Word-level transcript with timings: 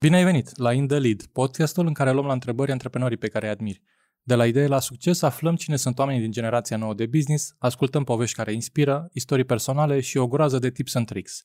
Bine 0.00 0.16
ai 0.16 0.24
venit 0.24 0.56
la 0.56 0.72
In 0.72 0.86
The 0.86 0.98
Lead, 0.98 1.26
podcastul 1.32 1.86
în 1.86 1.92
care 1.92 2.12
luăm 2.12 2.26
la 2.26 2.32
întrebări 2.32 2.70
antreprenorii 2.70 3.16
pe 3.16 3.28
care 3.28 3.46
îi 3.46 3.52
admiri. 3.52 3.82
De 4.22 4.34
la 4.34 4.46
idee 4.46 4.66
la 4.66 4.80
succes 4.80 5.22
aflăm 5.22 5.56
cine 5.56 5.76
sunt 5.76 5.98
oamenii 5.98 6.20
din 6.20 6.30
generația 6.30 6.76
nouă 6.76 6.94
de 6.94 7.06
business, 7.06 7.54
ascultăm 7.58 8.04
povești 8.04 8.36
care 8.36 8.52
inspiră, 8.52 9.08
istorii 9.12 9.44
personale 9.44 10.00
și 10.00 10.16
o 10.16 10.28
groază 10.28 10.58
de 10.58 10.70
tips 10.70 10.94
and 10.94 11.06
tricks. 11.06 11.42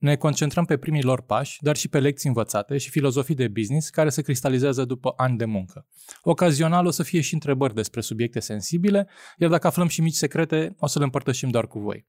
Ne 0.00 0.16
concentrăm 0.16 0.64
pe 0.64 0.76
primii 0.76 1.02
lor 1.02 1.22
pași, 1.22 1.62
dar 1.62 1.76
și 1.76 1.88
pe 1.88 2.00
lecții 2.00 2.28
învățate 2.28 2.78
și 2.78 2.90
filozofii 2.90 3.34
de 3.34 3.48
business 3.48 3.88
care 3.88 4.08
se 4.08 4.22
cristalizează 4.22 4.84
după 4.84 5.12
ani 5.16 5.36
de 5.36 5.44
muncă. 5.44 5.86
Ocazional 6.22 6.86
o 6.86 6.90
să 6.90 7.02
fie 7.02 7.20
și 7.20 7.34
întrebări 7.34 7.74
despre 7.74 8.00
subiecte 8.00 8.40
sensibile, 8.40 9.08
iar 9.38 9.50
dacă 9.50 9.66
aflăm 9.66 9.88
și 9.88 10.00
mici 10.00 10.14
secrete, 10.14 10.74
o 10.78 10.86
să 10.86 10.98
le 10.98 11.04
împărtășim 11.04 11.48
doar 11.48 11.66
cu 11.66 11.78
voi. 11.78 12.06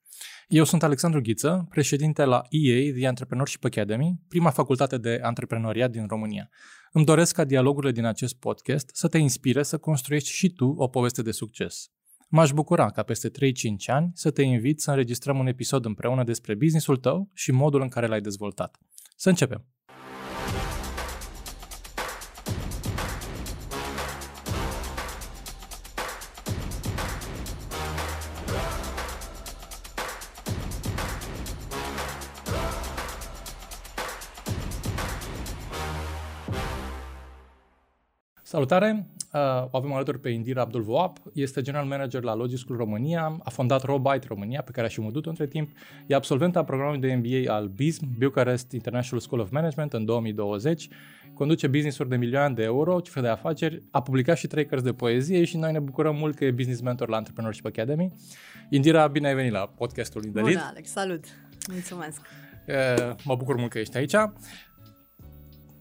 Eu 0.47 0.63
sunt 0.63 0.83
Alexandru 0.83 1.21
Ghiță, 1.21 1.65
președinte 1.69 2.23
la 2.23 2.41
EA, 2.49 2.91
The 2.93 3.05
Entrepreneurship 3.05 3.65
Academy, 3.65 4.19
prima 4.27 4.49
facultate 4.49 4.97
de 4.97 5.19
antreprenoriat 5.21 5.91
din 5.91 6.05
România. 6.07 6.49
Îmi 6.91 7.05
doresc 7.05 7.35
ca 7.35 7.43
dialogurile 7.43 7.91
din 7.91 8.05
acest 8.05 8.35
podcast 8.35 8.89
să 8.93 9.07
te 9.07 9.17
inspire 9.17 9.63
să 9.63 9.77
construiești 9.77 10.29
și 10.29 10.49
tu 10.49 10.73
o 10.77 10.87
poveste 10.87 11.21
de 11.21 11.31
succes. 11.31 11.91
M-aș 12.33 12.51
bucura 12.51 12.89
ca 12.89 13.03
peste 13.03 13.29
3-5 13.29 13.31
ani 13.85 14.11
să 14.13 14.31
te 14.31 14.41
invit 14.41 14.81
să 14.81 14.89
înregistrăm 14.89 15.39
un 15.39 15.47
episod 15.47 15.85
împreună 15.85 16.23
despre 16.23 16.55
businessul 16.55 16.97
tău 16.97 17.29
și 17.33 17.51
modul 17.51 17.81
în 17.81 17.87
care 17.87 18.07
l-ai 18.07 18.21
dezvoltat. 18.21 18.79
Să 19.15 19.29
începem! 19.29 19.65
Salutare! 38.51 39.07
Uh, 39.33 39.39
o 39.69 39.77
avem 39.77 39.93
alături 39.93 40.19
pe 40.19 40.29
Indira 40.29 40.61
Abdul 40.61 40.81
Voap, 40.81 41.17
este 41.33 41.61
general 41.61 41.85
manager 41.85 42.23
la 42.23 42.35
Logi 42.35 42.57
School 42.57 42.77
România, 42.77 43.37
a 43.43 43.49
fondat 43.49 43.83
Robite 43.83 44.25
România, 44.27 44.61
pe 44.61 44.71
care 44.71 44.85
a 44.85 44.89
și 44.89 45.01
mudut 45.01 45.25
între 45.25 45.47
timp, 45.47 45.69
e 46.07 46.15
absolvent 46.15 46.55
a 46.55 46.63
programului 46.63 46.99
de 46.99 47.13
MBA 47.13 47.53
al 47.53 47.67
BISM, 47.67 48.05
Bucharest 48.17 48.71
International 48.71 49.21
School 49.21 49.41
of 49.41 49.49
Management, 49.49 49.93
în 49.93 50.05
2020, 50.05 50.87
conduce 51.33 51.67
business-uri 51.67 52.09
de 52.09 52.15
milioane 52.15 52.53
de 52.53 52.63
euro, 52.63 52.99
cifre 52.99 53.21
de 53.21 53.27
afaceri, 53.27 53.81
a 53.91 54.01
publicat 54.01 54.37
și 54.37 54.47
trei 54.47 54.65
cărți 54.65 54.85
de 54.85 54.93
poezie 54.93 55.43
și 55.43 55.57
noi 55.57 55.71
ne 55.71 55.79
bucurăm 55.79 56.15
mult 56.15 56.35
că 56.35 56.45
e 56.45 56.51
business 56.51 56.81
mentor 56.81 57.09
la 57.09 57.17
Entrepreneurship 57.17 57.65
Academy. 57.65 58.13
Indira, 58.69 59.07
bine 59.07 59.27
ai 59.27 59.35
venit 59.35 59.51
la 59.51 59.71
podcastul 59.77 60.23
In 60.23 60.31
Bună, 60.31 60.67
Alex, 60.69 60.89
salut! 60.89 61.23
Mulțumesc! 61.71 62.21
Uh, 62.67 63.15
mă 63.23 63.35
bucur 63.35 63.55
mult 63.55 63.71
că 63.71 63.79
ești 63.79 63.97
aici. 63.97 64.15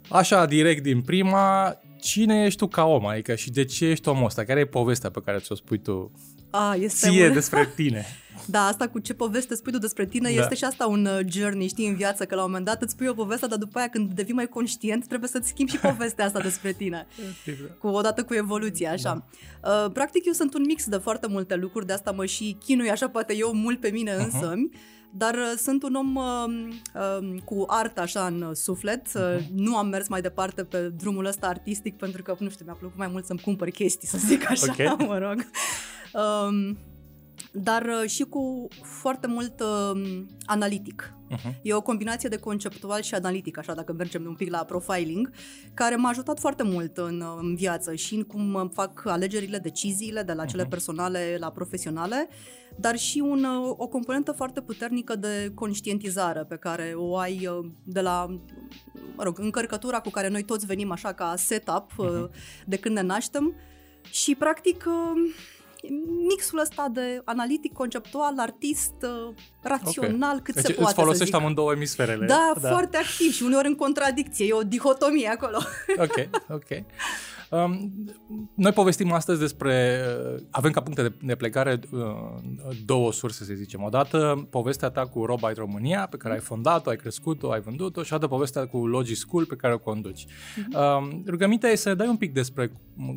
Așa, 0.09 0.47
direct 0.47 0.83
din 0.83 1.01
prima, 1.01 1.77
cine 2.01 2.45
ești 2.45 2.59
tu 2.59 2.69
ca 2.69 2.85
om? 2.85 3.07
Adică 3.07 3.35
și 3.35 3.51
de 3.51 3.65
ce 3.65 3.87
ești 3.87 4.09
omul 4.09 4.25
ăsta? 4.25 4.45
Care 4.45 4.61
e 4.61 4.67
povestea 4.67 5.11
pe 5.11 5.21
care 5.25 5.39
ți-o 5.39 5.55
spui 5.55 5.79
tu 5.79 6.13
A, 6.51 6.75
este 6.75 7.09
ție 7.09 7.27
un... 7.27 7.33
despre 7.33 7.73
tine? 7.75 8.07
Da, 8.47 8.67
asta 8.67 8.89
cu 8.89 8.99
ce 8.99 9.15
poveste 9.15 9.55
spui 9.55 9.73
tu 9.73 9.79
despre 9.79 10.07
tine 10.07 10.33
da. 10.35 10.41
este 10.43 10.55
și 10.55 10.65
asta 10.65 10.87
un 10.87 11.07
uh, 11.07 11.21
journey, 11.27 11.69
știi, 11.69 11.89
în 11.89 11.95
viață, 11.95 12.25
că 12.25 12.35
la 12.35 12.41
un 12.41 12.47
moment 12.47 12.67
dat 12.67 12.83
îți 12.83 12.93
spui 12.93 13.07
o 13.07 13.15
poveste, 13.15 13.47
dar 13.47 13.59
după 13.59 13.79
aia 13.79 13.89
când 13.89 14.13
devii 14.13 14.35
mai 14.35 14.47
conștient 14.47 15.07
trebuie 15.07 15.29
să-ți 15.29 15.49
schimbi 15.49 15.71
și 15.71 15.79
povestea 15.91 16.25
asta 16.25 16.41
despre 16.41 16.73
tine. 16.73 17.07
cu 17.81 17.87
odată 17.87 18.25
cu 18.25 18.35
evoluția, 18.35 18.93
așa. 18.93 19.27
Da. 19.61 19.85
Uh, 19.85 19.91
practic 19.93 20.27
eu 20.27 20.33
sunt 20.33 20.55
un 20.55 20.63
mix 20.67 20.87
de 20.87 20.97
foarte 20.97 21.27
multe 21.27 21.55
lucruri, 21.55 21.87
de 21.87 21.93
asta 21.93 22.11
mă 22.11 22.25
și 22.25 22.57
chinui 22.65 22.91
așa 22.91 23.09
poate 23.09 23.37
eu 23.37 23.53
mult 23.55 23.81
pe 23.81 23.91
mine 23.91 24.15
uh-huh. 24.15 24.25
însămi. 24.25 24.71
Dar 25.13 25.35
uh, 25.35 25.53
sunt 25.57 25.83
un 25.83 25.95
om 25.95 26.15
uh, 26.15 26.45
uh, 26.95 27.41
cu 27.45 27.65
artă 27.67 28.01
așa 28.01 28.27
în 28.27 28.55
suflet. 28.55 29.09
Uh-huh. 29.09 29.47
Nu 29.55 29.77
am 29.77 29.89
mers 29.89 30.09
mai 30.09 30.21
departe 30.21 30.65
pe 30.65 30.89
drumul 30.89 31.25
ăsta 31.25 31.47
artistic 31.47 31.97
pentru 31.97 32.23
că, 32.23 32.37
nu 32.39 32.49
știu, 32.49 32.65
mi-a 32.65 32.77
plăcut 32.79 32.99
mai 32.99 33.09
mult 33.09 33.27
să-mi 33.27 33.41
cumpăr 33.41 33.71
chestii, 33.71 34.09
să 34.09 34.19
zic 34.19 34.51
așa, 34.51 34.73
okay. 34.73 34.97
mă 35.09 35.19
rog. 35.19 35.45
Um, 36.13 36.79
dar 37.53 37.83
uh, 37.83 38.09
și 38.09 38.23
cu 38.23 38.69
foarte 38.83 39.27
mult 39.27 39.61
uh, 39.61 40.23
analitic. 40.45 41.15
Uh-huh. 41.31 41.55
E 41.63 41.75
o 41.75 41.81
combinație 41.81 42.29
de 42.29 42.37
conceptual 42.37 43.03
și 43.03 43.15
analitic, 43.15 43.59
așa 43.59 43.75
dacă 43.75 43.93
mergem 43.93 44.25
un 44.27 44.35
pic 44.35 44.51
la 44.51 44.65
profiling, 44.65 45.31
care 45.75 45.97
m-a 45.97 46.09
ajutat 46.09 46.39
foarte 46.39 46.63
mult 46.63 46.97
în, 46.97 47.21
uh, 47.21 47.39
în 47.41 47.55
viață 47.55 47.95
și 47.95 48.15
în 48.15 48.23
cum 48.23 48.71
fac 48.75 49.07
alegerile, 49.07 49.59
deciziile, 49.59 50.23
de 50.23 50.33
la 50.33 50.45
cele 50.45 50.65
uh-huh. 50.65 50.69
personale 50.69 51.37
la 51.41 51.51
profesionale, 51.51 52.29
dar 52.77 52.97
și 52.97 53.19
un, 53.19 53.45
uh, 53.45 53.75
o 53.77 53.87
componentă 53.87 54.33
foarte 54.33 54.61
puternică 54.61 55.17
de 55.17 55.53
conștientizare 55.55 56.45
pe 56.49 56.57
care 56.57 56.93
o 56.97 57.17
ai 57.17 57.49
de 57.85 58.01
la, 58.01 58.27
mă 59.17 59.23
rog, 59.23 59.39
încărcătura 59.39 60.01
cu 60.01 60.11
care 60.11 60.29
noi 60.29 60.43
toți 60.43 60.67
venim 60.67 60.91
așa 60.91 61.13
ca 61.13 61.35
setup 61.37 61.91
uh-huh. 61.93 62.31
de 62.67 62.77
când 62.77 62.95
ne 62.95 63.03
naștem 63.03 63.55
și 64.11 64.35
practic 64.35 64.85
mixul 66.41 66.59
ăsta 66.59 66.89
de 66.93 67.21
analitic, 67.25 67.73
conceptual, 67.73 68.35
artist, 68.37 68.95
uh, 69.03 69.35
rațional, 69.63 70.31
okay. 70.31 70.41
cât 70.43 70.55
deci 70.55 70.65
se 70.65 70.73
poate 70.73 70.91
îți 70.91 71.01
folosești 71.01 71.35
amândouă 71.35 71.73
emisferele. 71.73 72.27
Da, 72.27 72.53
da, 72.61 72.69
foarte 72.69 72.97
activ 72.97 73.33
și 73.33 73.43
uneori 73.43 73.67
în 73.67 73.75
contradicție. 73.75 74.47
E 74.47 74.53
o 74.53 74.63
dihotomie 74.63 75.29
acolo. 75.29 75.59
Ok, 75.97 76.29
ok. 76.49 76.69
Um, 77.51 77.93
noi 78.55 78.73
povestim 78.73 79.13
astăzi 79.13 79.41
despre, 79.41 80.01
uh, 80.35 80.43
avem 80.51 80.71
ca 80.71 80.81
puncte 80.81 81.03
de, 81.03 81.13
de 81.23 81.35
plecare 81.35 81.81
uh, 81.91 82.01
două 82.85 83.13
surse, 83.13 83.45
să 83.45 83.55
zicem. 83.55 83.83
Odată 83.83 84.47
povestea 84.51 84.91
ta 84.91 85.07
cu 85.07 85.25
Robite 85.25 85.53
România, 85.57 86.07
pe 86.11 86.17
care 86.17 86.35
ai 86.35 86.41
fondat-o, 86.41 86.91
ai 86.91 86.97
crescut-o, 86.97 87.51
ai 87.51 87.61
vândut-o 87.61 88.03
și 88.03 88.13
odată 88.13 88.29
povestea 88.29 88.67
cu 88.67 88.87
Logi 88.87 89.15
School, 89.15 89.45
pe 89.45 89.57
care 89.57 89.75
o 89.75 89.79
conduci. 89.79 90.27
Uh-huh. 90.27 90.99
Um, 90.99 91.23
rugămintea 91.27 91.71
e 91.71 91.75
să 91.75 91.95
dai 91.95 92.09
un 92.09 92.17
pic 92.17 92.33
despre 92.33 92.73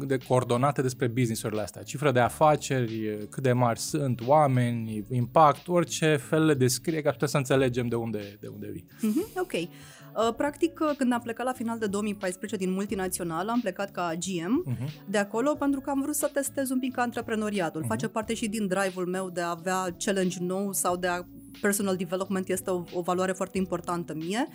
de 0.06 0.18
coordonate 0.28 0.82
despre 0.82 1.08
businessurile 1.08 1.62
astea, 1.62 1.84
cifră 1.84 2.12
de 2.12 2.20
afaceri, 2.20 3.18
cât 3.30 3.44
de 3.44 3.52
mari 3.52 3.80
sunt, 3.80 4.22
oameni, 4.26 5.04
impact, 5.12 5.68
orice 5.68 6.16
fel 6.16 6.46
le 6.46 6.54
descrie, 6.54 7.02
ca 7.02 7.16
să 7.26 7.38
înțelegem 7.38 7.88
de 7.88 7.96
unde, 7.96 8.38
de 8.40 8.48
unde 8.48 8.70
vii. 8.72 8.86
Uh-huh, 8.98 9.42
ok. 9.42 9.70
Uh, 10.16 10.34
practic, 10.38 10.79
uh, 10.81 10.96
când 10.97 11.13
am 11.13 11.19
plecat 11.19 11.46
la 11.46 11.51
final 11.51 11.78
de 11.78 11.88
2014 11.88 12.56
din 12.56 12.72
multinațional, 12.72 13.50
am 13.50 13.59
plecat 13.59 13.91
ca 13.91 14.12
GM 14.19 14.63
uh-huh. 14.63 14.78
Mhm. 14.79 14.90
de 15.09 15.18
acolo 15.18 15.53
pentru 15.53 15.79
că 15.79 15.90
am 15.90 16.01
vrut 16.01 16.16
să 16.16 16.29
testez 16.34 16.69
un 16.69 16.79
pic 16.79 16.97
antreprenoriatul. 16.97 17.84
Uh-huh. 17.84 17.88
Face 17.88 18.07
parte 18.07 18.34
și 18.34 18.47
din 18.47 18.68
drive-ul 18.68 19.06
meu 19.07 19.29
de 19.29 19.41
a 19.41 19.50
avea 19.50 19.96
challenge 19.97 20.38
nou 20.41 20.74
sau 20.74 20.96
de 20.96 21.07
a 21.07 21.25
personal 21.62 21.96
development 21.96 22.50
este 22.50 22.69
o, 22.69 22.84
o 22.94 23.01
valoare 23.01 23.31
foarte 23.31 23.57
importantă 23.57 24.13
mie. 24.13 24.47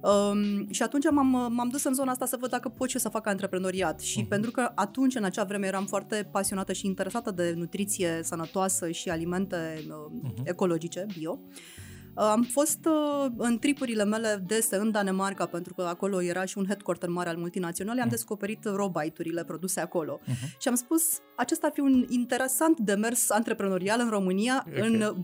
Um, 0.00 0.70
și 0.70 0.82
atunci 0.82 1.04
m-am, 1.10 1.52
m-am 1.52 1.68
dus 1.68 1.84
în 1.84 1.94
zona 1.94 2.10
asta 2.10 2.26
să 2.26 2.36
văd 2.40 2.50
dacă 2.50 2.68
pot 2.68 2.88
și 2.88 2.98
să 2.98 3.08
fac 3.08 3.26
antreprenoriat. 3.26 4.00
Și 4.00 4.24
uh-huh. 4.24 4.28
pentru 4.28 4.50
că 4.50 4.72
atunci, 4.74 5.14
în 5.14 5.24
acea 5.24 5.44
vreme, 5.44 5.66
eram 5.66 5.86
foarte 5.86 6.28
pasionată 6.30 6.72
și 6.72 6.86
interesată 6.86 7.30
de 7.30 7.54
nutriție 7.56 8.20
sănătoasă 8.22 8.90
și 8.90 9.08
alimente 9.08 9.84
uh, 9.88 10.30
uh-huh. 10.30 10.42
ecologice, 10.44 11.06
bio, 11.18 11.38
uh, 11.40 11.81
am 12.14 12.42
fost 12.42 12.78
uh, 12.86 13.30
în 13.36 13.58
tripurile 13.58 14.04
mele 14.04 14.42
dese 14.46 14.76
în 14.76 14.90
Danemarca, 14.90 15.46
pentru 15.46 15.74
că 15.74 15.82
acolo 15.82 16.22
era 16.22 16.44
și 16.44 16.58
un 16.58 16.66
headquarter 16.66 17.08
mare 17.08 17.28
al 17.28 17.36
multinaționale, 17.36 18.00
am 18.00 18.06
mm. 18.06 18.12
descoperit 18.12 18.64
robite-urile 18.64 19.44
produse 19.44 19.80
acolo. 19.80 20.20
Uh-huh. 20.22 20.58
Și 20.58 20.68
am 20.68 20.74
spus, 20.74 21.02
acesta 21.36 21.66
ar 21.66 21.72
fi 21.72 21.80
un 21.80 22.06
interesant 22.08 22.78
demers 22.78 23.30
antreprenorial 23.30 24.00
în 24.00 24.08
România 24.08 24.64
okay. 24.68 24.88
în 24.88 25.14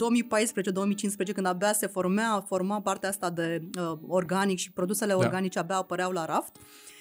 2014-2015, 1.31 1.35
când 1.35 1.47
abia 1.47 1.73
se 1.73 1.87
formea, 1.87 2.45
forma 2.47 2.81
partea 2.81 3.09
asta 3.09 3.31
de 3.31 3.63
uh, 3.79 3.99
organic 4.07 4.59
și 4.59 4.73
produsele 4.73 5.13
da. 5.13 5.19
organice 5.19 5.59
abia 5.59 5.77
apăreau 5.77 6.11
la 6.11 6.25
raft. 6.25 6.57
Uh, 6.57 6.63
Uh, 6.63 6.98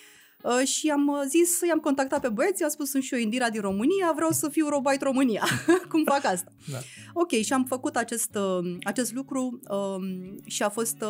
și 0.66 0.90
am 0.90 1.08
uh, 1.08 1.22
zis, 1.28 1.60
i-am 1.68 1.80
contactat 1.80 2.22
pe 2.22 2.30
băieți, 2.30 2.62
i-am 2.62 2.70
spus, 2.70 2.90
sunt 2.90 3.04
și 3.04 3.14
eu 3.14 3.20
Indira 3.20 3.50
din 3.50 3.62
România, 3.62 4.12
vreau 4.16 4.32
să 4.32 4.50
fiu 4.50 4.68
Robite 4.68 5.04
România. 5.04 5.44
Cum 5.92 6.04
fac 6.04 6.26
asta? 6.26 6.52
Da. 6.72 6.78
Ok, 7.14 7.32
și 7.32 7.54
am 7.54 7.64
făcut 7.64 7.96
acest, 7.96 8.36
uh, 8.36 8.76
acest 8.84 9.14
lucru 9.14 9.60
um, 9.70 10.38
și 10.46 10.64
a 10.64 10.70
fost 10.70 11.02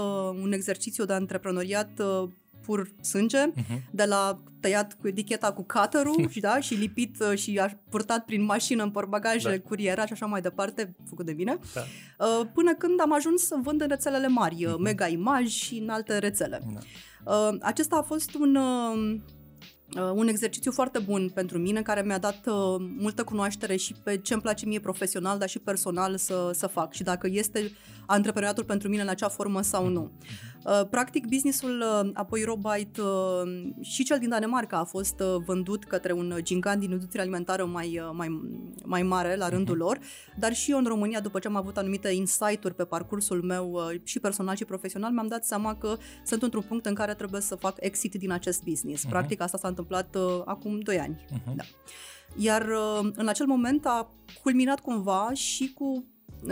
un 0.41 0.51
exercițiu 0.51 1.05
de 1.05 1.13
antreprenoriat 1.13 2.01
pur 2.67 2.89
sânge, 3.01 3.51
uh-huh. 3.51 3.91
de 3.91 4.05
la 4.05 4.39
tăiat 4.59 4.97
cu 5.01 5.07
eticheta 5.07 5.53
cu 5.53 5.63
cutterul 5.63 6.29
și, 6.29 6.39
da, 6.47 6.59
și 6.59 6.73
lipit 6.73 7.23
și 7.35 7.59
a 7.59 7.79
purtat 7.89 8.25
prin 8.25 8.43
mașină 8.43 8.83
în 8.83 8.91
porbagaje, 8.91 9.49
da. 9.49 9.59
curiera 9.59 10.05
și 10.05 10.13
așa 10.13 10.25
mai 10.25 10.41
departe, 10.41 10.95
făcut 11.09 11.25
de 11.25 11.31
mine, 11.31 11.57
da. 11.73 11.81
până 12.53 12.73
când 12.73 13.01
am 13.01 13.13
ajuns 13.13 13.45
să 13.45 13.55
vând 13.61 13.81
în 13.81 13.87
rețelele 13.87 14.27
mari, 14.27 14.65
uh-huh. 14.65 14.77
Mega 14.79 15.07
Image 15.07 15.47
și 15.47 15.77
în 15.77 15.89
alte 15.89 16.17
rețele. 16.17 16.61
Da. 16.73 16.79
Uh, 17.27 17.55
acesta 17.61 17.95
a 17.95 18.01
fost 18.01 18.33
un, 18.33 18.55
uh, 18.55 19.15
uh, 19.95 20.11
un 20.13 20.27
exercițiu 20.27 20.71
foarte 20.71 20.99
bun 20.99 21.29
pentru 21.33 21.57
mine, 21.57 21.81
care 21.81 22.01
mi-a 22.01 22.17
dat 22.17 22.45
uh, 22.45 22.75
multă 22.97 23.23
cunoaștere 23.23 23.75
și 23.75 23.95
pe 24.03 24.17
ce 24.17 24.33
îmi 24.33 24.41
place 24.41 24.65
mie 24.65 24.79
profesional, 24.79 25.37
dar 25.37 25.49
și 25.49 25.59
personal 25.59 26.17
să, 26.17 26.51
să 26.53 26.67
fac 26.67 26.93
și 26.93 27.03
dacă 27.03 27.27
este 27.31 27.71
antreprenoriatul 28.05 28.63
pentru 28.63 28.89
mine 28.89 29.01
în 29.01 29.07
acea 29.07 29.29
formă 29.29 29.61
sau 29.61 29.87
nu. 29.87 30.11
Uh, 30.65 30.81
practic, 30.89 31.27
businessul 31.27 31.83
uh, 32.03 32.09
apoi 32.13 32.43
Robite 32.43 33.01
uh, 33.01 33.69
și 33.81 34.03
cel 34.03 34.19
din 34.19 34.29
Danemarca 34.29 34.77
a 34.77 34.83
fost 34.83 35.19
uh, 35.19 35.35
vândut 35.45 35.83
către 35.83 36.13
un 36.13 36.33
gigant 36.41 36.79
din 36.79 36.91
industria 36.91 37.21
alimentară 37.21 37.65
mai, 37.65 37.99
uh, 37.99 38.09
mai, 38.13 38.41
mai 38.85 39.03
mare 39.03 39.35
la 39.35 39.49
rândul 39.49 39.75
uh-huh. 39.75 39.79
lor, 39.79 39.99
dar 40.39 40.53
și 40.53 40.71
eu 40.71 40.77
în 40.77 40.85
România, 40.85 41.19
după 41.19 41.39
ce 41.39 41.47
am 41.47 41.55
avut 41.55 41.77
anumite 41.77 42.09
insight-uri 42.09 42.75
pe 42.75 42.85
parcursul 42.85 43.41
meu 43.41 43.71
uh, 43.71 44.01
și 44.03 44.19
personal 44.19 44.55
și 44.55 44.65
profesional, 44.65 45.11
mi-am 45.11 45.27
dat 45.27 45.45
seama 45.45 45.75
că 45.75 45.97
sunt 46.25 46.41
într-un 46.41 46.63
punct 46.67 46.85
în 46.85 46.93
care 46.93 47.13
trebuie 47.13 47.41
să 47.41 47.55
fac 47.55 47.75
exit 47.79 48.15
din 48.15 48.31
acest 48.31 48.63
business. 48.63 49.05
Uh-huh. 49.05 49.09
Practic, 49.09 49.41
asta 49.41 49.57
s-a 49.57 49.67
întâmplat 49.67 50.15
uh, 50.15 50.41
acum 50.45 50.79
2 50.79 50.99
ani. 50.99 51.25
Uh-huh. 51.25 51.55
Da. 51.55 51.63
Iar 52.35 52.67
uh, 52.67 53.09
în 53.15 53.27
acel 53.27 53.45
moment 53.45 53.85
a 53.85 54.11
culminat 54.43 54.79
cumva 54.79 55.29
și 55.33 55.73
cu 55.73 56.05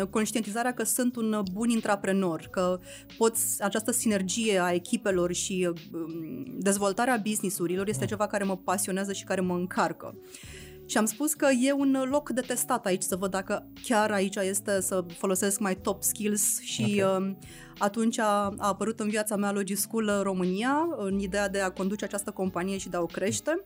conștientizarea 0.09 0.73
că 0.73 0.83
sunt 0.83 1.15
un 1.15 1.43
bun 1.51 1.69
intraprenor, 1.69 2.47
că 2.51 2.79
poți, 3.17 3.63
această 3.63 3.91
sinergie 3.91 4.59
a 4.59 4.71
echipelor 4.71 5.33
și 5.33 5.69
um, 5.91 6.45
dezvoltarea 6.59 7.21
businessurilor 7.23 7.87
este 7.87 8.05
ceva 8.05 8.27
care 8.27 8.43
mă 8.43 8.57
pasionează 8.57 9.13
și 9.13 9.23
care 9.23 9.41
mă 9.41 9.53
încarcă. 9.53 10.15
Și 10.87 10.97
am 10.97 11.05
spus 11.05 11.33
că 11.33 11.47
e 11.61 11.71
un 11.71 12.05
loc 12.09 12.29
de 12.29 12.41
testat 12.41 12.85
aici, 12.85 13.01
să 13.01 13.15
văd 13.15 13.31
dacă 13.31 13.67
chiar 13.83 14.11
aici 14.11 14.35
este 14.35 14.81
să 14.81 15.05
folosesc 15.17 15.59
mai 15.59 15.75
top 15.75 16.03
skills 16.03 16.59
și 16.59 17.01
okay. 17.03 17.27
uh, 17.27 17.35
atunci 17.77 18.19
a, 18.19 18.53
a 18.57 18.67
apărut 18.67 18.99
în 18.99 19.09
viața 19.09 19.35
mea 19.35 19.51
Logischool 19.51 20.19
România, 20.23 20.87
în 20.97 21.19
ideea 21.19 21.49
de 21.49 21.59
a 21.59 21.71
conduce 21.71 22.05
această 22.05 22.31
companie 22.31 22.77
și 22.77 22.89
de 22.89 22.97
a 22.97 23.01
o 23.01 23.05
crește. 23.05 23.65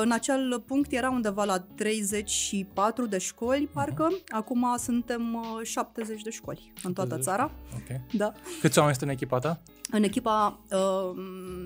În 0.00 0.10
acel 0.12 0.62
punct 0.66 0.92
era 0.92 1.10
undeva 1.10 1.44
la 1.44 1.58
34 1.74 3.06
de 3.06 3.18
școli, 3.18 3.68
parcă. 3.72 4.08
Uh-huh. 4.08 4.24
Acum 4.28 4.74
suntem 4.78 5.44
70 5.62 6.22
de 6.22 6.30
școli 6.30 6.72
în 6.82 6.92
toată 6.92 7.18
țara. 7.18 7.50
Okay. 7.82 8.00
Da. 8.12 8.32
Câți 8.60 8.78
oameni 8.78 8.96
sunt 8.96 9.08
în 9.08 9.14
echipa 9.14 9.38
ta? 9.38 9.62
În 9.90 10.02
echipa 10.02 10.60
uh, 10.70 10.78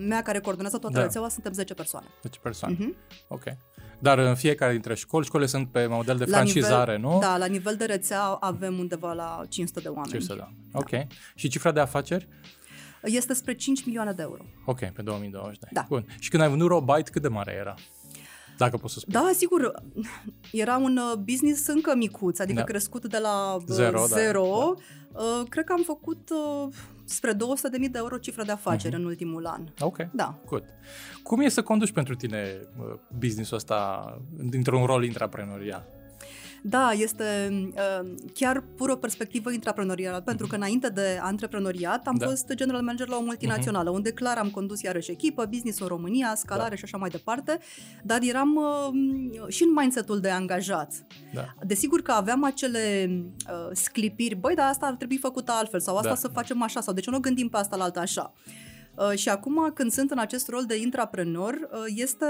mea 0.06 0.22
care 0.22 0.40
coordonează 0.40 0.78
toată 0.78 0.96
da. 0.96 1.02
rețeaua 1.02 1.28
suntem 1.28 1.52
10 1.52 1.74
persoane. 1.74 2.06
10 2.22 2.38
persoane, 2.38 2.76
uh-huh. 2.76 3.26
ok. 3.28 3.42
Dar 3.98 4.18
în 4.18 4.34
fiecare 4.34 4.72
dintre 4.72 4.94
școli, 4.94 5.24
școlile 5.24 5.48
sunt 5.48 5.68
pe 5.68 5.86
model 5.86 6.16
de 6.16 6.24
la 6.24 6.36
francizare, 6.36 6.96
nivel, 6.96 7.10
nu? 7.10 7.18
Da, 7.18 7.36
la 7.36 7.46
nivel 7.46 7.76
de 7.76 7.84
rețea 7.84 8.22
avem 8.22 8.78
undeva 8.78 9.12
la 9.12 9.42
500 9.48 9.80
de 9.80 9.88
oameni. 9.88 10.08
500 10.08 10.34
de 10.34 10.40
oameni, 10.40 10.60
ok. 10.72 10.90
Da. 10.90 11.14
Și 11.34 11.48
cifra 11.48 11.72
de 11.72 11.80
afaceri? 11.80 12.28
Este 13.02 13.34
spre 13.34 13.54
5 13.54 13.84
milioane 13.84 14.12
de 14.12 14.22
euro. 14.22 14.44
Ok, 14.64 14.78
pe 14.78 15.02
2020. 15.02 15.58
Da. 15.72 15.84
Bun. 15.88 16.06
Și 16.18 16.30
când 16.30 16.42
ai 16.42 16.48
vândut 16.48 16.68
Robite, 16.68 17.10
cât 17.10 17.22
de 17.22 17.28
mare 17.28 17.52
era? 17.52 17.74
Dacă 18.56 18.76
poți 18.76 18.92
să 18.92 18.98
spui. 18.98 19.12
Da, 19.12 19.30
sigur. 19.34 19.82
Era 20.52 20.76
un 20.76 20.96
uh, 20.96 21.18
business 21.24 21.66
încă 21.66 21.94
micuț, 21.96 22.38
adică 22.38 22.58
da. 22.58 22.64
crescut 22.64 23.06
de 23.06 23.18
la 23.18 23.54
uh, 23.54 23.62
zero. 23.66 24.06
zero. 24.06 24.42
Da, 24.42 24.74
da. 25.12 25.22
Uh, 25.22 25.48
cred 25.48 25.64
că 25.64 25.72
am 25.72 25.82
făcut 25.84 26.30
spre 27.04 27.32
200.000 27.32 27.38
de 27.90 27.98
euro 27.98 28.16
cifră 28.16 28.42
de 28.44 28.52
afaceri 28.52 28.94
uh-huh. 28.94 28.98
în 28.98 29.04
ultimul 29.04 29.46
an. 29.46 29.66
Ok, 29.80 29.96
da. 30.12 30.38
good. 30.46 30.64
Cum 31.22 31.40
e 31.40 31.48
să 31.48 31.62
conduci 31.62 31.92
pentru 31.92 32.14
tine 32.14 32.60
businessul 33.18 33.56
ăsta 33.56 34.18
dintr-un 34.30 34.84
rol 34.84 35.04
intraprenorial? 35.04 35.95
Da, 36.62 36.90
este 36.92 37.24
uh, 37.70 38.14
chiar 38.34 38.64
pur 38.76 38.88
o 38.88 38.96
perspectivă 38.96 39.50
intraprenorială, 39.52 40.20
pentru 40.20 40.46
că 40.46 40.54
înainte 40.54 40.88
de 40.88 41.18
antreprenoriat 41.22 42.06
am 42.06 42.16
da. 42.16 42.26
fost 42.26 42.52
general 42.54 42.82
manager 42.82 43.08
la 43.08 43.16
o 43.16 43.22
multinațională, 43.22 43.90
uh-huh. 43.90 43.94
unde 43.94 44.12
clar 44.12 44.38
am 44.38 44.50
condus 44.50 44.82
iarăși 44.82 45.10
echipă, 45.10 45.44
business 45.50 45.78
în 45.78 45.86
România, 45.86 46.34
scalare 46.34 46.68
da. 46.68 46.76
și 46.76 46.84
așa 46.84 46.96
mai 46.96 47.08
departe, 47.08 47.58
dar 48.02 48.18
eram 48.22 48.54
uh, 48.54 49.48
și 49.48 49.62
în 49.62 49.72
mindset-ul 49.72 50.20
de 50.20 50.30
angajat. 50.30 50.92
Da. 51.34 51.54
Desigur 51.66 52.02
că 52.02 52.12
aveam 52.12 52.44
acele 52.44 53.10
uh, 53.50 53.68
sclipiri, 53.72 54.34
băi, 54.34 54.54
dar 54.54 54.68
asta 54.68 54.86
ar 54.86 54.94
trebui 54.94 55.16
făcută 55.16 55.52
altfel, 55.52 55.80
sau 55.80 55.96
asta 55.96 56.08
da. 56.08 56.14
să 56.14 56.28
facem 56.28 56.62
așa, 56.62 56.80
sau 56.80 56.94
de 56.94 57.00
ce 57.00 57.10
nu 57.10 57.18
gândim 57.18 57.48
pe 57.48 57.56
asta 57.56 57.76
la 57.76 57.84
alta 57.84 58.00
așa. 58.00 58.32
Uh, 58.96 59.18
și 59.18 59.28
acum, 59.28 59.70
când 59.74 59.90
sunt 59.90 60.10
în 60.10 60.18
acest 60.18 60.48
rol 60.48 60.64
de 60.64 60.76
intraprenor, 60.76 61.54
uh, 61.54 61.84
este 61.86 62.26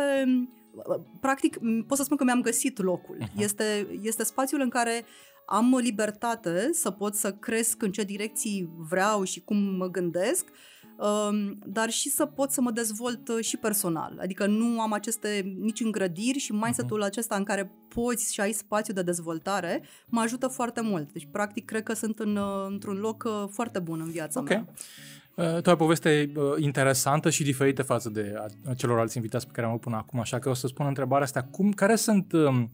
practic, 1.20 1.58
pot 1.87 1.99
să 1.99 2.05
spun 2.05 2.17
că 2.17 2.25
mi-am 2.25 2.40
găsit 2.40 2.78
locul. 2.78 3.17
Uh-huh. 3.20 3.38
Este, 3.38 3.87
este 4.02 4.25
spațiul 4.25 4.61
în 4.61 4.69
care 4.69 5.05
am 5.46 5.76
libertate 5.76 6.70
să 6.73 6.90
pot 6.90 7.14
să 7.14 7.32
cresc 7.32 7.82
în 7.82 7.93
ce 7.93 8.02
direcții 8.02 8.70
vreau 8.88 9.25
și 9.25 9.40
cum 9.40 9.56
mă 9.56 9.90
gândesc, 9.90 10.44
um, 10.99 11.58
dar 11.67 11.90
și 11.90 12.08
să 12.08 12.26
pot 12.26 12.50
să 12.50 12.61
mă 12.61 12.70
dezvolt 12.70 13.28
uh, 13.28 13.44
și 13.44 13.56
personal. 13.56 14.19
Adică 14.20 14.46
nu 14.46 14.81
am 14.81 14.93
aceste 14.93 15.55
nici 15.58 15.81
îngrădiri 15.81 16.38
și 16.38 16.52
mindset-ul 16.52 17.02
uh-huh. 17.02 17.06
acesta 17.06 17.37
în 17.37 17.44
care 17.44 17.70
poți 17.88 18.32
și 18.32 18.40
ai 18.40 18.52
spațiu 18.52 18.94
de 18.94 19.02
dezvoltare 19.02 19.82
mă 20.06 20.20
ajută 20.20 20.49
foarte 20.49 20.81
mult. 20.81 21.12
Deci, 21.12 21.28
practic, 21.31 21.64
cred 21.64 21.82
că 21.82 21.93
sunt 21.93 22.19
în, 22.19 22.37
uh, 22.37 22.67
într-un 22.69 22.96
loc 22.96 23.25
uh, 23.26 23.44
foarte 23.50 23.78
bun 23.78 24.00
în 24.00 24.11
viața 24.11 24.40
okay. 24.40 24.56
mea. 24.56 24.75
Uh, 25.36 25.44
tu 25.44 25.68
ai 25.68 25.72
o 25.72 25.76
poveste 25.76 26.32
uh, 26.36 26.42
interesantă 26.58 27.30
și 27.30 27.42
diferită 27.42 27.82
față 27.82 28.10
de 28.10 28.34
celorlalți 28.76 29.16
invitați 29.16 29.46
pe 29.46 29.52
care 29.52 29.66
am 29.66 29.72
avut 29.72 29.84
până 29.84 29.96
acum, 29.96 30.20
așa 30.20 30.38
că 30.38 30.48
o 30.48 30.54
să 30.54 30.66
spun 30.66 30.86
întrebarea 30.86 31.24
asta. 31.24 31.42
Cum, 31.42 31.72
care 31.72 31.96
sunt 31.96 32.32
um, 32.32 32.70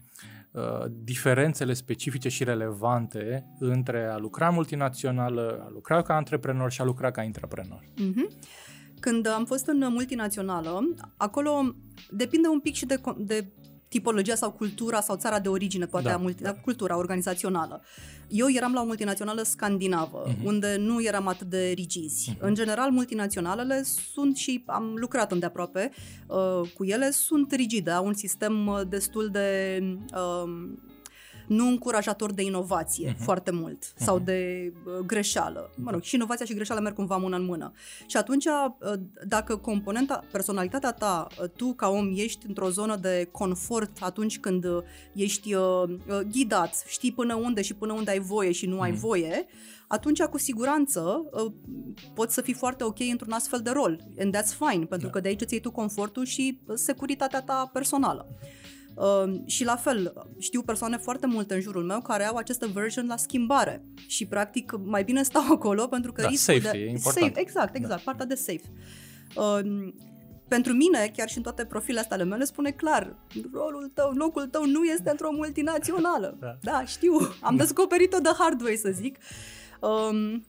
uh, 0.50 0.84
diferențele 0.90 1.72
specifice 1.72 2.28
și 2.28 2.44
relevante 2.44 3.46
între 3.58 4.04
a 4.04 4.18
lucra 4.18 4.50
multinațională, 4.50 5.62
a 5.66 5.70
lucra 5.72 6.02
ca 6.02 6.16
antreprenor 6.16 6.70
și 6.70 6.80
a 6.80 6.84
lucra 6.84 7.10
ca 7.10 7.22
intraprenor? 7.22 7.84
Mm-hmm. 7.84 8.46
Când 9.00 9.26
am 9.26 9.44
fost 9.44 9.66
în 9.66 9.86
multinațională, 9.90 10.94
acolo 11.16 11.74
depinde 12.10 12.48
un 12.48 12.60
pic 12.60 12.74
și 12.74 12.86
de, 12.86 13.00
de 13.16 13.46
tipologia 13.92 14.34
sau 14.34 14.50
cultura 14.50 15.00
sau 15.00 15.16
țara 15.16 15.38
de 15.40 15.48
origine, 15.48 15.86
poate 15.86 16.08
da, 16.08 16.14
a 16.14 16.18
multi- 16.18 16.42
da. 16.42 16.54
cultura 16.54 16.96
organizațională. 16.96 17.82
Eu 18.28 18.48
eram 18.48 18.72
la 18.72 18.80
o 18.80 18.84
multinațională 18.84 19.42
scandinavă, 19.42 20.26
uh-huh. 20.26 20.44
unde 20.44 20.76
nu 20.78 21.02
eram 21.02 21.26
atât 21.28 21.46
de 21.46 21.72
rigizi. 21.74 22.30
Uh-huh. 22.30 22.38
În 22.38 22.54
general, 22.54 22.90
multinaționalele 22.90 23.82
sunt 24.12 24.36
și 24.36 24.62
am 24.66 24.94
lucrat 24.96 25.32
îndeaproape 25.32 25.90
uh, 26.26 26.70
cu 26.74 26.84
ele, 26.84 27.10
sunt 27.10 27.52
rigide, 27.52 27.90
au 27.90 28.06
un 28.06 28.14
sistem 28.14 28.66
uh, 28.66 28.80
destul 28.88 29.28
de 29.28 29.78
uh, 30.14 30.70
nu 31.52 31.66
încurajator 31.66 32.32
de 32.32 32.42
inovație 32.42 33.12
uh-huh. 33.12 33.24
foarte 33.24 33.50
mult 33.50 33.84
uh-huh. 33.84 33.96
sau 33.96 34.18
de 34.18 34.72
uh, 34.84 35.06
greșeală. 35.06 35.70
Mă 35.76 35.90
rog, 35.90 36.02
și 36.02 36.14
inovația 36.14 36.46
și 36.46 36.54
greșeala 36.54 36.80
merg 36.80 36.94
cumva 36.94 37.16
mână 37.16 37.36
în 37.36 37.44
mână. 37.44 37.72
Și 38.06 38.16
atunci, 38.16 38.44
uh, 38.44 38.92
dacă 39.26 39.56
componenta, 39.56 40.24
personalitatea 40.32 40.92
ta, 40.92 41.26
uh, 41.42 41.48
tu 41.56 41.72
ca 41.72 41.88
om 41.88 42.12
ești 42.14 42.46
într-o 42.46 42.70
zonă 42.70 42.96
de 42.96 43.28
confort 43.30 43.90
atunci 44.00 44.38
când 44.38 44.64
uh, 44.64 44.82
ești 45.12 45.54
uh, 45.54 45.82
uh, 45.88 46.20
ghidat, 46.32 46.84
știi 46.88 47.12
până 47.12 47.34
unde 47.34 47.62
și 47.62 47.74
până 47.74 47.92
unde 47.92 48.10
ai 48.10 48.18
voie 48.18 48.52
și 48.52 48.66
nu 48.66 48.76
uh-huh. 48.76 48.82
ai 48.82 48.92
voie, 48.92 49.46
atunci 49.86 50.22
cu 50.22 50.38
siguranță 50.38 51.24
uh, 51.32 51.52
poți 52.14 52.34
să 52.34 52.40
fii 52.40 52.54
foarte 52.54 52.84
ok 52.84 53.00
într-un 53.00 53.32
astfel 53.32 53.60
de 53.60 53.70
rol. 53.70 54.00
And 54.20 54.36
that's 54.36 54.56
fine, 54.58 54.84
pentru 54.84 55.06
da. 55.06 55.12
că 55.12 55.20
de 55.20 55.28
aici 55.28 55.40
îți 55.40 55.52
iei 55.52 55.62
tu 55.62 55.70
confortul 55.70 56.24
și 56.24 56.58
securitatea 56.74 57.42
ta 57.42 57.70
personală. 57.72 58.26
Uh, 58.94 59.32
și 59.46 59.64
la 59.64 59.76
fel, 59.76 60.12
știu 60.38 60.62
persoane 60.62 60.96
foarte 60.96 61.26
multe 61.26 61.54
în 61.54 61.60
jurul 61.60 61.84
meu 61.84 62.00
care 62.00 62.24
au 62.24 62.36
acest 62.36 62.60
version 62.60 63.06
la 63.06 63.16
schimbare 63.16 63.84
și 64.06 64.26
practic 64.26 64.72
mai 64.84 65.04
bine 65.04 65.22
stau 65.22 65.42
acolo 65.56 65.86
pentru 65.86 66.12
că 66.12 66.22
da, 66.22 66.28
riscul 66.28 66.54
safety, 66.54 66.78
de... 66.78 66.84
E 66.84 66.90
important. 66.90 67.24
Safe, 67.26 67.40
exact, 67.40 67.76
exact, 67.76 67.96
da. 67.96 68.02
partea 68.04 68.26
de 68.26 68.34
safe. 68.34 68.72
Uh, 69.36 69.92
pentru 70.48 70.72
mine, 70.72 71.12
chiar 71.16 71.28
și 71.28 71.36
în 71.36 71.42
toate 71.42 71.64
profilele 71.64 72.00
astea 72.00 72.16
ale 72.16 72.24
mele, 72.24 72.44
spune 72.44 72.70
clar, 72.70 73.16
rolul 73.52 73.90
tău, 73.94 74.10
locul 74.10 74.46
tău 74.46 74.64
nu 74.64 74.84
este 74.84 75.10
într-o 75.10 75.30
multinațională. 75.32 76.36
Da, 76.40 76.58
da 76.60 76.84
știu, 76.84 77.12
am 77.40 77.56
da. 77.56 77.62
descoperit-o 77.62 78.18
de 78.18 78.30
hard 78.38 78.62
way, 78.62 78.76
să 78.76 78.90
zic. 78.90 79.18
Um, 79.80 80.44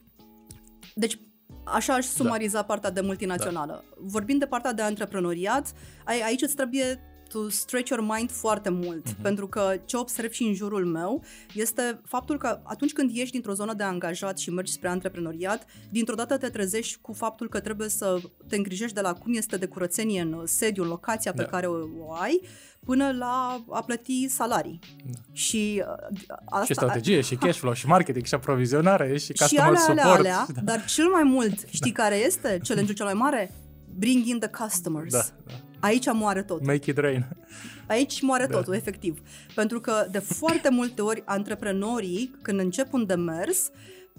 deci, 0.94 1.18
Așa 1.64 1.94
aș 1.94 2.04
sumariza 2.04 2.58
da. 2.58 2.64
partea 2.64 2.90
de 2.90 3.00
multinațională. 3.00 3.72
Da. 3.72 3.94
Vorbind 3.98 4.40
de 4.40 4.46
partea 4.46 4.72
de 4.72 4.82
antreprenoriat, 4.82 5.72
aici 6.04 6.42
îți 6.42 6.54
trebuie 6.54 7.13
to 7.34 7.48
stretch 7.48 7.88
your 7.88 8.04
mind 8.16 8.30
foarte 8.30 8.70
mult, 8.70 9.08
uh-huh. 9.08 9.22
pentru 9.22 9.46
că 9.48 9.76
ce 9.84 9.96
observ 9.96 10.30
și 10.30 10.42
în 10.42 10.54
jurul 10.54 10.86
meu 10.86 11.24
este 11.54 12.00
faptul 12.04 12.38
că 12.38 12.60
atunci 12.62 12.92
când 12.92 13.10
ieși 13.10 13.30
dintr-o 13.30 13.52
zonă 13.52 13.74
de 13.74 13.82
angajat 13.82 14.38
și 14.38 14.50
mergi 14.50 14.72
spre 14.72 14.88
antreprenoriat, 14.88 15.66
dintr-o 15.90 16.14
dată 16.14 16.38
te 16.38 16.48
trezești 16.48 16.98
cu 17.00 17.12
faptul 17.12 17.48
că 17.48 17.60
trebuie 17.60 17.88
să 17.88 18.20
te 18.48 18.56
îngrijești 18.56 18.94
de 18.94 19.00
la 19.00 19.12
cum 19.12 19.34
este 19.34 19.56
de 19.56 19.66
curățenie 19.66 20.20
în 20.20 20.42
sediu, 20.46 20.82
în 20.82 20.88
locația 20.88 21.32
pe 21.32 21.42
da. 21.42 21.48
care 21.48 21.66
o, 21.66 21.76
o 21.98 22.12
ai, 22.12 22.40
până 22.84 23.12
la 23.12 23.64
a 23.70 23.82
plăti 23.82 24.28
salarii. 24.28 24.78
Da. 25.04 25.18
Și 25.32 25.82
uh, 25.86 26.18
asta... 26.44 26.64
Și 26.64 26.74
strategie, 26.74 27.20
și 27.20 27.34
cash 27.34 27.58
flow, 27.58 27.72
și 27.72 27.86
marketing, 27.86 28.24
și 28.24 28.34
aprovizionare, 28.34 29.18
și 29.18 29.32
customer 29.32 29.48
și 29.48 29.58
alea, 29.58 29.80
support. 29.80 29.98
Alea, 30.00 30.16
alea, 30.16 30.46
da. 30.54 30.60
Dar 30.60 30.84
cel 30.84 31.06
mai 31.08 31.22
mult, 31.22 31.68
știi 31.68 31.92
da. 31.92 32.02
care 32.02 32.16
este 32.16 32.60
challenge-ul 32.62 32.96
cel 32.96 33.04
mai 33.04 33.14
mare? 33.14 33.54
Bring 33.98 34.26
in 34.26 34.38
the 34.38 34.48
customers. 34.48 35.12
Da, 35.12 35.24
da. 35.46 35.54
Aici 35.84 36.12
moare 36.12 36.42
totul. 36.42 36.66
Make 36.66 36.90
it 36.90 36.98
rain. 36.98 37.26
Aici 37.86 38.20
moare 38.20 38.46
da. 38.46 38.56
totul, 38.56 38.74
efectiv. 38.74 39.18
Pentru 39.54 39.80
că 39.80 40.06
de 40.10 40.18
foarte 40.18 40.68
multe 40.70 41.02
ori 41.02 41.22
antreprenorii, 41.24 42.34
când 42.42 42.58
încep 42.58 42.92
un 42.92 43.06
demers, 43.06 43.70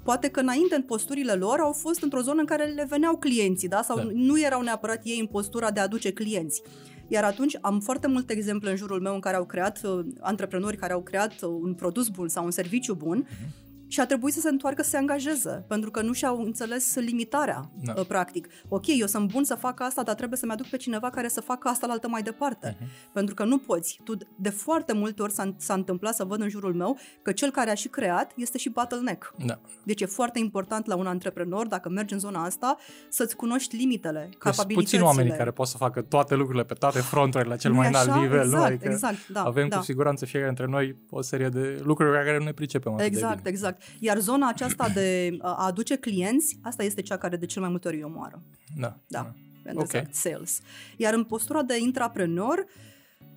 poate 0.04 0.28
că 0.28 0.40
înainte 0.40 0.76
în 0.76 0.82
posturile 0.82 1.34
lor 1.34 1.60
au 1.60 1.72
fost 1.72 2.02
într-o 2.04 2.22
zonă 2.22 2.40
în 2.40 2.46
care 2.46 2.66
le 2.66 2.86
veneau 2.90 3.18
clienții, 3.18 3.68
da? 3.68 3.82
Sau 3.82 3.98
da. 3.98 4.08
nu 4.14 4.42
erau 4.42 4.62
neapărat 4.62 5.02
ei 5.04 5.20
în 5.20 5.26
postura 5.26 5.72
de 5.72 5.80
a 5.80 5.84
aduce 5.84 6.12
clienți. 6.12 6.62
Iar 7.08 7.24
atunci 7.24 7.58
am 7.62 7.80
foarte 7.80 8.08
multe 8.08 8.34
exemple 8.34 8.70
în 8.70 8.76
jurul 8.76 9.02
meu 9.02 9.14
în 9.14 9.20
care 9.20 9.36
au 9.36 9.46
creat 9.46 9.82
uh, 9.84 10.06
antreprenori 10.20 10.78
care 10.78 10.94
au 10.94 11.02
creat 11.02 11.42
uh, 11.42 11.50
un 11.62 11.74
produs 11.74 12.08
bun 12.08 12.28
sau 12.28 12.46
un 12.46 12.52
serviciu 12.52 12.94
bun 12.94 13.28
uh-huh 13.28 13.65
și 13.88 14.00
a 14.00 14.06
trebuit 14.06 14.34
să 14.34 14.40
se 14.40 14.50
întoarcă 14.50 14.84
să 14.84 14.90
se 14.90 14.98
angajeze, 14.98 15.66
pentru 15.68 15.92
că 15.92 16.02
nu 16.02 16.14
și-au 16.14 16.42
înțeles 16.42 16.96
limitarea, 16.96 17.72
da. 17.84 17.94
Uh, 17.98 18.06
practic. 18.06 18.48
Ok, 18.70 18.84
eu 18.88 19.08
sunt 19.08 19.32
bun 19.32 19.44
să 19.44 19.56
fac 19.56 19.82
asta, 19.82 20.04
dar 20.04 20.16
trebuie 20.16 20.38
să-mi 20.38 20.52
aduc 20.52 20.68
pe 20.68 20.78
cineva 20.78 21.10
care 21.10 21.28
să 21.28 21.42
facă 21.42 21.68
asta 21.68 21.88
la 21.88 21.94
altă 21.94 22.08
mai 22.08 22.22
departe. 22.22 22.78
Uh-huh. 22.78 23.12
Pentru 23.14 23.34
că 23.34 23.44
nu 23.44 23.58
poți. 23.58 24.00
Tu, 24.04 24.18
de 24.36 24.50
foarte 24.50 24.94
multe 24.94 25.22
ori 25.22 25.32
s-a, 25.32 25.56
s-a 25.58 25.74
întâmplat 25.74 26.16
să 26.16 26.24
văd 26.24 26.42
în 26.42 26.50
jurul 26.50 26.74
meu 26.74 26.98
că 27.22 27.32
cel 27.32 27.52
care 27.52 27.70
a 27.70 27.74
și 27.74 27.88
creat 27.88 28.32
este 28.36 28.58
și 28.58 28.70
bottleneck. 28.70 29.34
Da. 29.46 29.60
Deci 29.84 30.02
e 30.02 30.06
foarte 30.06 30.40
important 30.40 30.86
la 30.86 30.96
un 30.96 31.08
antreprenor, 31.08 31.68
dacă 31.68 31.90
mergi 31.90 32.14
în 32.14 32.20
zona 32.20 32.44
asta, 32.44 32.78
să-ți 33.10 33.36
cunoști 33.36 33.76
limitele, 33.76 34.22
Sunt 34.22 34.36
capabilitățile. 34.36 34.82
puțini 34.82 35.02
oamenii 35.02 35.32
care 35.38 35.52
pot 35.52 35.68
să 35.68 35.78
facă 35.78 36.02
toate 36.02 36.36
lucrurile 36.36 36.64
pe 36.64 36.74
toate 36.74 37.00
fronturile 37.00 37.50
la 37.50 37.56
cel 37.56 37.72
mai 37.72 37.88
înalt 37.88 38.14
nivel. 38.14 38.40
Exact, 38.40 38.54
nu? 38.54 38.64
Adică 38.64 38.88
exact, 38.88 39.28
da, 39.28 39.44
avem 39.44 39.68
da. 39.68 39.78
cu 39.78 39.84
siguranță 39.84 40.26
fiecare 40.26 40.54
dintre 40.54 40.72
noi 40.72 40.96
o 41.10 41.22
serie 41.22 41.50
de 41.50 41.82
lucruri 41.84 42.12
la 42.12 42.24
care 42.24 42.38
nu 42.38 42.44
ne 42.44 42.54
pricepem 42.54 42.98
Exact, 43.00 43.46
exact. 43.46 43.75
Iar 44.00 44.20
zona 44.20 44.48
aceasta 44.48 44.90
de 44.90 45.38
a 45.42 45.66
aduce 45.66 45.96
clienți, 45.96 46.58
asta 46.62 46.84
este 46.84 47.02
cea 47.02 47.18
care 47.18 47.36
de 47.36 47.46
cel 47.46 47.62
mai 47.62 47.72
multe 47.72 47.88
ori 47.88 47.98
îi 47.98 48.04
omoară. 48.04 48.44
Da. 48.78 48.98
Da. 49.08 49.34
da. 49.64 49.72
Okay. 49.76 50.08
sales. 50.12 50.62
Iar 50.98 51.14
în 51.14 51.24
postura 51.24 51.64
de 51.64 51.80
intraprenor, 51.80 52.66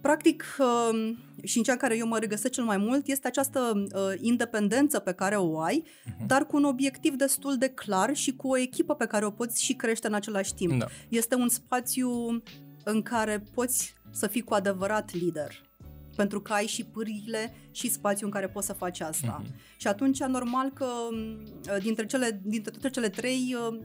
practic, 0.00 0.44
um, 0.58 1.18
și 1.44 1.56
în 1.56 1.62
cea 1.62 1.72
în 1.72 1.78
care 1.78 1.96
eu 1.96 2.06
mă 2.06 2.18
regăsesc 2.18 2.52
cel 2.52 2.64
mai 2.64 2.76
mult, 2.76 3.06
este 3.06 3.26
această 3.26 3.72
uh, 3.74 4.00
independență 4.20 4.98
pe 4.98 5.12
care 5.12 5.36
o 5.36 5.60
ai, 5.60 5.84
uh-huh. 5.84 6.26
dar 6.26 6.46
cu 6.46 6.56
un 6.56 6.64
obiectiv 6.64 7.14
destul 7.14 7.56
de 7.56 7.68
clar 7.68 8.14
și 8.14 8.36
cu 8.36 8.48
o 8.48 8.58
echipă 8.58 8.94
pe 8.94 9.06
care 9.06 9.24
o 9.24 9.30
poți 9.30 9.64
și 9.64 9.74
crește 9.74 10.06
în 10.06 10.14
același 10.14 10.54
timp. 10.54 10.78
Da. 10.78 10.86
Este 11.08 11.34
un 11.34 11.48
spațiu 11.48 12.42
în 12.84 13.02
care 13.02 13.44
poți 13.54 13.94
să 14.10 14.26
fii 14.26 14.42
cu 14.42 14.54
adevărat 14.54 15.12
lider 15.12 15.67
pentru 16.18 16.40
că 16.40 16.52
ai 16.52 16.66
și 16.66 16.84
pârghile 16.84 17.54
și 17.70 17.90
spațiu 17.90 18.26
în 18.26 18.32
care 18.32 18.48
poți 18.48 18.66
să 18.66 18.72
faci 18.72 19.00
asta. 19.00 19.42
Uh-huh. 19.42 19.76
Și 19.76 19.86
atunci, 19.86 20.18
normal 20.18 20.70
că 20.74 20.86
uh, 21.10 21.82
dintre, 21.82 22.06
cele, 22.06 22.40
dintre 22.44 22.70
toate 22.70 22.90
cele 22.90 23.08
trei, 23.08 23.56
uh, 23.68 23.78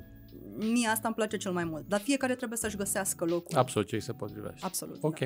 mie 0.57 0.87
asta 0.87 1.07
îmi 1.07 1.15
place 1.15 1.37
cel 1.37 1.51
mai 1.51 1.63
mult. 1.63 1.87
Dar 1.87 1.99
fiecare 1.99 2.35
trebuie 2.35 2.57
să-și 2.57 2.75
găsească 2.75 3.25
locul. 3.25 3.57
Absolut, 3.57 3.87
ce 3.87 3.99
se 3.99 4.13
potrivește. 4.13 4.65
Absolut. 4.65 4.97
Ok. 5.01 5.17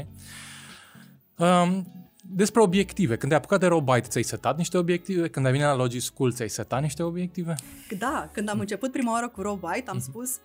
Da. 1.36 1.62
Um, 1.62 1.88
despre 2.22 2.62
obiective. 2.62 3.16
Când 3.16 3.32
ai 3.32 3.38
apucat 3.38 3.60
de 3.60 3.68
Robite, 3.68 4.08
ți-ai 4.08 4.24
setat 4.24 4.58
niște 4.58 4.78
obiective? 4.78 5.30
Când 5.30 5.46
ai 5.46 5.52
venit 5.52 5.68
la 5.68 5.76
Logi 5.76 6.00
School, 6.00 6.34
ți-ai 6.34 6.50
setat 6.50 6.82
niște 6.82 7.04
obiective? 7.04 7.56
Da, 7.98 8.30
când 8.34 8.50
am 8.50 8.60
început 8.60 8.92
prima 8.92 9.12
oară 9.12 9.30
cu 9.30 9.42
Robite, 9.42 9.84
am 9.86 9.98
uh-huh. 9.98 10.02
spus 10.02 10.40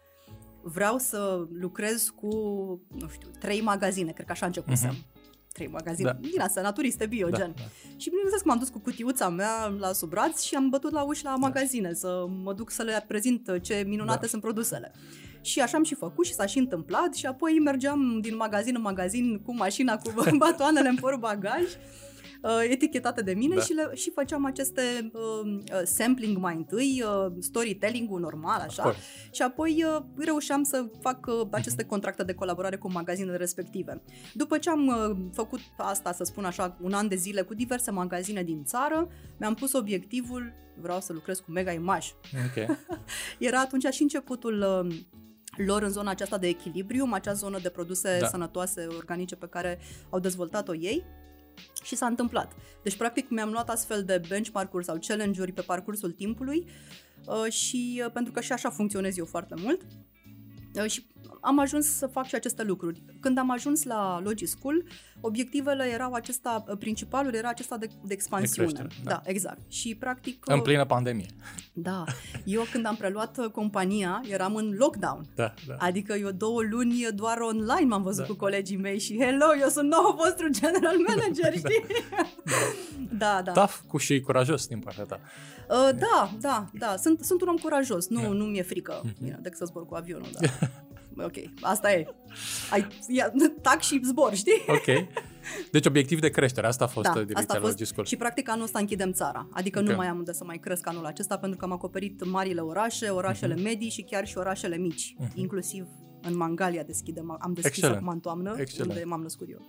vreau 0.64 0.98
să 0.98 1.46
lucrez 1.52 2.12
cu, 2.16 2.28
nu 2.88 3.08
știu, 3.08 3.28
trei 3.38 3.60
magazine, 3.60 4.12
cred 4.12 4.26
că 4.26 4.32
așa 4.32 4.46
începusem. 4.46 4.94
Uh-huh 4.94 5.11
trei 5.52 5.68
magazine 5.68 6.10
da. 6.20 6.28
din 6.28 6.40
asta, 6.40 6.60
naturiste, 6.60 7.06
bio, 7.06 7.28
da, 7.28 7.36
gen. 7.36 7.52
Da. 7.56 7.62
Și 7.96 8.08
bineînțeles 8.08 8.40
că 8.42 8.48
m-am 8.48 8.58
dus 8.58 8.68
cu 8.68 8.78
cutiuța 8.78 9.28
mea 9.28 9.66
la 9.78 9.92
sub 9.92 10.08
braț 10.08 10.42
și 10.42 10.54
am 10.54 10.68
bătut 10.68 10.92
la 10.92 11.02
uși 11.02 11.24
la 11.24 11.30
da. 11.30 11.36
magazine 11.36 11.94
să 11.94 12.26
mă 12.42 12.52
duc 12.52 12.70
să 12.70 12.82
le 12.82 13.04
prezint 13.08 13.50
ce 13.62 13.84
minunate 13.86 14.20
da. 14.20 14.26
sunt 14.26 14.42
produsele. 14.42 14.92
Și 15.40 15.60
așa 15.60 15.76
am 15.76 15.84
și 15.84 15.94
făcut 15.94 16.26
și 16.26 16.34
s-a 16.34 16.46
și 16.46 16.58
întâmplat 16.58 17.14
și 17.14 17.26
apoi 17.26 17.58
mergeam 17.58 18.18
din 18.20 18.36
magazin 18.36 18.74
în 18.76 18.82
magazin 18.82 19.40
cu 19.44 19.54
mașina, 19.54 19.98
cu 19.98 20.14
batoanele 20.36 20.88
în 20.88 20.96
por 20.96 21.16
bagaj 21.16 21.62
uh, 22.42 22.50
etichetate 22.70 23.22
de 23.22 23.32
mine 23.32 23.54
da. 23.54 23.60
și, 23.60 23.72
le, 23.72 23.90
și 23.94 24.10
făceam 24.10 24.44
aceste 24.44 25.10
uh, 25.12 25.20
uh, 25.44 25.80
sampling 25.84 26.36
mai 26.36 26.54
întâi, 26.54 27.04
uh, 27.06 27.32
storytelling-ul 27.40 28.20
normal, 28.20 28.60
așa, 28.60 28.94
și 29.30 29.42
apoi 29.42 29.84
uh, 29.84 30.02
reușeam 30.16 30.62
să 30.62 30.86
fac 31.00 31.26
uh, 31.26 31.46
aceste 31.50 31.84
contracte 31.84 32.22
de 32.22 32.34
colaborare 32.34 32.76
cu 32.76 32.90
magazinele 32.90 33.36
respective. 33.36 34.02
După 34.34 34.58
ce 34.58 34.70
am 34.70 34.86
uh, 34.86 35.16
făcut 35.32 35.60
asta, 35.76 36.12
să 36.12 36.24
spun 36.24 36.44
așa, 36.44 36.76
un 36.80 36.92
an 36.92 37.08
de 37.08 37.16
zile 37.16 37.42
cu 37.42 37.54
diverse 37.54 37.90
magazine 37.90 38.42
din 38.42 38.64
țară, 38.64 39.08
mi-am 39.38 39.54
pus 39.54 39.72
obiectivul, 39.72 40.52
vreau 40.80 41.00
să 41.00 41.12
lucrez 41.12 41.38
cu 41.38 41.50
Mega 41.50 41.72
Image. 41.72 42.08
Okay. 42.50 42.78
Era 43.38 43.60
atunci 43.60 43.86
și 43.86 44.02
începutul 44.02 44.84
uh, 44.86 44.96
lor 45.56 45.82
în 45.82 45.90
zona 45.90 46.10
aceasta 46.10 46.38
de 46.38 46.46
echilibriu, 46.46 47.08
acea 47.12 47.32
zonă 47.32 47.58
de 47.58 47.68
produse 47.68 48.18
da. 48.20 48.26
sănătoase, 48.26 48.86
organice 48.96 49.36
pe 49.36 49.46
care 49.46 49.78
au 50.10 50.18
dezvoltat-o 50.18 50.74
ei. 50.74 51.04
Și 51.82 51.96
s-a 51.96 52.06
întâmplat. 52.06 52.52
Deci, 52.82 52.96
practic, 52.96 53.30
mi-am 53.30 53.50
luat 53.50 53.70
astfel 53.70 54.04
de 54.04 54.20
benchmark-uri 54.28 54.84
sau 54.84 54.98
challenge-uri 55.06 55.52
pe 55.52 55.60
parcursul 55.60 56.10
timpului 56.10 56.66
uh, 57.26 57.52
și 57.52 58.02
uh, 58.04 58.12
pentru 58.12 58.32
că 58.32 58.40
și 58.40 58.52
așa 58.52 58.70
funcționez 58.70 59.18
eu 59.18 59.24
foarte 59.24 59.54
mult. 59.58 59.80
Uh, 60.74 60.90
și 60.90 61.06
am 61.40 61.58
ajuns 61.58 61.86
să 61.86 62.06
fac 62.06 62.26
și 62.26 62.34
aceste 62.34 62.62
lucruri. 62.62 63.02
Când 63.20 63.38
am 63.38 63.50
ajuns 63.50 63.82
la 63.82 64.20
Logi 64.24 64.46
School, 64.46 64.84
obiectivele 65.20 65.84
erau 65.84 66.12
acesta, 66.12 66.64
principalul 66.78 67.34
era 67.34 67.48
acesta 67.48 67.76
de, 67.76 67.88
de 68.04 68.12
expansiune. 68.12 68.68
De 68.68 68.74
creștere, 68.74 69.02
da. 69.04 69.10
da, 69.10 69.22
exact. 69.24 69.58
Și 69.68 69.94
practic... 69.94 70.44
În 70.46 70.60
plină 70.60 70.84
pandemie. 70.84 71.26
Da. 71.72 72.04
Eu 72.44 72.62
când 72.72 72.86
am 72.86 72.96
preluat 72.96 73.38
uh, 73.38 73.50
compania, 73.50 74.22
eram 74.28 74.54
în 74.54 74.74
lockdown. 74.78 75.26
Da, 75.34 75.54
da. 75.66 75.74
Adică 75.78 76.12
eu 76.12 76.30
două 76.30 76.62
luni 76.70 77.06
doar 77.14 77.38
online 77.38 77.88
m-am 77.88 78.02
văzut 78.02 78.22
da. 78.22 78.28
cu 78.28 78.34
colegii 78.36 78.76
mei 78.76 78.98
și 78.98 79.18
hello, 79.18 79.46
eu 79.60 79.68
sunt 79.68 79.88
nou 79.88 80.18
vostru 80.24 80.48
general 80.48 80.96
manager, 81.08 81.52
da. 81.60 81.68
știi? 81.68 81.84
Da. 83.10 83.42
da, 83.42 83.42
da. 83.42 83.52
Tough 83.52 83.74
cu 83.86 83.96
și 83.96 84.20
curajos 84.20 84.66
din 84.66 84.78
partea 84.78 85.04
ta. 85.04 85.20
Uh, 85.68 85.90
da, 85.98 86.30
da, 86.40 86.66
da. 86.72 86.96
Sunt, 86.96 87.20
sunt 87.24 87.42
un 87.42 87.48
om 87.48 87.56
curajos. 87.56 88.08
Nu, 88.08 88.20
da. 88.20 88.28
nu 88.28 88.44
mi-e 88.44 88.62
frică. 88.62 89.00
Mm-hmm. 89.00 89.22
Bine, 89.22 89.38
decât 89.42 89.58
să 89.58 89.64
zbor 89.64 89.86
cu 89.86 89.94
avionul, 89.94 90.28
da. 90.32 90.48
ok, 91.16 91.34
asta 91.60 91.92
e. 91.92 92.14
Ai, 92.70 92.86
ia, 93.08 93.32
tac 93.62 93.80
și 93.80 94.00
zbor, 94.04 94.34
știi? 94.34 94.62
Ok. 94.66 95.06
Deci 95.70 95.86
obiectiv 95.86 96.20
de 96.20 96.28
creștere, 96.28 96.66
asta 96.66 96.84
a 96.84 96.86
fost 96.86 97.06
da, 97.06 97.12
direcția 97.12 97.36
asta 97.38 97.52
a 97.52 97.60
fost, 97.60 97.70
Logischool. 97.70 98.06
Și 98.06 98.16
practic 98.16 98.48
anul 98.48 98.64
ăsta 98.64 98.78
închidem 98.78 99.12
țara. 99.12 99.48
Adică 99.52 99.78
okay. 99.78 99.90
nu 99.90 99.96
mai 99.96 100.06
am 100.06 100.16
unde 100.18 100.32
să 100.32 100.44
mai 100.44 100.58
cresc 100.58 100.86
anul 100.86 101.04
acesta 101.04 101.38
pentru 101.38 101.58
că 101.58 101.64
am 101.64 101.72
acoperit 101.72 102.24
marile 102.24 102.60
orașe, 102.60 103.08
orașele 103.08 103.54
uh-huh. 103.54 103.62
medii 103.62 103.90
și 103.90 104.02
chiar 104.02 104.26
și 104.26 104.38
orașele 104.38 104.76
mici, 104.76 105.14
uh-huh. 105.14 105.34
inclusiv 105.34 105.86
în 106.22 106.36
Mangalia 106.36 106.82
deschidem, 106.82 107.36
am 107.40 107.52
deschis 107.52 107.76
Excellent. 107.76 107.96
acum 107.96 108.08
în 108.08 108.20
toamnă, 108.20 108.54
Excellent. 108.58 108.90
unde 108.90 109.04
m-am 109.04 109.22
născut 109.22 109.48
eu. 109.50 109.60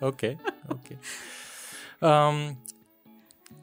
Ok, 0.00 0.20
ok. 0.68 0.86
Um, 2.00 2.60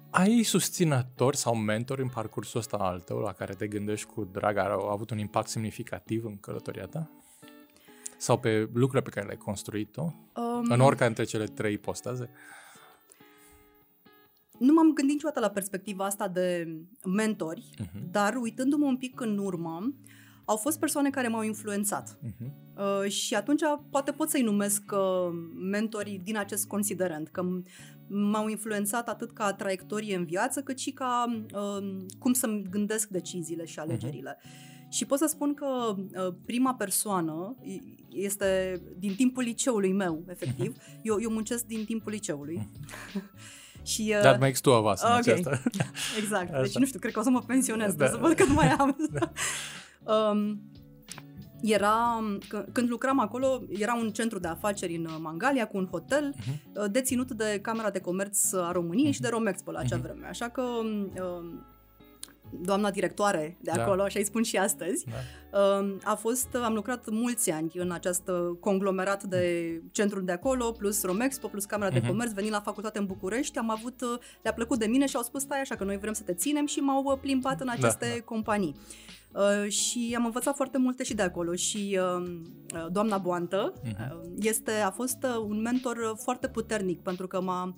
ai 0.09 0.43
susținători 0.43 1.37
sau 1.37 1.55
mentori 1.55 2.01
în 2.01 2.09
parcursul 2.09 2.59
ăsta 2.59 2.77
al 2.77 2.99
tău 2.99 3.19
la 3.19 3.31
care 3.31 3.53
te 3.53 3.67
gândești 3.67 4.07
cu 4.07 4.29
drag, 4.31 4.57
au 4.57 4.89
avut 4.89 5.09
un 5.09 5.17
impact 5.17 5.47
semnificativ 5.47 6.25
în 6.25 6.37
călătoria 6.37 6.85
ta? 6.85 7.09
Sau 8.19 8.39
pe 8.39 8.69
lucrurile 8.73 9.01
pe 9.01 9.09
care 9.09 9.25
le-ai 9.25 9.37
construit 9.37 9.91
tu? 9.91 10.01
Um, 10.35 10.65
în 10.69 10.79
oricare 10.79 11.05
dintre 11.05 11.23
cele 11.23 11.45
trei 11.45 11.77
postaze? 11.77 12.29
Nu 14.57 14.73
m-am 14.73 14.93
gândit 14.93 15.13
niciodată 15.13 15.39
la 15.39 15.49
perspectiva 15.49 16.05
asta 16.05 16.27
de 16.27 16.67
mentori, 17.05 17.69
uh-huh. 17.81 18.11
dar 18.11 18.35
uitându-mă 18.35 18.85
un 18.85 18.97
pic 18.97 19.21
în 19.21 19.37
urmă, 19.37 19.93
au 20.45 20.55
fost 20.55 20.79
persoane 20.79 21.09
care 21.09 21.27
m-au 21.27 21.41
influențat. 21.41 22.17
Uh-huh. 22.17 22.47
Uh, 22.77 23.09
și 23.09 23.35
atunci 23.35 23.61
poate 23.89 24.11
pot 24.11 24.29
să-i 24.29 24.41
numesc 24.41 24.83
uh, 24.91 25.33
mentorii 25.71 26.19
din 26.23 26.37
acest 26.37 26.67
considerent, 26.67 27.27
că 27.27 27.45
m-au 28.07 28.47
influențat 28.47 29.09
atât 29.09 29.31
ca 29.31 29.53
traiectorie 29.53 30.15
în 30.15 30.25
viață, 30.25 30.61
cât 30.61 30.79
și 30.79 30.91
ca 30.91 31.43
uh, 31.53 32.05
cum 32.19 32.33
să-mi 32.33 32.63
gândesc 32.69 33.07
deciziile 33.07 33.65
și 33.65 33.79
alegerile. 33.79 34.37
Uh-huh. 34.37 34.68
Și 34.89 35.05
pot 35.05 35.17
să 35.17 35.25
spun 35.25 35.53
că 35.53 35.65
uh, 35.65 36.33
prima 36.45 36.73
persoană 36.73 37.55
este 38.09 38.81
din 38.97 39.15
timpul 39.15 39.43
liceului 39.43 39.93
meu, 39.93 40.23
efectiv. 40.27 40.77
Uh-huh. 40.77 41.01
Eu, 41.03 41.21
eu 41.21 41.31
muncesc 41.31 41.65
din 41.65 41.85
timpul 41.85 42.11
liceului. 42.11 42.69
Uh-huh. 42.69 43.21
Și, 43.83 44.13
uh... 44.15 44.21
That 44.21 44.39
makes 44.39 44.59
two 44.59 44.73
of 44.73 44.93
us 44.93 45.01
okay. 45.01 45.17
aceasta. 45.17 45.61
exact. 46.21 46.61
Deci 46.61 46.77
nu 46.77 46.85
știu, 46.85 46.99
cred 46.99 47.13
că 47.13 47.19
o 47.19 47.23
să 47.23 47.29
mă 47.29 47.41
pensionez, 47.41 47.93
da. 47.93 48.07
să 48.07 48.17
văd 48.17 48.33
cât 48.33 48.53
mai 48.53 48.67
am. 48.67 48.95
da. 49.11 49.31
um, 50.13 50.61
era, 51.61 52.23
când 52.71 52.89
lucram 52.89 53.19
acolo, 53.19 53.63
era 53.69 53.95
un 53.95 54.11
centru 54.11 54.39
de 54.39 54.47
afaceri 54.47 54.95
în 54.95 55.07
Mangalia 55.19 55.67
cu 55.67 55.77
un 55.77 55.87
hotel 55.91 56.35
uh-huh. 56.35 56.91
deținut 56.91 57.31
de 57.31 57.59
Camera 57.61 57.89
de 57.89 57.99
Comerț 57.99 58.53
a 58.53 58.71
României 58.71 59.09
uh-huh. 59.09 59.13
și 59.13 59.21
de 59.21 59.27
Romexpo 59.27 59.71
la 59.71 59.79
acea 59.79 59.97
uh-huh. 59.97 60.01
vreme. 60.01 60.27
Așa 60.27 60.49
că 60.49 60.61
uh, 60.61 61.59
doamna 62.51 62.91
directoare 62.91 63.57
de 63.61 63.71
da. 63.75 63.81
acolo, 63.81 63.97
da. 63.97 64.03
așa 64.03 64.19
îi 64.19 64.25
spun 64.25 64.43
și 64.43 64.57
astăzi, 64.57 65.05
da. 65.05 65.83
a 66.03 66.15
fost, 66.15 66.47
am 66.63 66.73
lucrat 66.73 67.09
mulți 67.09 67.51
ani 67.51 67.71
în 67.75 67.91
acest 67.91 68.29
conglomerat 68.59 69.23
de 69.23 69.73
centrul 69.91 70.25
de 70.25 70.31
acolo, 70.31 70.71
plus 70.71 71.03
Romexpo, 71.03 71.47
plus 71.47 71.65
Camera 71.65 71.89
uh-huh. 71.89 71.93
de 71.93 71.99
mhm. 71.99 72.07
Comerț, 72.07 72.31
venind 72.31 72.53
la 72.53 72.61
facultate 72.61 72.99
în 72.99 73.05
București, 73.05 73.57
am 73.57 73.69
avut, 73.69 74.01
le-a 74.41 74.53
plăcut 74.53 74.79
de 74.79 74.85
mine 74.85 75.05
și 75.05 75.15
au 75.15 75.21
spus, 75.21 75.41
stai 75.41 75.59
așa 75.59 75.75
că 75.75 75.83
noi 75.83 75.97
vrem 75.97 76.13
să 76.13 76.23
te 76.23 76.33
ținem 76.33 76.65
și 76.65 76.79
m-au 76.79 77.17
plimbat 77.21 77.59
în 77.59 77.65
da, 77.65 77.71
aceste 77.71 78.05
da, 78.05 78.13
da. 78.13 78.21
companii. 78.21 78.75
Uh, 79.33 79.69
și 79.71 80.13
am 80.17 80.25
învățat 80.25 80.55
foarte 80.55 80.77
multe 80.77 81.03
și 81.03 81.13
de 81.13 81.21
acolo 81.21 81.55
și 81.55 81.99
uh, 82.01 82.87
doamna 82.91 83.17
Boantă 83.17 83.73
uh-huh. 83.73 84.11
este, 84.39 84.71
a 84.71 84.91
fost 84.91 85.25
un 85.47 85.61
mentor 85.61 86.13
foarte 86.17 86.47
puternic 86.47 87.01
pentru 87.01 87.27
că 87.27 87.41
m-a 87.41 87.63
uh, 87.63 87.73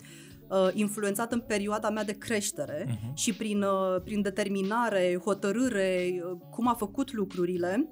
influențat 0.73 1.31
în 1.31 1.39
perioada 1.39 1.89
mea 1.89 2.03
de 2.03 2.17
creștere 2.17 2.85
uh-huh. 2.85 3.13
și 3.13 3.33
prin, 3.33 3.61
uh, 3.61 4.01
prin 4.03 4.21
determinare, 4.21 5.21
hotărâre, 5.23 6.21
uh, 6.25 6.37
cum 6.49 6.67
a 6.67 6.73
făcut 6.73 7.13
lucrurile 7.13 7.89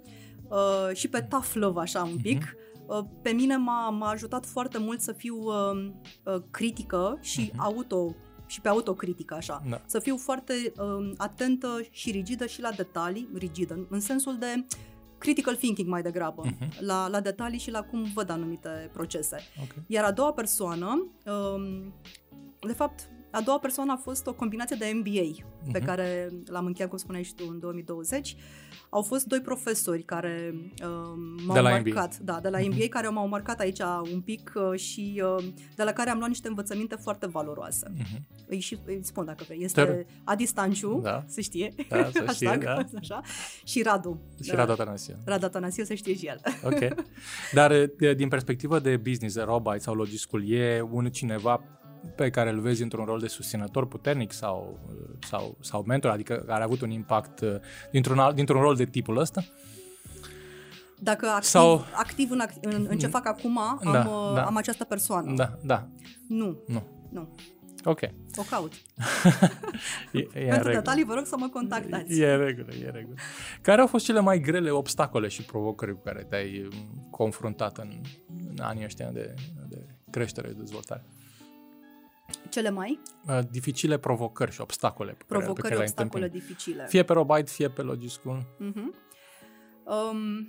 uh, 0.48 0.96
și 0.96 1.08
pe 1.08 1.22
tough 1.22 1.52
love 1.54 1.80
așa 1.80 2.04
un 2.04 2.18
pic. 2.22 2.46
Uh-huh. 2.46 2.68
Uh, 2.88 3.06
pe 3.22 3.30
mine 3.30 3.56
m-a, 3.56 3.90
m-a 3.90 4.10
ajutat 4.10 4.46
foarte 4.46 4.78
mult 4.78 5.02
să 5.02 5.12
fiu 5.12 5.36
uh, 5.36 5.92
uh, 6.24 6.42
critică 6.52 7.18
și 7.22 7.52
uh-huh. 7.52 7.58
auto 7.58 8.16
și 8.46 8.62
pe 8.62 8.68
autocritică 8.68 9.34
așa. 9.34 9.62
Da. 9.70 9.82
Să 9.86 10.00
fiu 10.00 10.18
foarte 10.18 10.54
uh, 10.78 11.12
atentă 11.18 11.82
și 11.92 12.12
rigidă 12.12 12.46
și 12.46 12.62
la 12.62 12.72
detalii, 12.72 13.30
rigidă, 13.34 13.88
în 13.90 14.00
sensul 14.00 14.38
de 14.38 14.66
critical 15.18 15.56
thinking 15.56 15.88
mai 15.88 16.02
degrabă, 16.02 16.44
uh-huh. 16.46 16.80
la, 16.80 17.08
la 17.08 17.20
detalii 17.20 17.60
și 17.60 17.72
la 17.72 17.82
cum 17.82 18.04
văd 18.14 18.30
anumite 18.30 18.90
procese. 18.94 19.38
Okay. 19.56 19.84
Iar 19.88 20.04
a 20.04 20.12
doua 20.12 20.34
persoană, 20.34 21.08
uh, 21.26 21.88
de 22.68 22.74
fapt, 22.74 23.10
a 23.32 23.42
doua 23.42 23.60
persoană 23.60 23.92
a 23.92 24.02
fost 24.04 24.28
o 24.28 24.34
combinație 24.34 24.76
de 24.80 24.92
MBA 24.94 25.10
uh-huh. 25.10 25.72
pe 25.72 25.78
mhm. 25.78 25.86
care 25.86 26.30
l-am 26.46 26.66
încheiat, 26.66 26.90
cum 26.90 26.98
spuneai 26.98 27.24
și 27.24 27.34
tu, 27.34 27.44
în 27.50 27.60
2020. 27.60 28.36
Au 28.90 29.02
fost 29.02 29.26
doi 29.26 29.42
profesori 29.42 30.04
care 30.04 30.54
uh, 30.54 30.88
m-au 31.46 31.56
de 31.56 31.60
la 31.60 31.70
marcat, 31.70 32.20
MBA. 32.22 32.34
da, 32.34 32.40
de 32.40 32.50
la 32.50 32.58
MBA, 32.60 32.76
uh-huh. 32.76 32.90
care 32.90 33.08
m-au 33.08 33.28
marcat 33.28 33.60
aici 33.60 33.80
un 34.14 34.22
pic 34.22 34.52
uh, 34.56 34.80
și 34.80 35.24
uh, 35.38 35.46
de 35.76 35.84
la 35.84 35.92
care 35.92 36.10
am 36.10 36.18
luat 36.18 36.30
niște 36.30 36.48
învățăminte 36.48 36.96
foarte 36.96 37.28
valoroase. 37.28 37.88
Uh-huh. 37.94 38.20
Îi, 38.48 38.60
și, 38.60 38.78
îi 38.86 39.00
spun 39.02 39.26
dacă 39.26 39.44
vrei. 39.48 39.64
Este 39.64 39.86
Ter- 39.86 40.22
Adi 40.24 40.46
Stanciu, 40.46 41.00
da. 41.04 41.24
se 41.28 41.42
știe, 41.42 41.74
da, 41.90 42.10
se 42.14 42.26
știe 42.34 42.60
da. 42.64 42.86
așa, 43.00 43.22
și 43.64 43.82
Radu. 43.82 44.22
Și 44.44 44.52
Radu 44.52 44.72
Atanasiu. 44.72 45.16
Radu 45.26 45.46
Atanasiu 45.46 45.84
se 45.84 45.96
știe 45.96 46.16
și 46.16 46.26
el. 46.26 46.42
ok. 46.72 46.96
Dar 47.54 47.74
din 48.16 48.28
perspectivă 48.28 48.80
de 48.80 48.98
business, 48.98 49.36
de 49.36 49.42
Robite 49.42 49.78
sau 49.78 49.94
Logiscul, 49.94 50.52
e 50.52 50.88
un 50.92 51.10
cineva 51.10 51.80
pe 52.16 52.30
care 52.30 52.50
îl 52.50 52.60
vezi 52.60 52.84
într-un 52.84 53.06
rol 53.06 53.20
de 53.20 53.28
susținător 53.28 53.88
puternic 53.88 54.32
sau, 54.32 54.80
sau, 55.28 55.58
sau 55.60 55.84
mentor, 55.88 56.12
adică 56.12 56.44
care 56.48 56.62
a 56.62 56.66
avut 56.66 56.82
un 56.82 56.90
impact 56.90 57.40
uh, 57.40 57.56
dintr-un, 57.92 58.32
dintr-un 58.36 58.62
rol 58.62 58.76
de 58.76 58.86
tipul 58.86 59.18
ăsta? 59.18 59.44
Dacă 61.00 61.28
activ, 61.28 61.50
sau... 61.50 61.86
activ 61.94 62.32
în, 62.32 62.42
în, 62.62 62.86
în 62.90 62.98
ce 62.98 63.08
fac 63.08 63.28
acum, 63.28 63.60
da, 63.84 64.00
am, 64.00 64.08
uh, 64.08 64.36
da. 64.36 64.46
am 64.46 64.56
această 64.56 64.84
persoană. 64.84 65.34
Da, 65.36 65.58
da. 65.64 65.88
Nu. 66.28 66.64
Nu. 66.68 66.84
Nu. 67.10 67.36
Ok. 67.84 68.00
O 68.36 68.42
caut. 68.50 68.74
e, 70.12 70.28
e 70.34 70.48
Pentru 70.48 70.72
detalii 70.72 71.04
vă 71.04 71.14
rog 71.14 71.26
să 71.26 71.36
mă 71.38 71.48
contactați. 71.48 72.20
E 72.20 72.36
regulă, 72.36 72.74
e 72.74 72.90
regulă. 72.90 73.16
Care 73.62 73.82
au 73.82 73.88
fost 73.88 74.06
cele 74.06 74.20
mai 74.20 74.40
grele 74.40 74.70
obstacole 74.70 75.28
și 75.28 75.44
provocări 75.44 75.94
cu 75.94 76.02
care 76.04 76.26
te-ai 76.30 76.68
confruntat 77.10 77.78
în, 77.78 78.02
în 78.50 78.60
anii 78.62 78.84
ăștia 78.84 79.10
de, 79.10 79.34
de 79.68 79.86
creștere, 80.10 80.48
de 80.48 80.54
dezvoltare? 80.58 81.04
Cele 82.50 82.70
mai? 82.70 83.00
Uh, 83.28 83.40
dificile 83.52 83.98
provocări 83.98 84.52
și 84.52 84.62
obstacole. 84.62 85.12
Pe 85.12 85.24
provocări, 85.28 85.62
care, 85.62 85.68
pe 85.68 85.76
care 85.76 85.90
obstacole 85.90 86.28
dificile. 86.28 86.86
Fie 86.88 87.04
pe 87.04 87.14
Robite, 87.14 87.52
fie 87.52 87.70
pe 87.70 87.82
Logischool. 87.82 88.46
Uh-huh. 88.60 89.08
Um, 89.84 90.48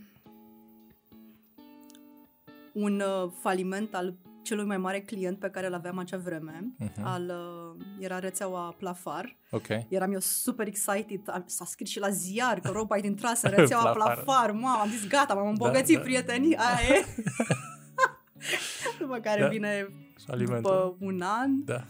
un 2.73 3.01
uh, 3.01 3.31
faliment 3.41 3.95
al 3.95 4.15
celui 4.43 4.65
mai 4.65 4.77
mare 4.77 5.01
client 5.01 5.39
pe 5.39 5.51
care 5.51 5.67
îl 5.67 5.75
aveam 5.75 5.99
acea 5.99 6.17
vreme, 6.17 6.75
uh-huh. 6.81 7.03
al, 7.03 7.33
uh, 7.77 7.85
era 7.99 8.19
rețeaua 8.19 8.75
Plafar. 8.79 9.37
Okay. 9.51 9.87
Eram 9.89 10.13
eu 10.13 10.21
super 10.21 10.67
excited, 10.67 11.21
s-a 11.47 11.65
scris 11.65 11.89
și 11.89 11.99
la 11.99 12.09
ziar 12.09 12.61
că 12.61 12.71
Robite 12.71 13.07
intrase 13.07 13.49
rețeaua 13.57 13.91
Plafar. 13.91 14.23
Plafar. 14.23 14.51
Mamă, 14.51 14.79
am 14.81 14.89
zis 14.89 15.07
gata, 15.07 15.35
m-am 15.35 15.49
îmbogățit 15.49 15.95
da, 15.95 16.01
da. 16.01 16.07
prietenii, 16.07 16.57
aia 16.57 16.97
e. 16.97 17.05
După 19.01 19.19
care 19.19 19.41
da. 19.41 19.49
vine 19.49 19.89
după 20.37 20.97
un 20.99 21.21
an. 21.21 21.65
Da. 21.65 21.85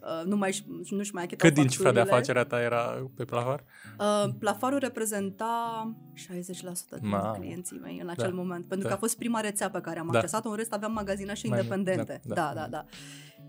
Uh, 0.00 0.26
nu 0.26 0.36
mai 0.36 0.64
nu 0.90 1.02
mai 1.12 1.22
achitat 1.22 1.48
Cât 1.48 1.54
din 1.54 1.66
cifra 1.66 1.92
de 1.92 2.00
afacerea 2.00 2.44
ta 2.44 2.60
era 2.60 3.10
pe 3.16 3.24
plafar? 3.24 3.64
Uh, 3.98 4.32
plafarul 4.38 4.78
reprezenta 4.78 5.94
60% 6.16 7.00
din 7.00 7.08
Ma. 7.08 7.30
clienții 7.38 7.78
mei 7.78 7.98
în 8.02 8.08
acel 8.08 8.30
da. 8.30 8.36
moment, 8.36 8.66
pentru 8.66 8.82
da. 8.82 8.88
că 8.88 8.94
a 8.94 8.98
fost 8.98 9.16
prima 9.16 9.40
rețea 9.40 9.70
pe 9.70 9.80
care 9.80 9.98
am 9.98 10.08
da. 10.12 10.18
accesat-o, 10.18 10.50
în 10.50 10.56
rest 10.56 10.72
aveam 10.72 10.92
magazinașe 10.92 11.46
independente. 11.46 12.20
Da, 12.24 12.34
da, 12.34 12.52
da, 12.54 12.66
da. 12.70 12.84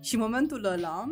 Și 0.00 0.14
în 0.14 0.20
momentul 0.20 0.64
ăla, 0.64 1.08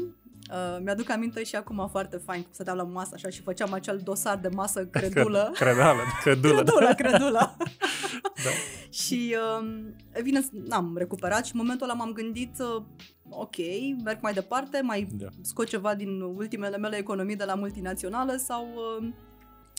Uh, 0.52 0.78
mi-aduc 0.82 1.11
aminte 1.11 1.44
și 1.44 1.56
acum 1.56 1.88
foarte 1.90 2.16
fain 2.16 2.42
cum 2.42 2.50
stăteam 2.52 2.76
la 2.76 2.82
masă 2.82 3.11
așa 3.14 3.28
și 3.28 3.42
făceam 3.42 3.73
acel 3.73 4.00
dosar 4.04 4.38
de 4.38 4.49
masă 4.49 4.87
credulă. 4.92 5.50
Credală, 5.54 6.00
credulă. 6.23 6.62
credulă, 6.62 6.94
credulă. 6.94 7.56
da. 8.44 8.50
și 8.90 9.37
uh, 9.61 10.23
bine, 10.23 10.49
n-am 10.66 10.97
recuperat 10.97 11.47
și 11.47 11.54
în 11.54 11.61
momentul 11.61 11.88
ăla 11.88 11.99
m-am 11.99 12.12
gândit 12.12 12.59
uh, 12.59 12.82
ok, 13.28 13.56
merg 14.04 14.18
mai 14.20 14.32
departe, 14.32 14.80
mai 14.82 15.09
da. 15.12 15.26
scot 15.42 15.66
ceva 15.66 15.94
din 15.94 16.20
ultimele 16.20 16.76
mele 16.76 16.97
economii 16.97 17.37
de 17.37 17.44
la 17.44 17.54
multinațională 17.54 18.37
sau 18.37 18.66
uh, 18.75 19.09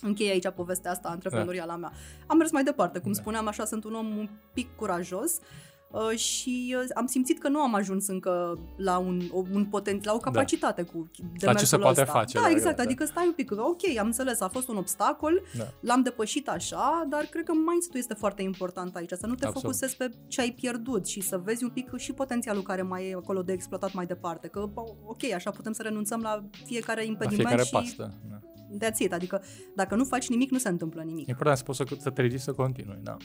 închei 0.01 0.29
aici 0.29 0.49
povestea 0.49 0.91
asta 0.91 1.07
antreprenorială 1.09 1.71
da. 1.71 1.77
mea. 1.77 1.91
Am 2.27 2.37
mers 2.37 2.51
mai 2.51 2.63
departe, 2.63 2.99
cum 2.99 3.11
da. 3.11 3.19
spuneam, 3.19 3.47
așa 3.47 3.65
sunt 3.65 3.83
un 3.83 3.93
om 3.93 4.17
un 4.17 4.29
pic 4.53 4.75
curajos. 4.75 5.31
Uh, 5.31 5.70
Uh, 5.70 5.70
și 6.15 6.75
uh, 6.77 6.85
am 6.93 7.05
simțit 7.05 7.39
că 7.39 7.49
nu 7.49 7.59
am 7.59 7.73
ajuns 7.75 8.07
încă 8.07 8.59
la 8.77 8.97
un, 8.97 9.21
un 9.53 9.65
potent, 9.65 10.03
la 10.03 10.13
o 10.13 10.17
da. 10.17 10.23
capacitate 10.23 10.81
da. 10.81 10.91
cu 10.91 11.09
demersul 11.17 11.47
La 11.47 11.53
ce 11.53 11.65
se 11.65 11.77
poate 11.77 12.01
ăsta. 12.01 12.13
face. 12.13 12.39
Da, 12.39 12.49
exact, 12.49 12.75
da. 12.75 12.83
adică 12.83 13.05
stai 13.05 13.25
un 13.25 13.33
pic, 13.33 13.51
ok, 13.51 13.97
am 13.99 14.05
înțeles, 14.05 14.41
a 14.41 14.47
fost 14.47 14.67
un 14.67 14.75
obstacol, 14.75 15.41
da. 15.57 15.67
l-am 15.79 16.01
depășit 16.01 16.49
așa, 16.49 17.05
dar 17.09 17.23
cred 17.23 17.43
că 17.43 17.51
mindset-ul 17.53 17.99
este 17.99 18.13
foarte 18.13 18.41
important 18.41 18.95
aici, 18.95 19.09
să 19.09 19.27
nu 19.27 19.35
te 19.35 19.45
Absolut. 19.45 19.61
focusezi 19.61 19.97
pe 19.97 20.11
ce 20.27 20.41
ai 20.41 20.51
pierdut 20.51 21.07
și 21.07 21.21
să 21.21 21.37
vezi 21.37 21.63
un 21.63 21.69
pic 21.69 21.97
și 21.97 22.13
potențialul 22.13 22.63
care 22.63 22.81
mai 22.81 23.09
e 23.09 23.13
acolo 23.13 23.41
de 23.41 23.53
exploatat 23.53 23.93
mai 23.93 24.05
departe, 24.05 24.47
că 24.47 24.69
ok, 25.05 25.31
așa 25.35 25.51
putem 25.51 25.71
să 25.71 25.81
renunțăm 25.81 26.21
la 26.21 26.43
fiecare 26.65 27.05
impediment 27.05 27.49
la 27.49 27.63
fiecare 27.63 27.63
și... 27.63 27.71
pastă. 27.71 28.13
Da. 28.29 28.39
That's 28.79 28.97
it. 28.97 29.13
Adică 29.13 29.43
dacă 29.75 29.95
nu 29.95 30.03
faci 30.03 30.29
nimic, 30.29 30.51
nu 30.51 30.57
se 30.57 30.69
întâmplă 30.69 31.01
nimic. 31.01 31.27
E 31.27 31.29
important 31.29 31.57
să 31.57 31.63
poți 31.63 31.77
să, 31.77 31.85
să 31.99 32.09
te 32.09 32.21
ridici 32.21 32.39
să 32.39 32.51
continui, 32.51 32.99
da. 33.03 33.17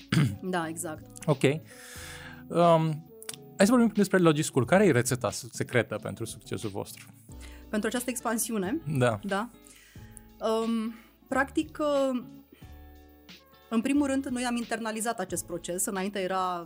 da, 0.42 0.68
exact. 0.68 1.04
Ok. 1.26 1.42
Um, 2.48 3.10
hai 3.56 3.66
să 3.66 3.70
vorbim 3.70 3.92
despre 3.94 4.18
Logischool. 4.18 4.64
Care 4.64 4.86
e 4.86 4.90
rețeta 4.90 5.30
secretă 5.30 5.98
pentru 6.02 6.24
succesul 6.24 6.70
vostru? 6.70 7.06
Pentru 7.68 7.88
această 7.88 8.10
expansiune? 8.10 8.80
Da. 8.98 9.18
Da. 9.22 9.50
Um, 10.40 10.94
practic, 11.28 11.78
uh, 11.80 12.22
în 13.76 13.82
primul 13.82 14.06
rând, 14.06 14.26
noi 14.26 14.44
am 14.44 14.56
internalizat 14.56 15.18
acest 15.18 15.46
proces, 15.46 15.84
înainte 15.84 16.18
era 16.18 16.62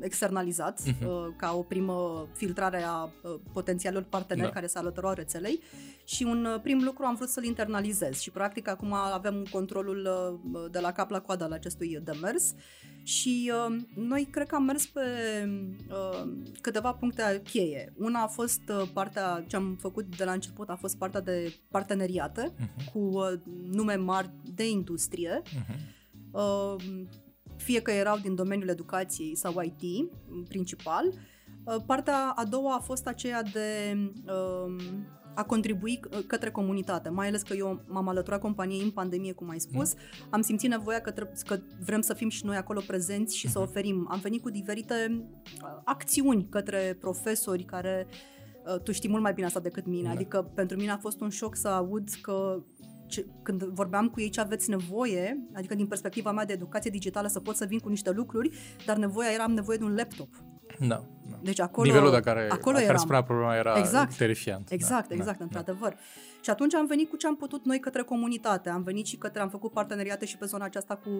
externalizat 0.00 0.80
uh-huh. 0.80 1.36
ca 1.36 1.54
o 1.56 1.62
primă 1.62 2.28
filtrare 2.34 2.82
a 2.82 3.02
uh, 3.02 3.10
potențialilor 3.52 4.04
parteneri 4.04 4.46
da. 4.46 4.52
care 4.52 4.66
se 4.66 4.78
alăturau 4.78 5.12
rețelei 5.12 5.60
și 6.04 6.22
un 6.22 6.44
uh, 6.44 6.60
prim 6.62 6.80
lucru 6.84 7.04
am 7.04 7.14
vrut 7.14 7.28
să-l 7.28 7.44
internalizez 7.44 8.18
și 8.18 8.30
practic 8.30 8.68
acum 8.68 8.92
avem 8.92 9.46
controlul 9.50 10.08
de 10.70 10.78
la 10.78 10.92
cap 10.92 11.10
la 11.10 11.20
coadă 11.20 11.44
al 11.44 11.52
acestui 11.52 11.98
demers 12.02 12.54
și 13.02 13.52
uh, 13.68 13.76
noi 13.94 14.28
cred 14.30 14.46
că 14.46 14.54
am 14.54 14.62
mers 14.62 14.86
pe 14.86 15.00
uh, 15.88 16.32
câteva 16.60 16.92
puncte 16.92 17.42
cheie. 17.44 17.92
Una 17.96 18.22
a 18.22 18.26
fost 18.26 18.62
uh, 18.68 18.88
partea 18.92 19.44
ce 19.46 19.56
am 19.56 19.76
făcut 19.80 20.16
de 20.16 20.24
la 20.24 20.32
început, 20.32 20.68
a 20.68 20.76
fost 20.76 20.96
partea 20.96 21.20
de 21.20 21.54
parteneriate 21.70 22.52
uh-huh. 22.52 22.92
cu 22.92 22.98
uh, 22.98 23.32
nume 23.70 23.94
mari 23.94 24.30
de 24.54 24.68
industrie. 24.68 25.42
Uh-huh 25.44 25.98
Uh, 25.99 25.99
fie 27.56 27.80
că 27.80 27.90
erau 27.90 28.18
din 28.18 28.34
domeniul 28.34 28.68
educației 28.68 29.36
sau 29.36 29.62
IT 29.62 30.10
principal. 30.48 31.04
Uh, 31.64 31.76
partea 31.86 32.32
a 32.34 32.44
doua 32.44 32.74
a 32.74 32.80
fost 32.80 33.06
aceea 33.06 33.42
de 33.42 33.96
um, 33.96 34.78
a 35.34 35.44
contribui 35.44 36.00
către 36.26 36.50
comunitate, 36.50 37.08
mai 37.08 37.26
ales 37.26 37.42
că 37.42 37.54
eu 37.54 37.84
m-am 37.86 38.08
alăturat 38.08 38.40
companiei 38.40 38.82
în 38.82 38.90
pandemie, 38.90 39.32
cum 39.32 39.48
ai 39.48 39.60
spus, 39.60 39.94
mm. 39.94 40.26
am 40.30 40.40
simțit 40.40 40.70
nevoia 40.70 41.00
că, 41.00 41.10
tre- 41.10 41.32
că 41.46 41.58
vrem 41.84 42.00
să 42.00 42.14
fim 42.14 42.28
și 42.28 42.44
noi 42.44 42.56
acolo 42.56 42.80
prezenți 42.86 43.36
și 43.36 43.48
să 43.48 43.58
mhm. 43.58 43.68
oferim. 43.68 44.06
Am 44.10 44.18
venit 44.18 44.42
cu 44.42 44.50
diferite 44.50 45.26
uh, 45.62 45.80
acțiuni 45.84 46.48
către 46.48 46.96
profesori 47.00 47.64
care 47.64 48.06
tu 48.82 48.92
știi 48.92 49.08
mult 49.08 49.22
mai 49.22 49.32
bine 49.32 49.46
asta 49.46 49.60
decât 49.60 49.86
mine, 49.86 50.06
da. 50.06 50.10
adică 50.10 50.50
pentru 50.54 50.76
mine 50.76 50.90
a 50.90 50.96
fost 50.96 51.20
un 51.20 51.28
șoc 51.28 51.56
să 51.56 51.68
aud 51.68 52.08
că 52.22 52.62
ce, 53.10 53.26
când 53.42 53.62
vorbeam 53.62 54.08
cu 54.08 54.20
ei 54.20 54.28
ce 54.28 54.40
aveți 54.40 54.70
nevoie, 54.70 55.48
adică 55.54 55.74
din 55.74 55.86
perspectiva 55.86 56.32
mea 56.32 56.44
de 56.44 56.52
educație 56.52 56.90
digitală 56.90 57.28
să 57.28 57.40
pot 57.40 57.56
să 57.56 57.64
vin 57.64 57.78
cu 57.78 57.88
niște 57.88 58.10
lucruri, 58.10 58.50
dar 58.86 58.96
nevoia 58.96 59.30
era 59.30 59.42
am 59.42 59.52
nevoie 59.52 59.78
de 59.78 59.84
un 59.84 59.94
laptop. 59.94 60.28
Da. 60.78 61.04
da. 61.30 61.38
Deci 61.42 61.60
acolo, 61.60 61.86
Nivelul 61.86 62.10
de 62.10 62.20
care, 62.20 62.48
acolo 62.50 62.74
care 62.74 62.86
eram. 62.86 62.96
spunea 62.96 63.22
problema 63.22 63.56
era 63.56 63.78
exact. 63.78 64.16
terifiant. 64.16 64.70
Exact, 64.70 65.08
da, 65.08 65.14
exact, 65.14 65.38
da, 65.38 65.44
într-adevăr. 65.44 65.90
Da. 65.90 65.98
Și 66.40 66.50
atunci 66.50 66.74
am 66.74 66.86
venit 66.86 67.08
cu 67.08 67.16
ce 67.16 67.26
am 67.26 67.36
putut 67.36 67.64
noi 67.64 67.80
către 67.80 68.02
comunitate. 68.02 68.68
Am 68.68 68.82
venit 68.82 69.06
și 69.06 69.16
către, 69.16 69.40
am 69.40 69.48
făcut 69.48 69.72
parteneriate 69.72 70.26
și 70.26 70.36
pe 70.36 70.46
zona 70.46 70.64
aceasta 70.64 70.96
cu 70.96 71.10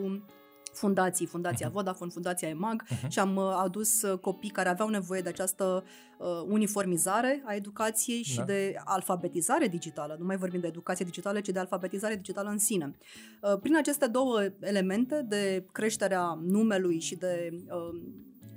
fundații, 0.72 1.26
Fundația 1.26 1.68
uh-huh. 1.68 1.72
Vodafone, 1.72 2.10
Fundația 2.10 2.48
EMAG 2.48 2.84
uh-huh. 2.84 3.08
și 3.08 3.18
am 3.18 3.36
uh, 3.36 3.60
adus 3.62 4.02
uh, 4.02 4.18
copii 4.18 4.50
care 4.50 4.68
aveau 4.68 4.88
nevoie 4.88 5.20
de 5.20 5.28
această 5.28 5.84
uh, 6.18 6.26
uniformizare 6.46 7.42
a 7.46 7.54
educației 7.54 8.22
și 8.22 8.36
da. 8.36 8.44
de 8.44 8.74
alfabetizare 8.84 9.68
digitală. 9.68 10.16
Nu 10.18 10.24
mai 10.24 10.36
vorbim 10.36 10.60
de 10.60 10.66
educație 10.66 11.04
digitală, 11.04 11.40
ci 11.40 11.48
de 11.48 11.58
alfabetizare 11.58 12.16
digitală 12.16 12.48
în 12.48 12.58
sine. 12.58 12.96
Uh, 13.42 13.58
prin 13.58 13.76
aceste 13.76 14.06
două 14.06 14.40
elemente 14.60 15.24
de 15.28 15.66
creșterea 15.72 16.38
numelui 16.42 17.00
și 17.00 17.16
de 17.16 17.50
uh, 17.52 18.00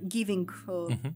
giving 0.08 0.64
uh, 0.68 0.96
uh-huh. 0.96 1.12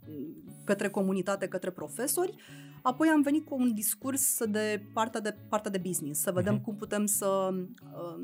către 0.64 0.90
comunitate, 0.90 1.48
către 1.48 1.70
profesori, 1.70 2.36
apoi 2.82 3.08
am 3.08 3.22
venit 3.22 3.46
cu 3.46 3.56
un 3.56 3.74
discurs 3.74 4.46
de 4.46 4.84
partea 4.94 5.22
de, 5.22 5.36
partea 5.50 5.72
de 5.72 5.78
business, 5.78 6.22
să 6.22 6.32
vedem 6.32 6.60
uh-huh. 6.60 6.64
cum 6.64 6.76
putem 6.76 7.06
să 7.06 7.50
uh, 7.54 8.24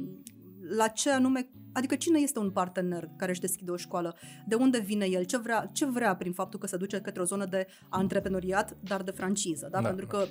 la 0.70 0.88
ce 0.88 1.12
anume, 1.12 1.50
adică 1.74 1.96
cine 1.96 2.20
este 2.20 2.40
un 2.40 2.52
partener 2.52 3.10
care 3.18 3.32
își 3.32 3.40
deschide 3.40 3.72
o 3.72 3.76
școală, 3.76 4.16
de 4.48 4.56
unde 4.56 4.80
vine 4.80 5.06
el, 5.06 5.24
ce 5.24 5.38
vrea, 5.38 5.70
ce 5.74 5.86
vrea 5.86 6.16
prin 6.16 6.34
faptul 6.34 6.60
că 6.60 6.68
se 6.68 6.78
duce 6.78 7.02
către 7.02 7.22
o 7.22 7.26
zonă 7.26 7.46
de 7.46 7.68
antreprenoriat, 7.90 8.78
dar 8.84 9.02
de 9.02 9.12
franciză, 9.12 9.68
da? 9.72 9.82
da. 9.82 9.88
Pentru 9.88 10.08
că 10.08 10.26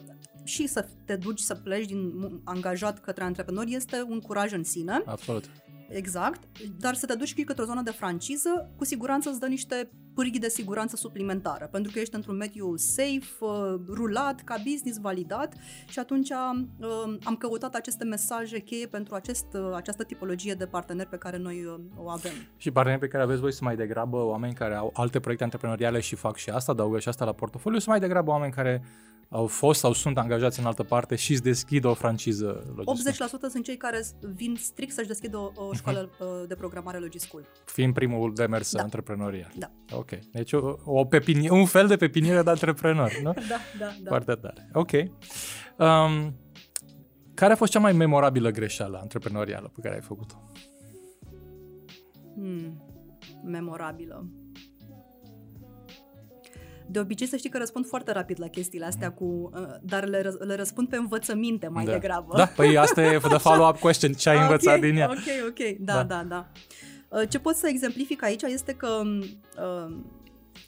și 0.44 0.66
să 0.66 0.88
te 1.04 1.16
duci 1.16 1.40
să 1.40 1.54
pleci 1.54 1.86
din 1.86 2.12
angajat 2.44 3.00
către 3.00 3.24
antreprenor 3.24 3.64
este 3.68 4.04
un 4.08 4.20
curaj 4.20 4.52
în 4.52 4.64
sine. 4.64 5.02
Absolut. 5.04 5.50
Exact, 5.88 6.40
dar 6.78 6.94
să 6.94 7.06
te 7.06 7.14
duci 7.14 7.44
către 7.44 7.62
o 7.62 7.66
zonă 7.66 7.82
de 7.82 7.90
franciză, 7.90 8.70
cu 8.76 8.84
siguranță 8.84 9.28
îți 9.28 9.40
dă 9.40 9.46
niște 9.46 9.90
pârghii 10.14 10.40
de 10.40 10.48
siguranță 10.48 10.96
suplimentară, 10.96 11.68
pentru 11.72 11.92
că 11.92 11.98
ești 11.98 12.14
într-un 12.14 12.36
mediu 12.36 12.76
safe, 12.76 13.26
uh, 13.40 13.74
rulat, 13.88 14.40
ca 14.44 14.56
business 14.64 14.98
validat 14.98 15.54
și 15.88 15.98
atunci 15.98 16.30
uh, 16.30 17.16
am 17.24 17.36
căutat 17.36 17.74
aceste 17.74 18.04
mesaje 18.04 18.58
cheie 18.58 18.86
pentru 18.86 19.14
acest, 19.14 19.46
uh, 19.54 19.70
această 19.74 20.04
tipologie 20.04 20.54
de 20.54 20.66
parteneri 20.66 21.08
pe 21.08 21.16
care 21.16 21.36
noi 21.36 21.64
uh, 21.64 21.74
o 21.96 22.08
avem. 22.08 22.32
Și 22.56 22.70
parteneri 22.70 23.00
pe 23.00 23.08
care 23.08 23.22
aveți 23.22 23.40
voi 23.40 23.52
sunt 23.52 23.62
mai 23.62 23.76
degrabă 23.76 24.16
oameni 24.16 24.54
care 24.54 24.74
au 24.74 24.90
alte 24.94 25.20
proiecte 25.20 25.44
antreprenoriale 25.44 26.00
și 26.00 26.14
fac 26.14 26.36
și 26.36 26.50
asta, 26.50 26.72
adaugă 26.72 26.98
și 26.98 27.08
asta 27.08 27.24
la 27.24 27.32
portofoliu, 27.32 27.78
sunt 27.78 27.90
mai 27.90 28.00
degrabă 28.00 28.30
oameni 28.30 28.52
care 28.52 28.82
au 29.32 29.46
fost 29.46 29.80
sau 29.80 29.92
sunt 29.92 30.18
angajați 30.18 30.60
în 30.60 30.66
altă 30.66 30.82
parte 30.82 31.16
și 31.16 31.32
îți 31.32 31.42
deschid 31.42 31.84
o 31.84 31.94
franciză 31.94 32.72
logistică. 32.74 33.26
80% 33.26 33.50
sunt 33.50 33.64
cei 33.64 33.76
care 33.76 34.04
vin 34.20 34.56
strict 34.58 34.92
să-și 34.92 35.06
deschidă 35.08 35.36
o, 35.36 35.52
o 35.54 35.72
școală 35.72 36.10
uh-huh. 36.10 36.46
de 36.48 36.54
programare 36.54 36.98
logiscul. 36.98 37.46
Fiind 37.64 37.94
primul 37.94 38.34
demers 38.34 38.72
da. 38.72 38.82
antreprenorial. 38.82 39.52
Da. 39.58 39.70
Ok. 39.92 40.10
Deci 40.32 40.52
o, 40.52 40.76
o 40.84 41.04
pepini- 41.04 41.48
un 41.50 41.64
fel 41.64 41.86
de 41.86 41.96
pepiniere 41.96 42.42
de 42.42 42.50
antreprenor, 42.50 43.20
nu? 43.22 43.32
da, 43.48 43.56
da, 43.78 43.96
da. 44.02 44.08
Foarte 44.08 44.32
tare. 44.32 44.70
Ok. 44.72 44.90
Um, 44.92 46.36
care 47.34 47.52
a 47.52 47.56
fost 47.56 47.72
cea 47.72 47.78
mai 47.78 47.92
memorabilă 47.92 48.50
greșeală 48.50 48.98
antreprenorială 49.00 49.70
pe 49.74 49.80
care 49.80 49.94
ai 49.94 50.00
făcut-o? 50.00 50.50
Hmm, 52.34 52.82
memorabilă. 53.44 54.41
De 56.86 56.98
obicei 56.98 57.26
să 57.26 57.36
știi 57.36 57.50
că 57.50 57.58
răspund 57.58 57.86
foarte 57.86 58.12
rapid 58.12 58.40
la 58.40 58.48
chestiile 58.48 58.84
astea, 58.84 59.12
cu, 59.12 59.24
uh, 59.24 59.66
dar 59.82 60.04
le, 60.04 60.34
le 60.38 60.54
răspund 60.54 60.88
pe 60.88 60.96
învățăminte 60.96 61.68
mai 61.68 61.84
da. 61.84 61.92
degrabă. 61.92 62.36
Da, 62.36 62.46
păi 62.46 62.78
asta 62.78 63.02
e 63.02 63.18
the 63.18 63.38
follow-up 63.38 63.78
question, 63.78 64.12
ce 64.12 64.28
ai 64.28 64.34
okay, 64.36 64.48
învățat 64.48 64.80
din 64.80 64.96
ea. 64.96 65.10
Ok, 65.10 65.48
ok, 65.48 65.78
da, 65.78 65.94
da, 65.94 66.02
da. 66.02 66.22
da. 66.28 66.48
Uh, 67.08 67.28
ce 67.28 67.38
pot 67.38 67.54
să 67.54 67.66
exemplific 67.68 68.22
aici 68.22 68.42
este 68.42 68.72
că 68.72 69.02
uh, 69.06 69.96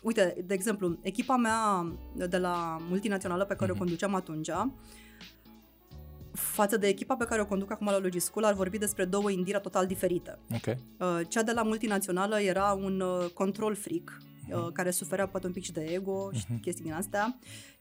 uite, 0.03 0.45
de 0.47 0.55
exemplu, 0.55 0.99
echipa 1.03 1.37
mea 1.37 1.93
de 2.29 2.39
la 2.39 2.77
multinațională 2.89 3.45
pe 3.45 3.55
care 3.55 3.67
mm-hmm. 3.67 3.75
o 3.75 3.77
mhm. 3.77 3.83
conduceam 3.85 4.15
atunci, 4.15 4.51
față 6.35 6.77
de 6.77 6.87
echipa 6.87 7.17
pe 7.17 7.25
care 7.25 7.41
o 7.41 7.47
conduc 7.47 7.71
acum 7.71 7.87
la 7.87 7.99
Logischool, 7.99 8.45
ar 8.45 8.55
vorbi 8.55 8.79
despre 8.79 9.05
două 9.05 9.31
indira 9.31 9.59
total 9.59 9.87
diferite. 9.87 10.39
Okay. 10.55 10.77
Uh, 10.99 11.21
cea 11.29 11.43
de 11.43 11.53
la 11.53 11.63
multinațională 11.63 12.41
era 12.41 12.79
un 12.83 13.01
uh, 13.01 13.31
control 13.35 13.75
freak, 13.75 14.23
uh, 14.51 14.69
care 14.73 14.91
suferea 14.91 15.27
poate 15.27 15.47
un 15.47 15.53
pic 15.53 15.65
și 15.65 15.73
de 15.73 15.85
ego 15.85 16.31
și 16.33 16.45
uh-huh. 16.45 16.61
chestii 16.61 16.85
din 16.85 16.93
astea. 16.93 17.39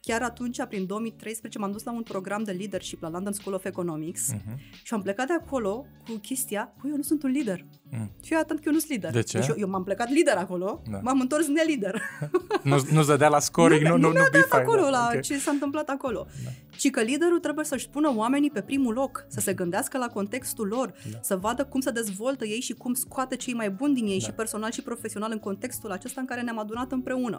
Chiar 0.07 0.21
atunci, 0.21 0.65
prin 0.65 0.85
2013, 0.85 1.59
m-am 1.59 1.71
dus 1.71 1.83
la 1.83 1.91
un 1.91 2.03
program 2.03 2.43
de 2.43 2.51
leadership 2.51 3.01
la 3.01 3.09
London 3.09 3.33
School 3.33 3.55
of 3.55 3.65
Economics 3.65 4.33
uh-huh. 4.33 4.83
și 4.83 4.93
am 4.93 5.01
plecat 5.01 5.27
de 5.27 5.33
acolo 5.33 5.85
cu 6.07 6.15
chestia, 6.15 6.73
păi 6.81 6.89
eu 6.89 6.95
nu 6.95 7.01
sunt 7.01 7.23
un 7.23 7.29
lider. 7.29 7.65
Mm. 7.91 8.11
Și 8.23 8.33
eu 8.33 8.39
atent 8.39 8.59
că 8.59 8.65
eu 8.67 8.73
nu 8.73 8.79
sunt 8.79 8.91
lider. 8.91 9.11
De 9.11 9.21
ce? 9.21 9.37
Deci 9.37 9.47
eu, 9.47 9.55
eu 9.57 9.69
m-am 9.69 9.83
plecat 9.83 10.09
lider 10.09 10.35
acolo, 10.35 10.81
da. 10.91 10.99
m-am 11.03 11.19
întors 11.19 11.47
nelider. 11.47 12.01
nu, 12.63 12.85
nu 12.91 13.03
dădea 13.03 13.27
la 13.27 13.39
scoring, 13.39 13.81
nu, 13.81 13.89
nu, 13.89 13.97
nu, 13.97 14.07
nu, 14.07 14.19
nu 14.33 14.45
acolo 14.49 14.81
da. 14.81 14.89
la 14.89 15.05
okay. 15.09 15.19
ce 15.19 15.37
s-a 15.37 15.51
întâmplat 15.51 15.89
acolo. 15.89 16.27
Da. 16.43 16.49
Ci 16.77 16.89
că 16.89 17.01
liderul 17.01 17.39
trebuie 17.39 17.65
să-și 17.65 17.89
pună 17.89 18.13
oamenii 18.15 18.51
pe 18.51 18.61
primul 18.61 18.93
loc, 18.93 19.25
să 19.27 19.39
se 19.39 19.53
gândească 19.53 19.97
la 19.97 20.07
contextul 20.07 20.67
lor, 20.67 20.93
da. 21.11 21.17
să 21.21 21.35
vadă 21.35 21.65
cum 21.65 21.79
se 21.79 21.91
dezvoltă 21.91 22.45
ei 22.45 22.59
și 22.59 22.73
cum 22.73 22.93
scoate 22.93 23.35
cei 23.35 23.53
mai 23.53 23.69
buni 23.69 23.93
din 23.93 24.07
ei 24.07 24.19
da. 24.19 24.25
și 24.25 24.31
personal 24.31 24.71
și 24.71 24.81
profesional 24.81 25.31
în 25.31 25.39
contextul 25.39 25.91
acesta 25.91 26.21
în 26.21 26.27
care 26.27 26.41
ne-am 26.41 26.59
adunat 26.59 26.91
împreună. 26.91 27.37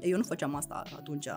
Eu 0.00 0.16
nu 0.16 0.22
făceam 0.22 0.54
asta 0.54 0.82
atunci. 0.96 1.28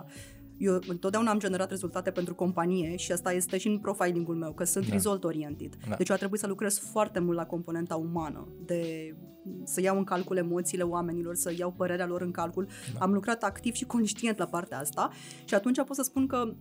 Eu 0.60 0.80
întotdeauna 0.88 1.32
am 1.32 1.40
generat 1.40 1.70
rezultate 1.70 2.12
pentru 2.12 2.36
companie 2.36 2.96
și 2.96 3.12
asta 3.12 3.34
este 3.34 3.58
și 3.58 3.68
în 3.68 3.80
profilingul 3.80 4.36
meu, 4.36 4.54
că 4.54 4.64
sunt 4.64 4.88
da. 4.88 4.94
result-oriented. 4.94 5.76
Da. 5.90 5.96
Deci 5.96 6.10
eu 6.10 6.16
a 6.16 6.18
trebuit 6.18 6.40
să 6.40 6.48
lucrez 6.48 6.80
foarte 6.80 7.20
mult 7.20 7.38
la 7.38 7.46
componenta 7.46 7.96
umană, 7.96 8.48
de 8.66 9.16
să 9.64 9.82
iau 9.82 9.98
în 9.98 10.04
calcul 10.04 10.38
emoțiile 10.38 10.84
oamenilor, 10.84 11.36
să 11.36 11.54
iau 11.58 11.72
părerea 11.72 12.06
lor 12.06 12.22
în 12.22 12.32
calcul. 12.32 12.68
Da. 12.94 13.00
Am 13.00 13.14
lucrat 13.14 13.44
activ 13.44 13.74
și 13.74 13.86
conștient 13.86 14.38
la 14.38 14.46
partea 14.46 14.80
asta 14.80 15.10
și 15.46 15.54
atunci 15.54 15.84
pot 15.84 15.96
să 15.96 16.04
spun 16.04 16.28
că 16.28 16.54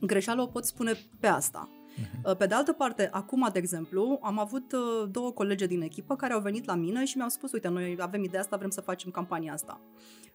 greșeala 0.00 0.42
o 0.42 0.46
pot 0.46 0.64
spune 0.64 0.92
pe 1.20 1.26
asta. 1.26 1.70
Uh-huh. 1.96 2.38
Pe 2.38 2.46
de 2.46 2.54
altă 2.54 2.72
parte, 2.72 3.08
acum, 3.12 3.48
de 3.52 3.58
exemplu, 3.58 4.18
am 4.22 4.38
avut 4.38 4.72
uh, 4.72 5.08
două 5.10 5.30
colege 5.30 5.66
din 5.66 5.80
echipă 5.82 6.16
care 6.16 6.32
au 6.32 6.40
venit 6.40 6.64
la 6.64 6.74
mine 6.74 7.04
și 7.04 7.16
mi-au 7.16 7.28
spus, 7.28 7.52
uite, 7.52 7.68
noi 7.68 7.96
avem 8.00 8.24
ideea 8.24 8.40
asta, 8.40 8.56
vrem 8.56 8.70
să 8.70 8.80
facem 8.80 9.10
campania 9.10 9.52
asta 9.52 9.80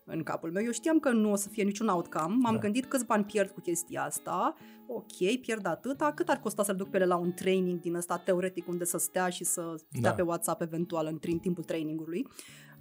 în 0.06 0.24
capul 0.24 0.52
meu. 0.52 0.64
Eu 0.64 0.72
știam 0.72 1.00
că 1.00 1.10
nu 1.10 1.32
o 1.32 1.36
să 1.36 1.50
fie 1.50 1.64
niciun 1.64 1.88
outcome, 1.88 2.36
m-am 2.40 2.54
da. 2.54 2.60
gândit 2.60 2.86
câți 2.86 3.06
bani 3.06 3.24
pierd 3.24 3.50
cu 3.50 3.60
chestia 3.60 4.04
asta, 4.04 4.56
ok, 4.88 5.40
pierd 5.42 5.66
atâta, 5.66 6.12
cât 6.12 6.30
ar 6.30 6.40
costa 6.40 6.64
să-l 6.64 6.76
duc 6.76 6.90
pe 6.90 6.98
ele 6.98 7.06
la 7.06 7.16
un 7.16 7.34
training 7.34 7.80
din 7.80 7.96
ăsta 7.96 8.18
teoretic 8.18 8.68
unde 8.68 8.86
să 8.86 8.98
stea 8.98 9.30
și 9.30 9.44
să 9.44 9.74
stea 9.78 10.10
da. 10.10 10.12
pe 10.12 10.22
WhatsApp 10.22 10.62
eventual 10.62 11.06
în, 11.06 11.20
în 11.22 11.38
timpul 11.38 11.64
trainingului 11.64 12.28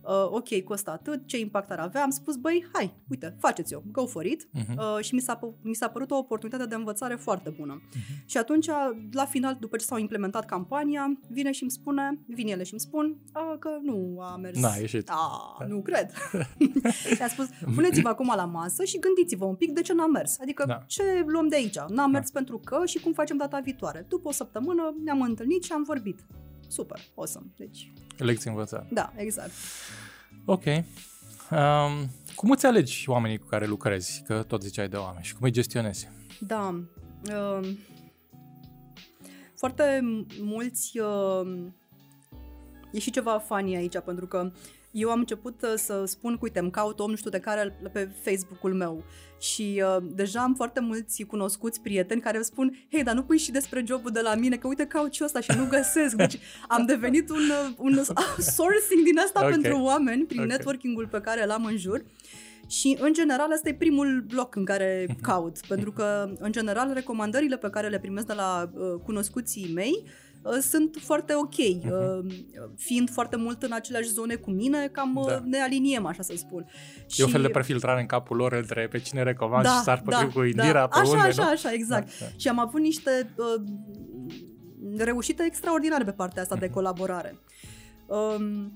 uh, 0.02 0.26
ok, 0.30 0.62
costă 0.64 0.90
atât, 0.90 1.26
ce 1.26 1.38
impact 1.38 1.70
ar 1.70 1.78
avea, 1.78 2.02
am 2.02 2.10
spus, 2.10 2.36
băi, 2.36 2.66
hai, 2.72 2.94
uite, 3.08 3.36
faceți-o, 3.38 3.80
go 3.92 4.06
for 4.06 4.24
it. 4.24 4.44
Uh-huh. 4.44 4.76
Uh, 4.76 5.04
și 5.04 5.14
mi 5.14 5.20
s-a, 5.20 5.54
mi 5.62 5.74
s-a 5.74 5.88
părut 5.88 6.10
o 6.10 6.16
oportunitate 6.16 6.66
de 6.66 6.74
învățare 6.74 7.14
foarte 7.14 7.54
bună. 7.58 7.80
Uh-huh. 7.80 8.24
Și 8.24 8.36
atunci, 8.36 8.66
la 9.12 9.24
final, 9.24 9.56
după 9.60 9.76
ce 9.76 9.84
s-au 9.84 9.98
implementat 9.98 10.44
campania, 10.44 11.18
vine 11.28 11.52
și 11.52 11.62
îmi 11.62 11.70
spune, 11.70 12.18
vin 12.26 12.48
ele 12.48 12.62
și 12.62 12.72
îmi 12.72 12.80
spun 12.80 13.16
a, 13.32 13.56
că 13.58 13.70
nu 13.82 14.18
a 14.20 14.36
mers. 14.36 14.58
N-a 14.58 14.74
ieșit. 14.74 15.08
A, 15.08 15.56
da. 15.58 15.66
nu 15.66 15.82
cred. 15.82 16.10
și 17.16 17.22
a 17.22 17.28
spus, 17.28 17.46
puneți-vă 17.74 18.08
acum 18.08 18.32
la 18.36 18.44
masă 18.44 18.84
și 18.84 18.98
gândiți-vă 18.98 19.44
un 19.44 19.54
pic 19.54 19.70
de 19.70 19.80
ce 19.80 19.92
n-a 19.92 20.06
mers. 20.06 20.38
Adică, 20.40 20.64
da. 20.66 20.82
ce 20.86 21.02
luăm 21.26 21.48
de 21.48 21.56
aici? 21.56 21.78
N-a 21.88 22.06
mers 22.06 22.30
da. 22.30 22.38
pentru 22.38 22.58
că 22.58 22.82
și 22.84 23.00
cum 23.00 23.12
facem 23.12 23.36
data 23.36 23.60
viitoare. 23.60 24.04
După 24.08 24.28
o 24.28 24.32
săptămână 24.32 24.94
ne-am 25.04 25.20
întâlnit 25.22 25.62
și 25.62 25.72
am 25.72 25.82
vorbit. 25.82 26.24
Super, 26.70 27.00
awesome. 27.14 27.46
Deci... 27.56 27.92
Lecții 28.16 28.50
învățate. 28.50 28.88
Da, 28.92 29.12
exact. 29.16 29.50
Ok. 30.44 30.64
Um, 30.64 32.11
cum 32.35 32.50
îți 32.50 32.66
alegi 32.66 33.04
oamenii 33.09 33.38
cu 33.38 33.46
care 33.46 33.66
lucrezi? 33.66 34.22
Că 34.26 34.42
tot 34.42 34.62
ziceai 34.62 34.88
de 34.88 34.96
oameni 34.96 35.24
și 35.24 35.33
cum 35.35 35.42
îi 35.42 35.50
gestionezi? 35.50 36.09
Da. 36.40 36.66
Um, 36.68 37.78
foarte 39.56 40.00
mulți... 40.40 40.98
Uh, 40.98 41.66
e 42.92 42.98
și 42.98 43.11
ceva 43.11 43.38
funny 43.38 43.76
aici, 43.76 43.98
pentru 43.98 44.26
că 44.26 44.52
eu 44.90 45.11
am 45.11 45.18
început 45.18 45.62
uh, 45.62 45.72
să 45.76 46.05
spun, 46.07 46.38
uite, 46.40 46.59
îmi 46.59 46.70
caut 46.70 47.00
om, 47.00 47.11
nu 47.11 47.16
știu 47.16 47.31
de 47.31 47.38
care, 47.38 47.79
pe 47.92 48.09
Facebook-ul 48.22 48.74
meu. 48.74 49.05
Și 49.40 49.83
uh, 49.85 50.03
deja 50.14 50.40
am 50.40 50.55
foarte 50.55 50.81
mulți 50.81 51.22
cunoscuți 51.22 51.81
prieteni 51.81 52.20
care 52.20 52.37
îmi 52.37 52.44
spun, 52.44 52.87
hei, 52.90 53.03
dar 53.03 53.14
nu 53.14 53.22
pui 53.22 53.38
și 53.38 53.50
despre 53.50 53.85
jobul 53.87 54.11
de 54.11 54.20
la 54.20 54.35
mine, 54.35 54.57
că 54.57 54.66
uite, 54.66 54.87
caut 54.87 55.12
și 55.12 55.24
ăsta 55.24 55.40
și 55.40 55.50
nu 55.57 55.66
găsesc. 55.68 56.14
Deci 56.14 56.38
am 56.68 56.87
devenit 56.87 57.31
un, 57.31 57.37
uh, 57.37 57.74
un 57.76 58.03
sourcing 58.57 59.05
din 59.05 59.18
asta 59.18 59.40
okay. 59.40 59.50
pentru 59.50 59.81
oameni, 59.83 60.24
prin 60.24 60.40
okay. 60.40 60.57
networking-ul 60.57 61.07
pe 61.07 61.20
care 61.20 61.46
l-am 61.46 61.64
în 61.64 61.76
jur. 61.76 62.05
Și, 62.66 62.96
în 63.00 63.12
general, 63.12 63.53
ăsta 63.53 63.68
e 63.68 63.74
primul 63.74 64.24
bloc 64.29 64.57
în 64.57 64.64
care 64.64 65.16
caut, 65.22 65.59
pentru 65.68 65.92
că, 65.92 66.33
în 66.38 66.53
general, 66.53 66.92
recomandările 66.92 67.57
pe 67.57 67.70
care 67.70 67.88
le 67.88 67.98
primesc 67.98 68.26
de 68.26 68.33
la 68.33 68.70
uh, 68.74 69.00
cunoscuții 69.05 69.72
mei 69.74 70.03
uh, 70.05 70.29
sunt 70.61 70.96
foarte 71.00 71.35
ok, 71.35 71.57
uh, 71.59 72.35
fiind 72.76 73.11
foarte 73.11 73.37
mult 73.37 73.62
în 73.62 73.72
aceleași 73.72 74.09
zone 74.09 74.35
cu 74.35 74.50
mine, 74.50 74.88
cam 74.92 75.16
uh, 75.16 75.26
da. 75.26 75.42
ne 75.44 75.61
aliniem, 75.61 76.07
așa 76.07 76.22
să 76.22 76.33
spun. 76.37 76.66
E 76.68 77.05
și... 77.07 77.20
un 77.22 77.29
fel 77.29 77.42
de 77.42 77.48
prefiltrare 77.48 78.00
în 78.00 78.07
capul 78.07 78.37
lor 78.37 78.53
între 78.53 78.88
pe 78.88 78.98
cine 78.98 79.22
recomand 79.22 79.64
da, 79.64 79.70
și 79.70 79.83
s-ar 79.83 80.03
da, 80.07 80.26
cu 80.26 80.42
Indira, 80.42 80.72
da. 80.72 80.87
pe 80.87 80.98
așa, 80.98 81.11
unde, 81.11 81.29
Așa, 81.29 81.44
nu? 81.44 81.50
așa, 81.50 81.72
exact. 81.72 82.07
Da, 82.07 82.26
da. 82.26 82.33
Și 82.37 82.48
am 82.48 82.59
avut 82.59 82.81
niște 82.81 83.31
uh, 83.37 83.62
reușite 84.96 85.42
extraordinare 85.42 86.05
pe 86.05 86.12
partea 86.12 86.42
asta 86.42 86.57
de 86.57 86.64
mhm. 86.64 86.74
colaborare. 86.74 87.37
Um, 88.07 88.72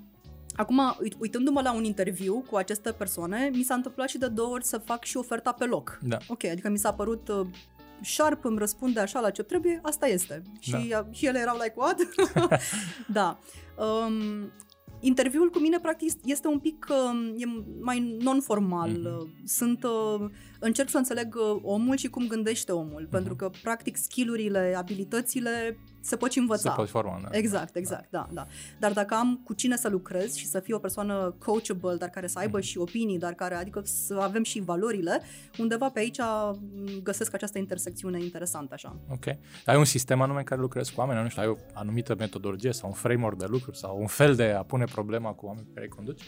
Acum, 0.57 0.97
uitându-mă 1.19 1.61
la 1.61 1.73
un 1.73 1.85
interviu 1.85 2.45
cu 2.51 2.57
aceste 2.57 2.93
persoane, 2.93 3.51
mi 3.53 3.63
s-a 3.63 3.75
întâmplat 3.75 4.09
și 4.09 4.19
de 4.19 4.27
două 4.27 4.53
ori 4.53 4.65
să 4.65 4.79
fac 4.79 5.05
și 5.05 5.17
oferta 5.17 5.53
pe 5.53 5.65
loc. 5.65 5.99
Da. 6.03 6.17
Ok, 6.29 6.45
adică 6.45 6.69
mi 6.69 6.79
s-a 6.79 6.93
părut 6.93 7.29
uh, 8.05 8.11
sharp, 8.11 8.45
îmi 8.45 8.59
răspunde 8.59 9.01
așa 9.01 9.21
la 9.21 9.31
ce 9.31 9.43
trebuie, 9.43 9.81
asta 9.83 10.07
este. 10.07 10.43
Și, 10.59 10.89
da. 10.89 11.07
și 11.11 11.27
ele 11.27 11.39
erau 11.39 11.57
like, 11.57 11.75
what? 11.77 11.99
da. 13.07 13.39
Um, 13.77 14.53
interviul 15.01 15.51
cu 15.51 15.59
mine, 15.59 15.81
practic, 15.81 16.13
este 16.25 16.49
un 16.49 16.59
pic 16.59 16.87
uh, 16.89 17.35
e 17.37 17.45
mai 17.81 18.17
non-formal. 18.21 18.91
Mm-hmm. 18.91 19.45
Sunt, 19.45 19.85
uh, 19.85 20.31
încerc 20.65 20.89
să 20.89 20.97
înțeleg 20.97 21.35
uh, 21.35 21.61
omul 21.63 21.97
și 21.97 22.09
cum 22.09 22.27
gândește 22.27 22.73
omul, 22.73 23.07
mm-hmm. 23.07 23.11
pentru 23.11 23.37
că, 23.37 23.51
practic, 23.63 23.97
skillurile, 23.97 24.75
abilitățile 24.77 25.79
se 26.01 26.17
poți 26.17 26.39
învăța. 26.39 26.71
Se 26.71 26.77
poți 26.77 26.91
forma, 26.91 27.21
da. 27.23 27.29
Exact, 27.39 27.77
exact, 27.77 28.11
da. 28.11 28.19
da, 28.19 28.35
da. 28.35 28.47
Dar 28.79 28.93
dacă 28.93 29.15
am 29.15 29.41
cu 29.45 29.53
cine 29.53 29.77
să 29.77 29.89
lucrez 29.89 30.35
și 30.35 30.47
să 30.47 30.61
fiu 30.61 30.77
o 30.77 30.79
persoană 30.79 31.35
coachable, 31.39 31.97
dar 31.97 32.09
care 32.09 32.27
să 32.27 32.39
aibă 32.39 32.59
mm-hmm. 32.59 32.63
și 32.63 32.79
opinii, 32.79 33.19
dar 33.19 33.33
care, 33.33 33.55
adică 33.55 33.81
să 33.85 34.19
avem 34.21 34.43
și 34.43 34.61
valorile, 34.61 35.21
undeva 35.59 35.89
pe 35.89 35.99
aici 35.99 36.19
găsesc 37.03 37.35
această 37.35 37.59
intersecțiune 37.59 38.23
interesantă 38.23 38.75
așa. 38.75 38.97
Ok. 39.11 39.25
Ai 39.67 39.77
un 39.77 39.85
sistem 39.85 40.21
anume 40.21 40.43
care 40.43 40.61
lucrezi 40.61 40.95
cu 40.95 41.01
oameni, 41.01 41.23
nu 41.23 41.29
știu, 41.29 41.43
ai 41.43 41.49
o 41.49 41.57
anumită 41.73 42.15
metodologie 42.19 42.73
sau 42.73 42.89
un 42.89 42.95
framework 42.95 43.39
de 43.39 43.47
lucruri 43.49 43.79
sau 43.79 44.01
un 44.01 44.07
fel 44.07 44.35
de 44.35 44.45
a 44.45 44.63
pune 44.63 44.85
problema 44.85 45.33
cu 45.33 45.47
oameni 45.47 45.67
pe 45.67 45.73
care 45.75 45.87
îi 45.87 45.97
conduci? 45.97 46.23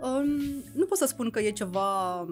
Um, 0.00 0.26
nu 0.74 0.84
pot 0.84 0.98
să 0.98 1.06
spun 1.06 1.30
că 1.30 1.40
e 1.40 1.50
ceva 1.50 2.26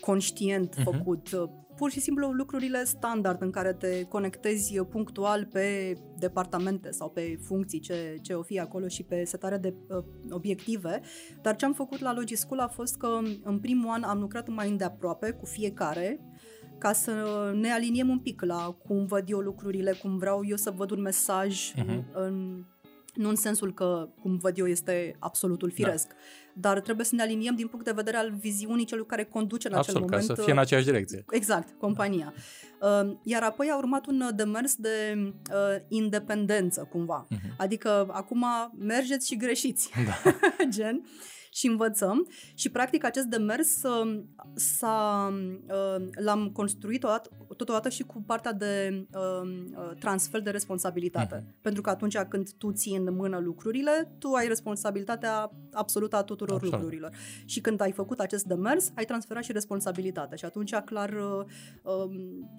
conștient 0.00 0.76
uh-huh. 0.76 0.82
făcut. 0.82 1.28
Pur 1.76 1.90
și 1.90 2.00
simplu 2.00 2.30
lucrurile 2.30 2.84
standard 2.84 3.42
în 3.42 3.50
care 3.50 3.72
te 3.72 4.02
conectezi 4.02 4.80
punctual 4.80 5.44
pe 5.52 5.96
departamente 6.18 6.90
sau 6.90 7.10
pe 7.10 7.38
funcții 7.42 7.80
ce, 7.80 8.16
ce 8.22 8.34
o 8.34 8.42
fi 8.42 8.58
acolo 8.60 8.88
și 8.88 9.02
pe 9.02 9.24
setarea 9.24 9.58
de 9.58 9.74
uh, 9.88 10.04
obiective. 10.30 11.00
Dar 11.42 11.56
ce 11.56 11.64
am 11.64 11.72
făcut 11.72 12.00
la 12.00 12.14
Logischool 12.14 12.60
a 12.60 12.68
fost 12.68 12.96
că 12.96 13.18
în 13.42 13.58
primul 13.58 13.90
an 13.90 14.02
am 14.02 14.20
lucrat 14.20 14.48
mai 14.48 14.68
îndeaproape 14.68 15.30
cu 15.30 15.46
fiecare 15.46 16.20
ca 16.78 16.92
să 16.92 17.12
ne 17.54 17.70
aliniem 17.70 18.08
un 18.08 18.18
pic 18.18 18.42
la 18.42 18.76
cum 18.86 19.06
văd 19.06 19.24
eu 19.26 19.38
lucrurile, 19.38 19.92
cum 19.92 20.18
vreau 20.18 20.40
eu 20.44 20.56
să 20.56 20.70
văd 20.70 20.90
un 20.90 21.00
mesaj 21.00 21.72
uh-huh. 21.72 22.02
în 22.12 22.64
nu 23.16 23.28
în 23.28 23.36
sensul 23.36 23.74
că, 23.74 24.08
cum 24.20 24.36
văd 24.36 24.58
eu, 24.58 24.66
este 24.66 25.16
absolutul 25.18 25.68
da. 25.68 25.74
firesc, 25.74 26.06
da. 26.08 26.14
dar 26.70 26.80
trebuie 26.80 27.06
să 27.06 27.14
ne 27.14 27.22
aliniem 27.22 27.54
din 27.54 27.66
punct 27.66 27.84
de 27.84 27.92
vedere 27.94 28.16
al 28.16 28.32
viziunii 28.40 28.84
celui 28.84 29.06
care 29.06 29.24
conduce 29.24 29.68
în 29.68 29.74
Absolut, 29.74 29.96
acel 29.96 30.10
moment. 30.10 30.28
ca 30.28 30.34
să 30.34 30.42
fie 30.42 30.52
în 30.52 30.58
aceeași 30.58 30.86
direcție. 30.86 31.24
Exact, 31.30 31.78
compania. 31.78 32.34
Da. 32.80 33.16
Iar 33.22 33.42
apoi 33.42 33.68
a 33.68 33.76
urmat 33.76 34.06
un 34.06 34.30
demers 34.34 34.74
de 34.74 35.16
uh, 35.16 35.82
independență, 35.88 36.88
cumva. 36.90 37.26
Uh-huh. 37.26 37.56
Adică, 37.56 38.08
acum 38.10 38.44
mergeți 38.78 39.26
și 39.26 39.36
greșiți. 39.36 39.90
Da. 40.06 40.30
Gen 40.76 41.02
și 41.56 41.66
învățăm 41.66 42.28
și 42.54 42.68
practic 42.68 43.04
acest 43.04 43.26
demers 43.26 43.82
uh, 43.82 44.22
s-a, 44.54 45.28
uh, 45.68 46.06
l-am 46.24 46.50
construit 46.52 47.04
odată, 47.04 47.30
totodată 47.56 47.88
și 47.88 48.02
cu 48.02 48.22
partea 48.26 48.52
de 48.52 49.06
uh, 49.14 49.96
transfer 49.98 50.40
de 50.40 50.50
responsabilitate. 50.50 51.40
Uh-huh. 51.40 51.60
Pentru 51.60 51.82
că 51.82 51.90
atunci 51.90 52.18
când 52.18 52.50
tu 52.50 52.72
ții 52.72 52.96
în 52.96 53.14
mână 53.14 53.38
lucrurile, 53.38 54.14
tu 54.18 54.32
ai 54.32 54.48
responsabilitatea 54.48 55.50
absolută 55.72 56.16
a 56.16 56.22
tuturor 56.22 56.54
Absolut. 56.54 56.74
lucrurilor. 56.74 57.12
Și 57.44 57.60
când 57.60 57.80
ai 57.80 57.92
făcut 57.92 58.20
acest 58.20 58.44
demers, 58.44 58.92
ai 58.94 59.04
transferat 59.04 59.42
și 59.42 59.52
responsabilitatea. 59.52 60.36
Și 60.36 60.44
atunci, 60.44 60.74
clar, 60.74 61.10
um, 61.82 62.50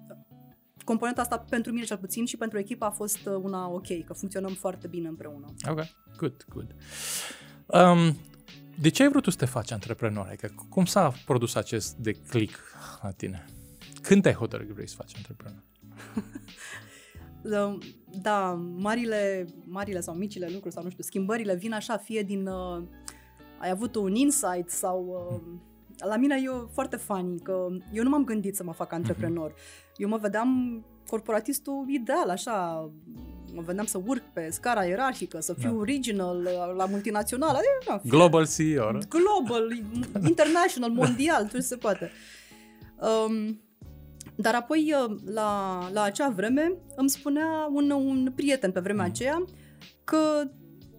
componenta 0.84 1.20
asta 1.20 1.38
pentru 1.38 1.72
mine 1.72 1.84
cel 1.84 1.98
puțin 1.98 2.24
și 2.24 2.36
pentru 2.36 2.58
echipa 2.58 2.86
a 2.86 2.90
fost 2.90 3.26
una 3.26 3.68
ok, 3.68 4.04
că 4.04 4.12
funcționăm 4.12 4.52
foarte 4.52 4.86
bine 4.86 5.08
împreună. 5.08 5.46
Ok, 5.68 5.80
good, 6.16 6.44
good. 6.48 6.74
Um, 7.66 8.16
de 8.80 8.88
ce 8.88 9.02
ai 9.02 9.08
vrut 9.08 9.22
tu 9.22 9.30
să 9.30 9.36
te 9.36 9.44
faci 9.44 9.72
antreprenor? 9.72 10.26
Adică 10.26 10.54
cum 10.68 10.84
s-a 10.84 11.12
produs 11.24 11.54
acest 11.54 11.96
declic 11.96 12.58
la 13.02 13.10
tine? 13.10 13.44
Când 14.02 14.22
te-ai 14.22 14.34
hotărât 14.34 14.66
că 14.66 14.72
vrei 14.72 14.88
să 14.88 14.94
faci 14.96 15.12
antreprenor? 15.16 15.62
da, 17.52 17.78
da, 18.22 18.52
marile, 18.76 19.46
marile 19.64 20.00
sau 20.00 20.14
micile 20.14 20.48
lucruri 20.52 20.74
sau 20.74 20.82
nu 20.82 20.90
știu, 20.90 21.02
schimbările 21.02 21.54
vin 21.54 21.72
așa 21.72 21.96
fie 21.96 22.22
din 22.22 22.46
uh, 22.46 22.82
ai 23.58 23.70
avut 23.70 23.94
un 23.94 24.14
insight 24.14 24.70
sau 24.70 25.30
uh, 25.32 25.60
la 25.98 26.16
mine 26.16 26.36
e 26.44 26.48
foarte 26.72 26.96
funny 26.96 27.40
că 27.40 27.66
eu 27.92 28.02
nu 28.02 28.08
m-am 28.08 28.24
gândit 28.24 28.56
să 28.56 28.64
mă 28.64 28.72
fac 28.72 28.92
antreprenor. 28.92 29.52
Mm-hmm. 29.52 29.96
Eu 29.96 30.08
mă 30.08 30.16
vedeam 30.16 30.84
corporatistul 31.06 31.84
ideal, 31.88 32.28
așa, 32.28 32.90
mă 33.58 33.64
vedeam 33.66 33.86
să 33.86 34.00
urc 34.06 34.22
pe 34.32 34.48
scara 34.50 34.84
ierarhică, 34.84 35.40
să 35.40 35.54
fiu 35.54 35.78
da. 35.78 35.84
regional 35.84 36.48
la 36.76 36.84
multinațional. 36.84 37.48
Adică, 37.54 38.02
global 38.08 38.46
CEO. 38.46 38.98
Global, 39.08 39.72
international, 40.28 40.90
mondial, 40.90 41.48
tot 41.52 41.62
se 41.62 41.76
poate. 41.76 42.10
Um, 43.00 43.60
dar 44.36 44.54
apoi, 44.54 44.94
uh, 45.08 45.16
la, 45.32 45.80
la 45.92 46.02
acea 46.02 46.28
vreme, 46.28 46.72
îmi 46.96 47.10
spunea 47.10 47.68
un, 47.72 47.90
un 47.90 48.32
prieten 48.34 48.72
pe 48.72 48.80
vremea 48.80 49.04
mm. 49.04 49.10
aceea 49.10 49.44
că 50.04 50.50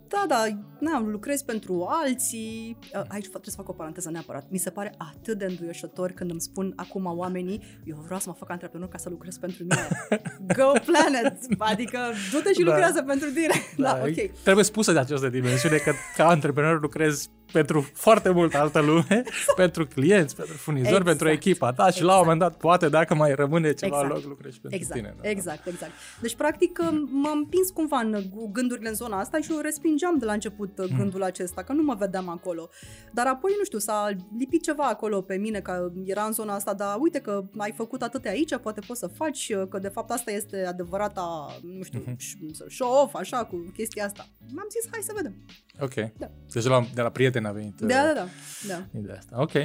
da, 0.09 0.25
da, 0.27 0.45
na, 0.79 0.99
lucrez 0.99 1.41
pentru 1.41 1.87
alții. 1.89 2.77
Aici 2.93 3.27
trebuie 3.27 3.51
să 3.51 3.55
fac 3.55 3.69
o 3.69 3.73
paranteză 3.73 4.09
neapărat. 4.09 4.45
Mi 4.49 4.57
se 4.57 4.69
pare 4.69 4.93
atât 4.97 5.37
de 5.37 5.45
înduioșător 5.45 6.11
când 6.11 6.31
îmi 6.31 6.41
spun 6.41 6.73
acum 6.75 7.05
oamenii, 7.05 7.61
eu 7.85 7.97
vreau 8.05 8.19
să 8.19 8.29
mă 8.29 8.35
fac 8.39 8.49
antreprenor 8.49 8.87
ca 8.87 8.97
să 8.97 9.09
lucrez 9.09 9.37
pentru 9.37 9.63
mine. 9.63 9.87
Go 10.57 10.71
planet! 10.85 11.37
Adică 11.57 11.99
du-te 12.31 12.53
și 12.53 12.63
da. 12.63 12.69
lucrează 12.69 13.01
pentru 13.01 13.29
tine. 13.29 13.53
Da, 13.77 13.83
da, 13.93 14.01
ok. 14.01 14.31
Trebuie 14.43 14.63
spusă 14.63 14.91
de 14.91 14.99
această 14.99 15.29
dimensiune 15.29 15.77
că 15.77 15.91
ca 16.15 16.27
antreprenor 16.27 16.81
lucrez 16.81 17.29
pentru 17.51 17.89
foarte 17.93 18.29
multă 18.29 18.57
altă 18.57 18.79
lume, 18.79 19.23
pentru 19.55 19.85
clienți, 19.85 20.35
pentru 20.35 20.57
furnizori, 20.57 20.95
exact. 20.95 21.17
pentru 21.17 21.29
echipa 21.29 21.73
ta 21.73 21.83
și 21.83 21.89
exact. 21.89 22.05
la 22.05 22.13
un 22.13 22.19
moment 22.19 22.39
dat, 22.39 22.57
poate 22.57 22.89
dacă 22.89 23.15
mai 23.15 23.35
rămâne 23.35 23.73
ceva 23.73 24.01
exact. 24.01 24.13
loc, 24.13 24.23
lucrezi 24.23 24.59
pentru 24.59 24.79
exact. 24.79 24.99
tine. 24.99 25.15
Da, 25.21 25.29
exact, 25.29 25.63
da. 25.63 25.69
exact. 25.71 25.91
Deci, 26.21 26.35
practic, 26.35 26.79
m-am 27.11 27.37
împins 27.37 27.69
cumva 27.69 27.97
în 27.97 28.23
gândurile 28.51 28.89
în 28.89 28.95
zona 28.95 29.19
asta 29.19 29.39
și 29.39 29.51
eu 29.51 29.59
respingeam 29.59 30.17
de 30.17 30.25
la 30.25 30.33
început 30.33 30.77
mm. 30.77 30.97
gândul 30.97 31.23
acesta, 31.23 31.63
că 31.63 31.73
nu 31.73 31.83
mă 31.83 31.95
vedeam 31.95 32.29
acolo. 32.29 32.69
Dar 33.11 33.27
apoi, 33.27 33.51
nu 33.57 33.63
știu, 33.63 33.79
s-a 33.79 34.09
lipit 34.37 34.63
ceva 34.63 34.83
acolo 34.83 35.21
pe 35.21 35.35
mine, 35.35 35.59
că 35.59 35.91
era 36.05 36.23
în 36.23 36.31
zona 36.31 36.53
asta, 36.53 36.73
dar 36.73 36.97
uite 36.99 37.19
că 37.19 37.43
ai 37.57 37.71
făcut 37.71 38.01
atâtea 38.01 38.31
aici, 38.31 38.55
poate 38.55 38.79
poți 38.87 38.99
să 38.99 39.07
faci, 39.07 39.53
că 39.69 39.79
de 39.79 39.87
fapt 39.87 40.11
asta 40.11 40.31
este 40.31 40.65
adevărata, 40.65 41.59
nu 41.77 41.83
știu, 41.83 42.03
mm-hmm. 42.07 42.67
show-off, 42.67 43.13
așa, 43.15 43.45
cu 43.45 43.71
chestia 43.73 44.05
asta. 44.05 44.27
M-am 44.53 44.67
zis, 44.69 44.89
hai 44.91 45.01
să 45.01 45.11
vedem. 45.15 45.35
Ok. 45.79 45.93
Da. 45.93 46.31
Deci 46.51 46.63
de 46.63 46.69
la, 46.69 46.85
de 46.93 47.01
la 47.01 47.09
prieten 47.09 47.45
a 47.45 47.51
venit. 47.51 47.79
Da, 47.79 47.87
da, 47.87 48.13
da. 48.13 48.27
da. 48.67 48.99
Ideea 48.99 49.17
asta. 49.17 49.41
Ok. 49.41 49.51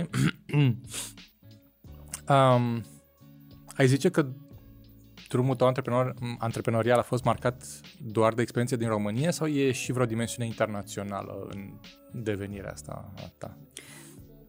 um, 2.28 2.82
ai 3.76 3.86
zice 3.86 4.08
că 4.08 4.26
drumul 5.28 5.54
tău 5.54 5.66
antreprenor, 5.66 6.14
antreprenorial 6.38 6.98
a 6.98 7.02
fost 7.02 7.24
marcat 7.24 7.64
doar 8.02 8.34
de 8.34 8.42
experiențe 8.42 8.76
din 8.76 8.88
România 8.88 9.30
sau 9.30 9.46
e 9.46 9.72
și 9.72 9.92
vreo 9.92 10.06
dimensiune 10.06 10.48
internațională 10.48 11.46
în 11.50 11.80
devenirea 12.12 12.70
asta 12.70 13.12
a 13.16 13.32
ta? 13.38 13.58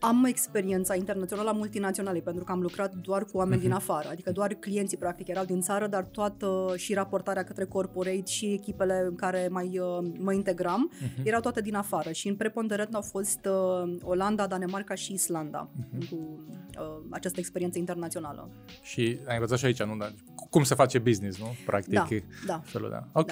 Am 0.07 0.25
experiența 0.25 0.95
internațională 0.95 1.49
a 1.49 1.51
multinaționale, 1.51 2.19
pentru 2.19 2.43
că 2.43 2.51
am 2.51 2.61
lucrat 2.61 2.93
doar 2.93 3.23
cu 3.25 3.37
oameni 3.37 3.57
uh-huh. 3.57 3.63
din 3.63 3.69
mhm. 3.69 3.79
afară, 3.79 4.07
adică 4.11 4.31
doar 4.31 4.53
clienții 4.53 4.97
practic 4.97 5.27
erau 5.27 5.45
din 5.45 5.61
țară, 5.61 5.87
dar 5.87 6.03
toată 6.03 6.73
și 6.75 6.93
raportarea 6.93 7.43
către 7.43 7.65
corporate 7.65 8.23
și 8.25 8.45
echipele 8.45 9.03
în 9.07 9.15
care 9.15 9.47
mai 9.51 9.79
uh, 9.79 10.11
mă 10.17 10.33
integram 10.33 10.91
uh-huh. 10.91 11.23
erau 11.23 11.39
toate 11.39 11.61
din 11.61 11.75
afară 11.75 12.11
și 12.11 12.27
în 12.27 12.35
preponderent 12.35 12.95
au 12.95 13.01
fost 13.01 13.39
uh, 13.45 13.95
Olanda, 14.01 14.47
Danemarca 14.47 14.95
și 14.95 15.13
Islanda 15.13 15.69
uh-huh. 15.69 16.09
cu 16.09 16.39
uh, 16.79 17.01
această 17.09 17.39
experiență 17.39 17.77
internațională. 17.77 18.49
Și 18.81 19.19
ai 19.27 19.35
învățat 19.35 19.57
și 19.57 19.65
aici, 19.65 19.83
nu? 19.83 19.95
Dar 19.97 20.13
cum 20.49 20.63
se 20.63 20.75
face 20.75 20.99
business, 20.99 21.39
nu? 21.39 21.55
Practic. 21.65 21.93
Da, 21.93 22.07
da. 22.45 22.61
Felul 22.63 22.89
de... 22.89 22.95
Ok. 23.11 23.31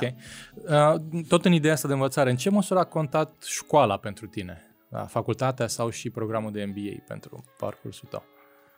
Da. 0.66 0.94
Uh, 0.94 1.24
tot 1.28 1.46
în 1.46 1.52
ideea 1.52 1.74
asta 1.74 1.88
de 1.88 1.94
învățare, 1.94 2.30
în 2.30 2.36
ce 2.36 2.50
măsură 2.50 2.80
a 2.80 2.84
contat 2.84 3.44
școala 3.44 3.98
pentru 3.98 4.28
tine? 4.28 4.73
Da, 4.94 5.06
facultatea 5.06 5.68
sau 5.68 5.90
și 5.90 6.10
programul 6.10 6.52
de 6.52 6.66
MBA 6.66 7.04
pentru 7.08 7.44
parcursul 7.58 8.08
tău? 8.12 8.24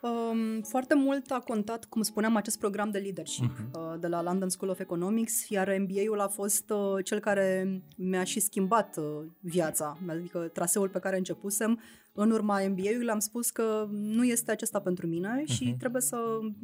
Um, 0.00 0.62
foarte 0.62 0.94
mult 0.94 1.30
a 1.30 1.38
contat, 1.38 1.84
cum 1.84 2.02
spuneam, 2.02 2.36
acest 2.36 2.58
program 2.58 2.90
de 2.90 2.98
leadership 2.98 3.50
uh-huh. 3.52 3.72
uh, 3.72 4.00
de 4.00 4.06
la 4.06 4.22
London 4.22 4.48
School 4.48 4.70
of 4.70 4.78
Economics, 4.78 5.48
iar 5.48 5.76
MBA-ul 5.78 6.20
a 6.20 6.28
fost 6.28 6.70
uh, 6.70 7.04
cel 7.04 7.18
care 7.18 7.80
mi-a 7.96 8.24
și 8.24 8.40
schimbat 8.40 8.96
uh, 8.96 9.04
viața, 9.40 9.98
adică 10.06 10.38
traseul 10.38 10.88
pe 10.88 10.98
care 10.98 11.16
începusem. 11.16 11.80
În 12.12 12.30
urma 12.30 12.60
MBA-ului 12.60 13.08
am 13.08 13.18
spus 13.18 13.50
că 13.50 13.86
nu 13.90 14.24
este 14.24 14.50
acesta 14.50 14.80
pentru 14.80 15.06
mine 15.06 15.42
uh-huh. 15.42 15.52
și 15.52 15.64
mhm. 15.64 15.78
trebuie 15.78 16.02
să 16.02 16.16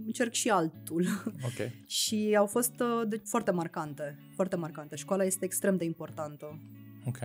încerc 0.07 0.33
și 0.33 0.51
altul. 0.51 1.07
Okay. 1.53 1.85
și 1.87 2.35
au 2.39 2.47
fost 2.47 2.81
uh, 2.81 3.09
de, 3.09 3.21
foarte 3.25 3.51
marcante, 3.51 4.19
foarte 4.35 4.57
marcante. 4.57 4.97
Școala 4.97 5.25
este 5.25 5.45
extrem 5.45 5.77
de 5.77 5.85
importantă. 5.85 6.61
Ok. 7.07 7.19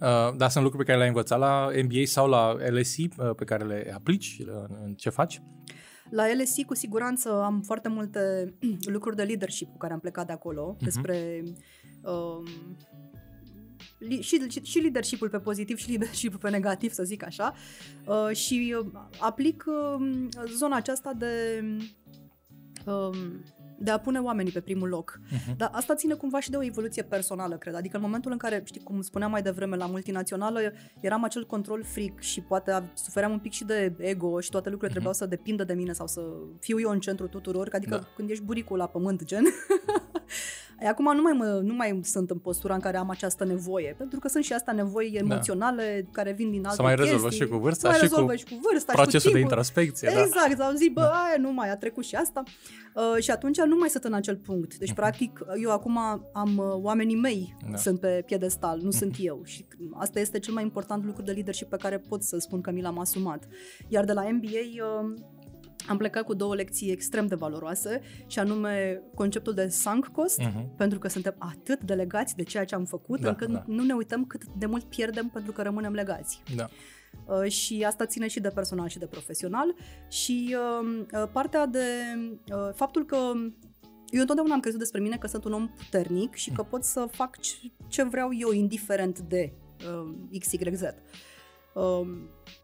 Uh, 0.00 0.36
dar 0.36 0.50
sunt 0.50 0.64
lucruri 0.64 0.84
pe 0.84 0.84
care 0.84 0.96
le-ai 0.96 1.08
învățat 1.08 1.38
la 1.38 1.70
MBA 1.84 2.04
sau 2.04 2.28
la 2.28 2.56
LSE 2.70 3.08
uh, 3.16 3.30
pe 3.36 3.44
care 3.44 3.64
le 3.64 3.92
aplici? 3.94 4.38
Uh, 4.40 4.76
în 4.84 4.94
ce 4.94 5.10
faci? 5.10 5.42
La 6.10 6.24
LSE 6.32 6.64
cu 6.64 6.74
siguranță 6.74 7.42
am 7.42 7.60
foarte 7.60 7.88
multe 7.88 8.54
lucruri 8.94 9.16
de 9.16 9.22
leadership 9.22 9.70
cu 9.70 9.76
care 9.76 9.92
am 9.92 10.00
plecat 10.00 10.26
de 10.26 10.32
acolo, 10.32 10.76
uh-huh. 10.76 10.84
despre 10.84 11.42
um, 12.02 12.46
și, 14.20 14.60
și 14.62 14.78
leadership-ul 14.78 15.28
pe 15.28 15.38
pozitiv 15.38 15.76
și 15.76 15.88
leadership 15.88 16.36
pe 16.36 16.50
negativ, 16.50 16.92
să 16.92 17.02
zic 17.02 17.24
așa, 17.24 17.54
uh, 18.06 18.36
și 18.36 18.74
uh, 18.78 18.86
aplic 19.18 19.64
uh, 19.66 20.28
zona 20.56 20.76
aceasta 20.76 21.12
de 21.12 21.64
um, 22.86 23.44
de 23.82 23.90
a 23.90 23.98
pune 23.98 24.18
oamenii 24.18 24.52
pe 24.52 24.60
primul 24.60 24.88
loc. 24.88 25.20
Uh-huh. 25.20 25.56
Dar 25.56 25.70
asta 25.72 25.94
ține 25.94 26.14
cumva 26.14 26.40
și 26.40 26.50
de 26.50 26.56
o 26.56 26.64
evoluție 26.64 27.02
personală, 27.02 27.56
cred. 27.56 27.74
Adică 27.74 27.96
în 27.96 28.02
momentul 28.02 28.32
în 28.32 28.38
care, 28.38 28.62
știi, 28.64 28.80
cum 28.80 29.00
spuneam 29.00 29.30
mai 29.30 29.42
devreme, 29.42 29.76
la 29.76 29.86
multinațională 29.86 30.60
eram 31.00 31.24
acel 31.24 31.46
control 31.46 31.84
fric 31.84 32.20
și 32.20 32.40
poate 32.40 32.90
sufeream 32.94 33.32
un 33.32 33.38
pic 33.38 33.52
și 33.52 33.64
de 33.64 33.94
ego 33.98 34.40
și 34.40 34.50
toate 34.50 34.68
lucrurile 34.70 34.98
uh-huh. 34.98 35.02
trebuiau 35.02 35.14
să 35.14 35.26
depindă 35.26 35.64
de 35.64 35.74
mine 35.74 35.92
sau 35.92 36.06
să 36.06 36.20
fiu 36.58 36.80
eu 36.80 36.90
în 36.90 37.00
centru 37.00 37.26
tuturor, 37.26 37.68
adică 37.72 37.96
da. 37.96 38.08
când 38.16 38.30
ești 38.30 38.44
buricul 38.44 38.76
la 38.76 38.86
pământ, 38.86 39.24
gen. 39.24 39.44
Acum 40.88 41.16
nu 41.16 41.22
mai, 41.22 41.32
mă, 41.32 41.60
nu 41.62 41.74
mai 41.74 42.00
sunt 42.02 42.30
în 42.30 42.38
postura 42.38 42.74
în 42.74 42.80
care 42.80 42.96
am 42.96 43.10
această 43.10 43.44
nevoie, 43.44 43.94
pentru 43.98 44.18
că 44.18 44.28
sunt 44.28 44.44
și 44.44 44.52
asta 44.52 44.72
nevoi 44.72 45.10
da. 45.12 45.18
emoționale 45.18 46.02
da. 46.04 46.10
care 46.12 46.32
vin 46.32 46.50
din 46.50 46.64
alte 46.64 46.76
Să 46.76 46.82
mai 46.82 46.96
rezolvă 46.96 47.28
chestii. 47.28 47.46
și 47.46 47.52
cu 47.52 47.58
vârsta 47.58 47.92
și 47.92 48.08
cu, 48.08 48.32
și 48.36 48.44
cu 48.44 48.60
vârsta 48.70 48.92
procesul 48.92 49.20
și 49.20 49.26
cu 49.26 49.32
de 49.32 49.38
introspecție. 49.38 50.08
Exact, 50.08 50.56
da. 50.56 50.64
sau 50.64 50.74
zic, 50.74 50.92
bă, 50.92 51.00
da. 51.00 51.06
aia 51.06 51.36
nu 51.38 51.52
mai 51.52 51.70
a 51.70 51.76
trecut 51.76 52.04
și 52.04 52.14
asta. 52.14 52.42
Uh, 52.94 53.22
și 53.22 53.30
atunci 53.30 53.60
nu 53.60 53.76
mai 53.76 53.88
sunt 53.88 54.04
în 54.04 54.12
acel 54.12 54.36
punct. 54.36 54.76
Deci, 54.76 54.90
uh-huh. 54.90 54.94
practic, 54.94 55.40
eu 55.62 55.70
acum 55.70 55.98
am 56.32 56.56
uh, 56.56 56.64
oamenii 56.82 57.16
mei 57.16 57.56
da. 57.70 57.76
sunt 57.76 58.00
pe 58.00 58.22
piedestal, 58.26 58.78
nu 58.82 58.88
uh-huh. 58.88 58.98
sunt 58.98 59.16
eu. 59.18 59.40
Și 59.44 59.66
asta 59.92 60.20
este 60.20 60.38
cel 60.38 60.54
mai 60.54 60.62
important 60.62 61.04
lucru 61.04 61.22
de 61.22 61.32
leadership 61.32 61.68
pe 61.68 61.76
care 61.76 61.98
pot 61.98 62.22
să 62.22 62.38
spun 62.38 62.60
că 62.60 62.70
mi 62.70 62.82
l-am 62.82 62.98
asumat. 62.98 63.48
Iar 63.88 64.04
de 64.04 64.12
la 64.12 64.22
MBA... 64.30 64.48
Uh, 65.00 65.14
am 65.88 65.96
plecat 65.96 66.24
cu 66.24 66.34
două 66.34 66.54
lecții 66.54 66.90
extrem 66.90 67.26
de 67.26 67.34
valoroase 67.34 68.00
și 68.26 68.38
anume 68.38 69.02
conceptul 69.14 69.54
de 69.54 69.68
sunk 69.68 70.06
cost, 70.06 70.40
uh-huh. 70.40 70.76
pentru 70.76 70.98
că 70.98 71.08
suntem 71.08 71.34
atât 71.38 71.80
de 71.82 71.94
legați 71.94 72.36
de 72.36 72.42
ceea 72.42 72.64
ce 72.64 72.74
am 72.74 72.84
făcut, 72.84 73.20
da, 73.20 73.28
încât 73.28 73.48
da. 73.48 73.64
nu 73.66 73.82
ne 73.82 73.92
uităm 73.92 74.24
cât 74.24 74.44
de 74.58 74.66
mult 74.66 74.84
pierdem 74.84 75.28
pentru 75.28 75.52
că 75.52 75.62
rămânem 75.62 75.92
legați. 75.92 76.42
Da. 76.56 76.68
Uh, 77.24 77.50
și 77.50 77.84
asta 77.86 78.06
ține 78.06 78.28
și 78.28 78.40
de 78.40 78.48
personal 78.48 78.88
și 78.88 78.98
de 78.98 79.06
profesional 79.06 79.74
și 80.08 80.56
uh, 80.80 81.04
uh 81.12 81.28
partea 81.32 81.66
de 81.66 81.86
uh, 82.52 82.74
faptul 82.74 83.04
că 83.04 83.16
eu 84.10 84.20
întotdeauna 84.20 84.54
am 84.54 84.60
crezut 84.60 84.78
despre 84.78 85.00
mine 85.00 85.16
că 85.16 85.26
sunt 85.26 85.44
un 85.44 85.52
om 85.52 85.68
puternic 85.68 86.34
și 86.34 86.50
că 86.50 86.62
pot 86.62 86.84
să 86.84 87.08
fac 87.10 87.36
ce 87.88 88.02
vreau 88.02 88.30
eu, 88.38 88.52
indiferent 88.52 89.18
de 89.18 89.52
uh, 90.02 90.38
XYZ. 90.38 90.80
Uh, 90.80 90.88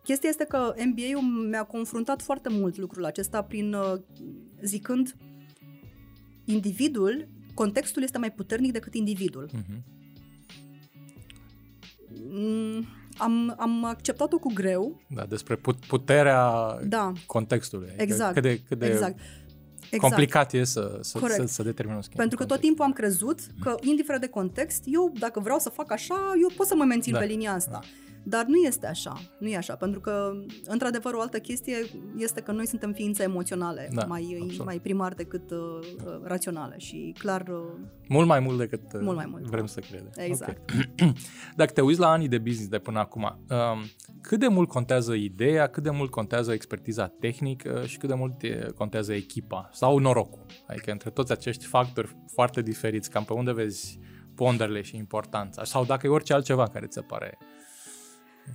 chestia 0.02 0.28
este 0.28 0.44
că 0.44 0.74
MBA-ul 0.84 1.46
mi-a 1.48 1.62
confruntat 1.62 2.22
foarte 2.22 2.48
mult 2.48 2.76
lucrul 2.76 3.04
acesta 3.04 3.42
prin 3.42 3.72
uh, 3.72 4.00
zicând 4.62 5.16
individul, 6.44 7.28
contextul 7.54 8.02
este 8.02 8.18
mai 8.18 8.32
puternic 8.32 8.72
decât 8.72 8.94
individul. 8.94 9.50
Uh-huh. 9.52 9.94
Mm, 12.30 12.86
am, 13.18 13.54
am 13.58 13.84
acceptat-o 13.84 14.38
cu 14.38 14.52
greu. 14.52 15.00
Da, 15.08 15.24
despre 15.24 15.60
puterea 15.88 16.78
da. 16.84 17.12
contextului. 17.26 17.92
Exact. 17.96 18.32
Cât 18.32 18.42
de, 18.42 18.60
cât 18.68 18.78
de 18.78 18.86
exact. 18.86 19.20
Exact. 19.90 20.02
complicat 20.02 20.52
e 20.52 20.64
să, 20.64 20.98
să, 21.00 21.18
să, 21.28 21.44
să 21.46 21.62
determin 21.62 21.94
un 21.94 22.02
schimb. 22.02 22.18
Pentru 22.18 22.38
că 22.38 22.44
tot 22.44 22.60
timpul 22.60 22.84
am 22.84 22.92
crezut 22.92 23.40
că, 23.60 23.74
indiferent 23.80 24.22
de 24.22 24.28
context, 24.28 24.82
eu, 24.86 25.12
dacă 25.18 25.40
vreau 25.40 25.58
să 25.58 25.68
fac 25.68 25.92
așa, 25.92 26.32
eu 26.40 26.50
pot 26.56 26.66
să 26.66 26.74
mă 26.74 26.84
mențin 26.84 27.12
da. 27.12 27.18
pe 27.18 27.24
linia 27.24 27.52
asta. 27.52 27.70
Da. 27.70 27.80
Dar 28.28 28.44
nu 28.44 28.56
este 28.56 28.86
așa, 28.86 29.20
nu 29.38 29.48
e 29.48 29.56
așa, 29.56 29.74
pentru 29.74 30.00
că, 30.00 30.32
într-adevăr, 30.64 31.14
o 31.14 31.20
altă 31.20 31.38
chestie 31.38 31.76
este 32.16 32.40
că 32.40 32.52
noi 32.52 32.66
suntem 32.66 32.92
ființe 32.92 33.22
emoționale, 33.22 33.88
da, 33.92 34.04
mai, 34.04 34.54
mai 34.64 34.78
primar 34.78 35.14
decât 35.14 35.50
uh, 35.50 35.58
uh, 35.58 36.20
raționale 36.22 36.78
și 36.78 37.14
clar... 37.18 37.48
Uh, 37.48 37.88
mult 38.08 38.26
mai 38.26 38.40
mult 38.40 38.58
decât 38.58 38.92
uh, 38.94 39.00
mult 39.02 39.16
mai 39.16 39.26
mult, 39.26 39.44
vrem 39.44 39.66
să 39.66 39.80
credem. 39.80 40.10
Exact. 40.16 40.70
Okay. 40.70 41.12
Dacă 41.56 41.72
te 41.72 41.80
uiți 41.80 42.00
la 42.00 42.08
anii 42.08 42.28
de 42.28 42.38
business 42.38 42.68
de 42.68 42.78
până 42.78 42.98
acum, 42.98 43.22
um, 43.22 43.78
cât 44.20 44.38
de 44.38 44.48
mult 44.48 44.68
contează 44.68 45.14
ideea, 45.14 45.66
cât 45.66 45.82
de 45.82 45.90
mult 45.90 46.10
contează 46.10 46.52
expertiza 46.52 47.06
tehnică 47.06 47.82
și 47.86 47.98
cât 47.98 48.08
de 48.08 48.14
mult 48.14 48.34
contează 48.74 49.12
echipa 49.12 49.68
sau 49.72 49.98
norocul? 49.98 50.46
Adică 50.66 50.90
între 50.90 51.10
toți 51.10 51.32
acești 51.32 51.66
factori 51.66 52.16
foarte 52.32 52.62
diferiți, 52.62 53.10
cam 53.10 53.24
pe 53.24 53.32
unde 53.32 53.52
vezi 53.52 53.98
ponderile 54.34 54.82
și 54.82 54.96
importanța? 54.96 55.64
Sau 55.64 55.84
dacă 55.84 56.06
e 56.06 56.10
orice 56.10 56.32
altceva 56.32 56.68
care 56.68 56.86
ți 56.86 56.94
se 56.94 57.00
pare 57.00 57.38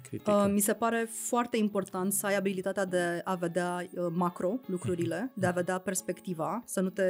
Critică. 0.04 0.32
Uh, 0.32 0.52
mi 0.54 0.60
se 0.60 0.74
pare 0.74 1.08
foarte 1.12 1.58
important 1.58 2.14
să 2.14 2.26
ai 2.26 2.36
abilitatea 2.36 2.86
de 2.86 3.22
a 3.24 3.36
vedea 3.36 3.88
uh, 3.94 4.08
macro 4.14 4.60
lucrurile, 4.66 5.30
mm-hmm. 5.30 5.40
de 5.40 5.46
a 5.46 5.52
vedea 5.52 5.78
perspectiva, 5.78 6.64
să 6.66 6.82
nu 6.82 6.90
te 6.90 7.04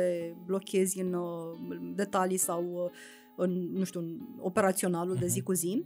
blochezi 0.46 1.00
în 1.00 1.14
uh, 1.14 1.78
detalii 1.96 2.38
sau 2.38 2.92
în, 3.36 3.72
nu 3.74 3.84
știu, 3.84 4.00
în 4.00 4.18
operaționalul 4.40 5.16
mm-hmm. 5.16 5.20
de 5.20 5.28
zi 5.28 5.38
mhm. 5.38 5.46
cu 5.46 5.54
zi. 5.54 5.86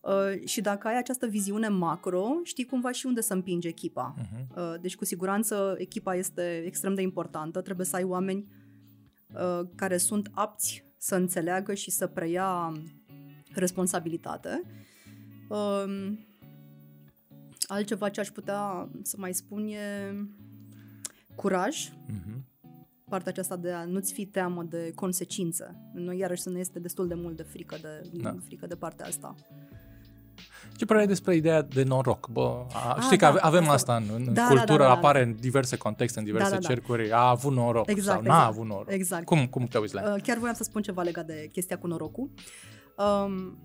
Uh, 0.00 0.46
și 0.46 0.60
dacă 0.60 0.88
ai 0.88 0.98
această 0.98 1.26
viziune 1.26 1.68
macro, 1.68 2.26
știi 2.42 2.64
cumva 2.64 2.92
și 2.92 3.06
unde 3.06 3.20
să 3.20 3.32
împingi 3.32 3.68
echipa. 3.68 4.14
Uh-huh. 4.18 4.56
Uh, 4.56 4.74
deci, 4.80 4.96
cu 4.96 5.04
siguranță, 5.04 5.74
echipa 5.78 6.14
este 6.14 6.62
extrem 6.66 6.94
de 6.94 7.02
importantă. 7.02 7.60
Trebuie 7.60 7.86
să 7.86 7.96
ai 7.96 8.04
oameni 8.04 8.46
uh, 9.34 9.60
care 9.74 9.96
sunt 9.96 10.30
apți 10.32 10.84
să 10.98 11.14
înțeleagă 11.14 11.74
și 11.74 11.90
să 11.90 12.06
preia 12.06 12.72
responsabilitate. 13.54 14.62
Uh, 15.48 16.12
Altceva 17.66 18.08
ce 18.08 18.20
aș 18.20 18.28
putea 18.28 18.88
să 19.02 19.16
mai 19.18 19.34
spun 19.34 19.66
e 19.66 20.14
curaj. 21.34 21.88
Uh-huh. 21.88 22.42
Partea 23.08 23.30
aceasta 23.30 23.56
de 23.56 23.70
a 23.70 23.84
nu-ți 23.84 24.12
fi 24.12 24.26
teamă 24.26 24.62
de 24.62 24.92
consecințe. 24.94 25.90
Noi 25.92 26.18
iarăși 26.18 26.42
să 26.42 26.50
ne 26.50 26.58
este 26.58 26.78
destul 26.78 27.08
de 27.08 27.14
mult 27.14 27.36
de 27.36 27.42
frică 27.42 27.76
de, 27.80 28.10
da. 28.12 28.34
frică 28.46 28.66
de 28.66 28.74
partea 28.74 29.06
asta. 29.06 29.34
Ce 30.76 30.84
părere 30.84 31.06
despre 31.06 31.36
ideea 31.36 31.62
de 31.62 31.82
noroc? 31.82 32.28
Bă, 32.28 32.66
a, 32.72 32.94
a, 32.94 33.00
știi 33.00 33.16
da, 33.16 33.32
că 33.32 33.38
avem 33.40 33.68
asta, 33.68 33.72
asta 33.72 33.94
în, 33.94 34.04
în 34.14 34.24
da, 34.24 34.32
da 34.32 34.46
cultură, 34.46 34.82
da, 34.82 34.84
da, 34.84 34.84
da, 34.84 34.90
apare 34.90 35.22
în 35.22 35.36
diverse 35.40 35.76
contexte, 35.76 36.18
în 36.18 36.24
diverse 36.24 36.48
da, 36.48 36.54
da, 36.54 36.60
da. 36.60 36.68
cercuri, 36.68 37.12
a 37.12 37.28
avut 37.28 37.52
noroc 37.52 37.88
exact, 37.88 38.06
sau 38.06 38.26
n-a 38.26 38.34
exact, 38.34 38.52
avut 38.52 38.66
noroc. 38.66 38.90
Exact. 38.90 39.24
Cum, 39.24 39.46
cum 39.46 39.66
te 39.66 39.78
uiți 39.78 39.94
la 39.94 40.14
uh, 40.14 40.22
Chiar 40.22 40.38
voiam 40.38 40.54
să 40.54 40.62
spun 40.62 40.82
ceva 40.82 41.02
legat 41.02 41.26
de 41.26 41.48
chestia 41.52 41.78
cu 41.78 41.86
norocul. 41.86 42.30
Um, 42.96 43.58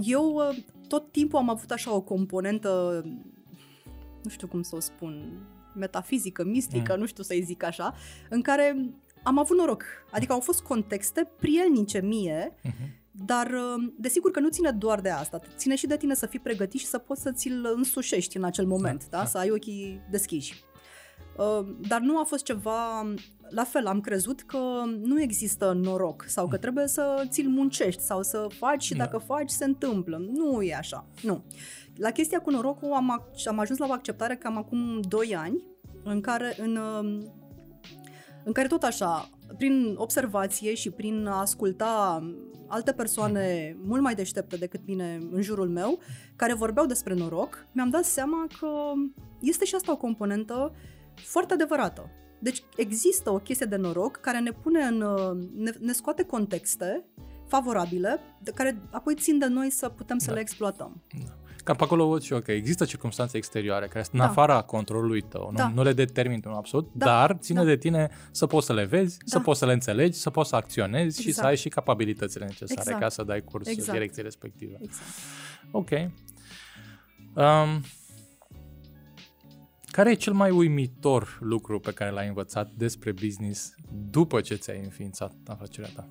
eu 0.00 0.34
uh, 0.34 0.56
tot 0.88 1.12
timpul 1.12 1.38
am 1.38 1.48
avut 1.48 1.70
așa 1.70 1.94
o 1.94 2.00
componentă, 2.00 3.02
nu 4.22 4.30
știu 4.30 4.46
cum 4.46 4.62
să 4.62 4.76
o 4.76 4.80
spun, 4.80 5.42
metafizică, 5.74 6.44
mistică, 6.44 6.92
mm. 6.92 7.00
nu 7.00 7.06
știu 7.06 7.22
să-i 7.22 7.42
zic 7.42 7.62
așa, 7.62 7.94
în 8.28 8.42
care 8.42 8.90
am 9.22 9.38
avut 9.38 9.56
noroc. 9.56 9.84
Adică 10.10 10.32
au 10.32 10.40
fost 10.40 10.60
contexte 10.60 11.30
prielnice 11.38 12.00
mie, 12.00 12.56
mm-hmm. 12.56 13.00
dar 13.10 13.46
uh, 13.46 13.92
desigur 13.98 14.30
că 14.30 14.40
nu 14.40 14.48
ține 14.48 14.70
doar 14.70 15.00
de 15.00 15.10
asta. 15.10 15.40
Ține 15.56 15.74
și 15.74 15.86
de 15.86 15.96
tine 15.96 16.14
să 16.14 16.26
fii 16.26 16.38
pregătit 16.38 16.80
și 16.80 16.86
să 16.86 16.98
poți 16.98 17.22
să 17.22 17.32
ți-l 17.32 17.72
însușești 17.76 18.36
în 18.36 18.44
acel 18.44 18.66
moment, 18.66 19.08
da? 19.08 19.16
da? 19.16 19.22
da. 19.22 19.28
Să 19.28 19.38
ai 19.38 19.50
ochii 19.50 20.00
deschiși. 20.10 20.64
Uh, 21.40 21.66
dar 21.88 22.00
nu 22.00 22.18
a 22.18 22.24
fost 22.24 22.44
ceva 22.44 23.12
la 23.48 23.64
fel, 23.64 23.86
am 23.86 24.00
crezut 24.00 24.40
că 24.40 24.58
nu 25.02 25.20
există 25.20 25.72
noroc 25.72 26.24
sau 26.26 26.48
că 26.48 26.56
trebuie 26.56 26.86
să 26.86 27.24
ți-l 27.28 27.48
muncești 27.48 28.02
sau 28.02 28.22
să 28.22 28.46
faci 28.58 28.82
și 28.82 28.94
da. 28.94 29.04
dacă 29.04 29.18
faci 29.18 29.50
se 29.50 29.64
întâmplă. 29.64 30.22
Nu 30.32 30.62
e 30.62 30.74
așa, 30.74 31.06
nu. 31.22 31.44
La 31.96 32.10
chestia 32.10 32.40
cu 32.40 32.50
norocul 32.50 32.92
am, 32.92 33.30
am 33.44 33.58
ajuns 33.58 33.78
la 33.78 33.86
o 33.88 33.92
acceptare 33.92 34.36
cam 34.36 34.56
acum 34.56 35.00
2 35.08 35.36
ani 35.36 35.64
în 36.04 36.20
care, 36.20 36.54
în, 36.58 36.76
um, 36.76 37.32
în 38.44 38.52
care 38.52 38.66
tot 38.66 38.82
așa, 38.82 39.30
prin 39.56 39.94
observație 39.96 40.74
și 40.74 40.90
prin 40.90 41.26
a 41.26 41.40
asculta 41.40 42.22
alte 42.66 42.92
persoane 42.92 43.76
mult 43.82 44.02
mai 44.02 44.14
deștepte 44.14 44.56
decât 44.56 44.80
mine 44.86 45.18
în 45.30 45.42
jurul 45.42 45.68
meu, 45.68 45.98
care 46.36 46.54
vorbeau 46.54 46.86
despre 46.86 47.14
noroc, 47.14 47.66
mi-am 47.72 47.90
dat 47.90 48.04
seama 48.04 48.46
că 48.60 48.68
este 49.40 49.64
și 49.64 49.74
asta 49.74 49.92
o 49.92 49.96
componentă 49.96 50.72
foarte 51.14 51.54
adevărată. 51.54 52.10
Deci 52.38 52.62
există 52.76 53.30
o 53.30 53.38
chestie 53.38 53.66
de 53.66 53.76
noroc 53.76 54.16
care 54.16 54.38
ne 54.38 54.50
pune 54.50 54.82
în, 54.82 55.00
uh, 55.00 55.48
ne, 55.56 55.70
ne 55.80 55.92
scoate 55.92 56.22
contexte 56.22 57.04
favorabile, 57.46 58.20
de 58.42 58.50
care 58.50 58.80
apoi 58.90 59.14
țin 59.14 59.38
de 59.38 59.46
noi 59.46 59.70
să 59.70 59.88
putem 59.88 60.18
să 60.18 60.28
da. 60.28 60.34
le 60.34 60.40
exploatăm. 60.40 61.02
Da. 61.26 61.34
Cam 61.64 61.76
pe 61.76 61.84
acolo 61.84 62.08
văd 62.08 62.22
și 62.22 62.32
eu 62.32 62.40
că 62.40 62.52
există 62.52 62.84
circunstanțe 62.84 63.36
exterioare 63.36 63.86
care 63.86 64.02
sunt 64.02 64.16
da. 64.16 64.22
în 64.22 64.28
afara 64.28 64.62
controlului 64.62 65.20
tău, 65.20 65.50
da. 65.54 65.68
nu, 65.68 65.74
nu 65.74 65.82
le 65.82 65.92
determin 65.92 66.42
în 66.44 66.52
absolut, 66.52 66.90
da. 66.92 67.04
dar 67.04 67.36
ține 67.40 67.58
da. 67.58 67.64
de 67.64 67.76
tine 67.76 68.10
să 68.30 68.46
poți 68.46 68.66
să 68.66 68.72
le 68.72 68.84
vezi, 68.84 69.18
da. 69.18 69.24
să 69.24 69.40
poți 69.40 69.58
să 69.58 69.66
le 69.66 69.72
înțelegi, 69.72 70.18
să 70.18 70.30
poți 70.30 70.48
să 70.48 70.56
acționezi 70.56 71.04
exact. 71.06 71.26
și 71.26 71.32
să 71.32 71.42
ai 71.42 71.56
și 71.56 71.68
capabilitățile 71.68 72.44
necesare 72.44 72.80
exact. 72.80 73.00
ca 73.00 73.08
să 73.08 73.22
dai 73.22 73.44
curs 73.44 73.68
exact. 73.68 73.92
direcției 73.92 74.24
respective. 74.24 74.78
Exact. 74.80 75.08
Ok. 75.70 75.90
Um, 77.34 77.82
care 79.90 80.10
e 80.10 80.14
cel 80.14 80.32
mai 80.32 80.50
uimitor 80.50 81.38
lucru 81.40 81.80
pe 81.80 81.92
care 81.92 82.10
l-ai 82.10 82.28
învățat 82.28 82.70
despre 82.76 83.12
business 83.12 83.74
după 84.10 84.40
ce 84.40 84.54
ți-ai 84.54 84.80
înființat 84.84 85.34
afacerea 85.46 85.90
ta? 85.94 86.08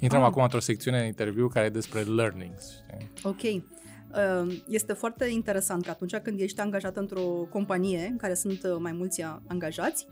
Intrăm 0.00 0.20
ah. 0.20 0.26
acum 0.26 0.42
într-o 0.42 0.60
secțiune 0.60 1.00
de 1.00 1.06
interviu 1.06 1.48
care 1.48 1.66
e 1.66 1.70
despre 1.70 2.00
learnings. 2.02 2.82
Ok. 3.22 3.42
Uh, 3.42 4.62
este 4.68 4.92
foarte 4.92 5.26
interesant 5.26 5.84
că 5.84 5.90
atunci 5.90 6.16
când 6.16 6.40
ești 6.40 6.60
angajat 6.60 6.96
într-o 6.96 7.46
companie 7.50 8.06
în 8.10 8.16
care 8.16 8.34
sunt 8.34 8.62
uh, 8.62 8.76
mai 8.78 8.92
mulți 8.92 9.22
angajați, 9.46 10.06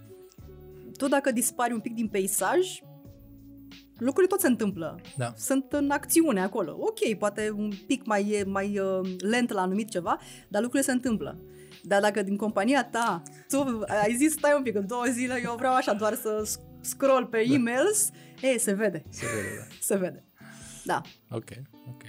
tu 0.97 1.09
dacă 1.09 1.31
dispari 1.31 1.73
un 1.73 1.81
pic 1.81 1.95
din 1.95 2.09
peisaj, 2.09 2.81
lucrurile 3.99 4.27
tot 4.27 4.41
se 4.41 4.47
întâmplă. 4.47 5.01
Da. 5.17 5.33
Sunt 5.37 5.73
în 5.73 5.91
acțiune 5.91 6.41
acolo. 6.41 6.77
Ok, 6.79 7.19
poate 7.19 7.51
un 7.57 7.73
pic 7.87 8.07
mai, 8.07 8.43
mai 8.47 8.79
uh, 8.79 9.15
lent 9.19 9.53
la 9.53 9.61
anumit 9.61 9.91
ceva, 9.91 10.19
dar 10.49 10.63
lucrurile 10.63 10.89
se 10.91 10.97
întâmplă. 10.97 11.39
Dar 11.83 12.01
dacă 12.01 12.23
din 12.23 12.37
compania 12.37 12.85
ta 12.85 13.23
tu 13.49 13.85
ai 14.05 14.15
zis 14.15 14.33
stai 14.33 14.55
un 14.57 14.63
pic, 14.63 14.75
în 14.75 14.87
două 14.87 15.05
zile 15.11 15.41
eu 15.45 15.55
vreau 15.59 15.75
așa 15.75 15.93
doar 15.93 16.15
să 16.15 16.59
scroll 16.81 17.27
pe 17.27 17.45
da. 17.49 17.55
e-mails, 17.55 18.11
e, 18.41 18.59
se 18.59 18.73
vede. 18.73 19.05
Se 19.09 19.27
vede, 19.27 19.57
da. 19.59 19.75
se 19.81 19.97
vede. 19.97 20.25
Da. 20.85 21.01
Ok, 21.31 21.51
ok. 21.89 22.03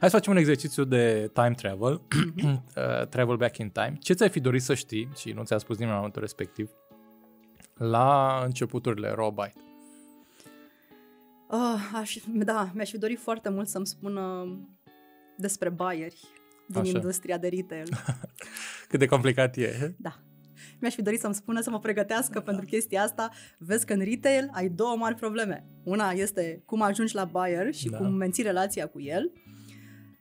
Hai 0.00 0.10
să 0.10 0.16
facem 0.16 0.32
un 0.32 0.38
exercițiu 0.38 0.84
de 0.84 1.30
time 1.32 1.54
travel, 1.56 1.92
uh, 2.44 3.06
travel 3.08 3.36
back 3.36 3.58
in 3.58 3.70
time. 3.70 3.96
Ce 4.00 4.12
ți-ai 4.12 4.28
fi 4.28 4.40
dorit 4.40 4.62
să 4.62 4.74
știi 4.74 5.08
și 5.16 5.30
nu 5.30 5.44
ți-a 5.44 5.58
spus 5.58 5.74
nimeni 5.74 5.90
la 5.90 5.96
momentul 5.96 6.22
respectiv, 6.22 6.70
la 7.74 8.40
începuturile 8.44 9.10
Robite? 9.10 9.69
Uh, 11.50 11.90
aș, 11.94 12.16
da, 12.34 12.70
mi-aș 12.74 12.90
fi 12.90 12.98
dorit 12.98 13.18
foarte 13.18 13.48
mult 13.48 13.68
să-mi 13.68 13.86
spună 13.86 14.46
despre 15.36 15.68
buyeri 15.68 16.20
din 16.68 16.80
Așa. 16.80 16.90
industria 16.90 17.38
de 17.38 17.48
retail. 17.48 17.88
Cât 18.88 18.98
de 18.98 19.06
complicat 19.06 19.56
e. 19.56 19.94
Da. 19.98 20.20
Mi-aș 20.80 20.94
fi 20.94 21.02
dorit 21.02 21.20
să-mi 21.20 21.34
spună 21.34 21.60
să 21.60 21.70
mă 21.70 21.78
pregătească 21.78 22.32
da. 22.32 22.40
pentru 22.40 22.64
chestia 22.64 23.02
asta. 23.02 23.30
Vezi 23.58 23.86
că 23.86 23.92
în 23.92 24.04
retail 24.04 24.48
ai 24.52 24.68
două 24.68 24.96
mari 24.96 25.14
probleme. 25.14 25.66
Una 25.82 26.10
este 26.10 26.62
cum 26.66 26.82
ajungi 26.82 27.14
la 27.14 27.24
buyer 27.24 27.74
și 27.74 27.88
da. 27.88 27.96
cum 27.96 28.14
menții 28.14 28.42
relația 28.42 28.86
cu 28.86 29.00
el 29.00 29.32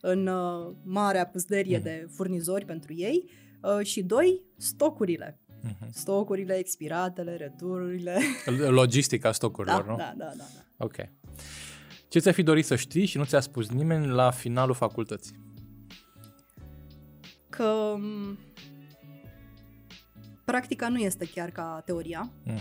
în 0.01 0.27
uh, 0.27 0.75
marea 0.83 1.25
puzderie 1.25 1.77
mm. 1.77 1.83
de 1.83 2.07
furnizori 2.15 2.65
pentru 2.65 2.93
ei 2.93 3.29
uh, 3.61 3.85
și 3.85 4.03
doi, 4.03 4.41
stocurile. 4.57 5.39
Mm-hmm. 5.67 5.89
Stocurile, 5.89 6.53
expiratele, 6.53 7.35
retururile. 7.35 8.19
Logistica 8.69 9.31
stocurilor, 9.31 9.83
da, 9.85 9.91
nu? 9.91 9.97
Da, 9.97 10.13
da, 10.17 10.25
da, 10.25 10.33
da. 10.37 10.85
Ok. 10.85 10.95
Ce 12.07 12.19
ți-ai 12.19 12.33
fi 12.33 12.43
dorit 12.43 12.65
să 12.65 12.75
știi 12.75 13.05
și 13.05 13.17
nu 13.17 13.25
ți-a 13.25 13.39
spus 13.39 13.69
nimeni 13.69 14.07
la 14.07 14.31
finalul 14.31 14.75
facultății? 14.75 15.39
Că 17.49 17.95
practica 20.45 20.89
nu 20.89 20.97
este 20.97 21.25
chiar 21.25 21.49
ca 21.49 21.81
teoria 21.85 22.31
mm. 22.43 22.59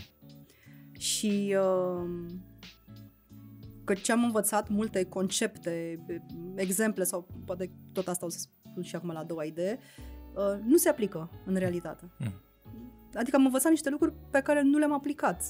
și 0.99 1.57
uh, 1.59 2.09
că 3.85 3.95
ce 3.95 4.13
am 4.13 4.25
învățat 4.25 4.69
multe 4.69 5.05
concepte, 5.05 6.05
exemple 6.55 7.05
sau 7.05 7.27
poate 7.45 7.71
tot 7.93 8.09
asta 8.09 8.27
o 8.27 8.29
să 8.29 8.39
spun 8.39 8.83
și 8.83 8.97
acum 8.97 9.11
la 9.11 9.19
a 9.19 9.25
doua 9.25 9.45
idee, 9.45 9.79
uh, 10.35 10.59
nu 10.65 10.77
se 10.77 10.89
aplică 10.89 11.31
în 11.45 11.55
realitate. 11.55 12.11
Mm. 12.19 12.33
Adică 13.15 13.37
am 13.37 13.45
învățat 13.45 13.71
niște 13.71 13.91
lucruri 13.91 14.15
pe 14.31 14.41
care 14.41 14.63
nu 14.63 14.79
le-am 14.79 14.93
aplicat. 14.93 15.43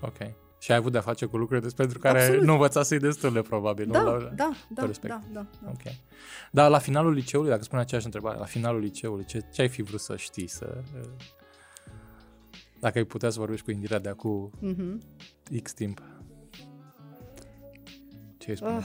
Ok. 0.00 0.18
Și 0.62 0.70
ai 0.70 0.76
avut 0.76 0.92
de-a 0.92 1.00
face 1.00 1.26
cu 1.26 1.36
lucruri 1.36 1.60
despre 1.60 1.86
care 1.86 2.20
Absolut. 2.20 2.42
nu 2.42 2.52
învățasei 2.52 2.98
destul 2.98 3.32
de 3.32 3.40
probabil. 3.40 3.88
Da, 3.90 4.02
nu? 4.02 4.10
La, 4.10 4.30
da, 4.34 4.52
da, 4.68 4.86
respect. 4.86 5.14
da, 5.14 5.22
da, 5.32 5.46
da. 5.62 5.70
Ok. 5.70 5.94
Dar 6.50 6.70
la 6.70 6.78
finalul 6.78 7.12
liceului, 7.12 7.50
dacă 7.50 7.62
spun 7.62 7.78
aceeași 7.78 8.06
întrebare, 8.06 8.38
la 8.38 8.44
finalul 8.44 8.80
liceului, 8.80 9.24
ce, 9.24 9.44
ce 9.52 9.60
ai 9.60 9.68
fi 9.68 9.82
vrut 9.82 10.00
să 10.00 10.16
știi? 10.16 10.46
Să, 10.46 10.82
dacă 12.80 12.98
ai 12.98 13.04
putea 13.04 13.30
să 13.30 13.38
vorbești 13.38 13.64
cu 13.64 13.70
Indira 13.70 13.98
de 13.98 14.08
acum 14.08 14.50
mm-hmm. 14.62 14.98
X 15.62 15.72
timp. 15.72 16.02
Ce 18.38 18.50
ai 18.50 18.56
spune? 18.56 18.82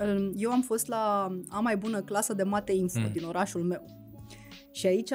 Uh, 0.00 0.30
eu 0.36 0.50
am 0.50 0.62
fost 0.62 0.86
la 0.86 1.36
a 1.48 1.60
mai 1.60 1.76
bună 1.76 2.00
clasă 2.00 2.34
de 2.34 2.42
mate 2.42 2.72
info 2.72 2.98
mm. 2.98 3.12
din 3.12 3.24
orașul 3.24 3.62
meu. 3.62 3.84
Și 4.72 4.86
aici 4.86 5.10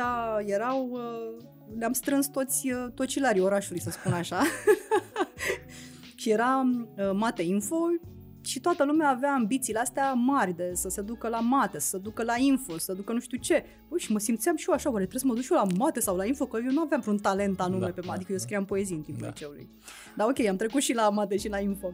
erau, 0.46 0.90
uh, 0.92 1.46
ne-am 1.78 1.94
strâns 1.94 2.28
toți 2.28 2.72
uh, 2.72 2.92
tocilarii 2.94 3.42
orașului, 3.42 3.82
să 3.82 3.90
spun 3.90 4.14
așa. 4.14 4.42
și 6.26 6.32
era 6.32 6.62
uh, 6.98 7.12
mate 7.14 7.42
info 7.42 7.76
și 8.42 8.60
toată 8.60 8.84
lumea 8.86 9.10
avea 9.10 9.34
ambițiile 9.34 9.80
astea 9.80 10.14
mari 10.14 10.56
de 10.56 10.72
să 10.74 10.90
se 10.90 11.02
ducă 11.02 11.28
la 11.28 11.40
mate, 11.40 11.80
să 11.80 11.88
se 11.88 11.98
ducă 11.98 12.24
la 12.24 12.36
info, 12.38 12.78
să 12.78 12.84
se 12.84 12.94
ducă 12.94 13.14
nu 13.14 13.20
știu 13.20 13.38
ce. 13.38 13.66
Bă, 13.90 13.98
și 13.98 14.12
mă 14.12 14.20
simțeam 14.20 14.56
și 14.56 14.66
eu 14.68 14.74
așa, 14.74 14.90
oare 14.90 15.06
trebuie 15.06 15.22
să 15.22 15.28
mă 15.28 15.34
duc 15.34 15.44
și 15.44 15.54
eu 15.54 15.58
la 15.58 15.86
mate 15.86 16.00
sau 16.00 16.16
la 16.16 16.26
info, 16.26 16.46
că 16.46 16.60
eu 16.66 16.72
nu 16.72 16.82
aveam 16.82 17.02
vreun 17.02 17.18
talent 17.18 17.60
anume 17.60 17.86
da, 17.86 17.92
pe 17.92 18.02
mate, 18.02 18.16
adică 18.16 18.32
eu 18.32 18.38
scriam 18.38 18.66
poezii 18.66 18.96
în 18.96 19.02
timpul 19.02 19.24
da. 19.24 19.28
liceului. 19.28 19.70
Dar 20.16 20.28
ok, 20.28 20.46
am 20.46 20.56
trecut 20.56 20.82
și 20.82 20.94
la 20.94 21.10
mate 21.10 21.38
și 21.38 21.50
la 21.50 21.60
info. 21.60 21.94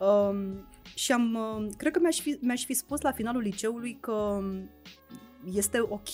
Um, 0.00 0.68
și 0.94 1.12
am, 1.12 1.34
uh, 1.34 1.66
cred 1.76 1.92
că 1.92 1.98
mi-aș 2.00 2.20
fi, 2.20 2.38
mi-aș 2.40 2.64
fi 2.64 2.74
spus 2.74 3.00
la 3.00 3.12
finalul 3.12 3.42
liceului 3.42 3.96
că 4.00 4.42
este 5.52 5.80
ok 5.80 6.08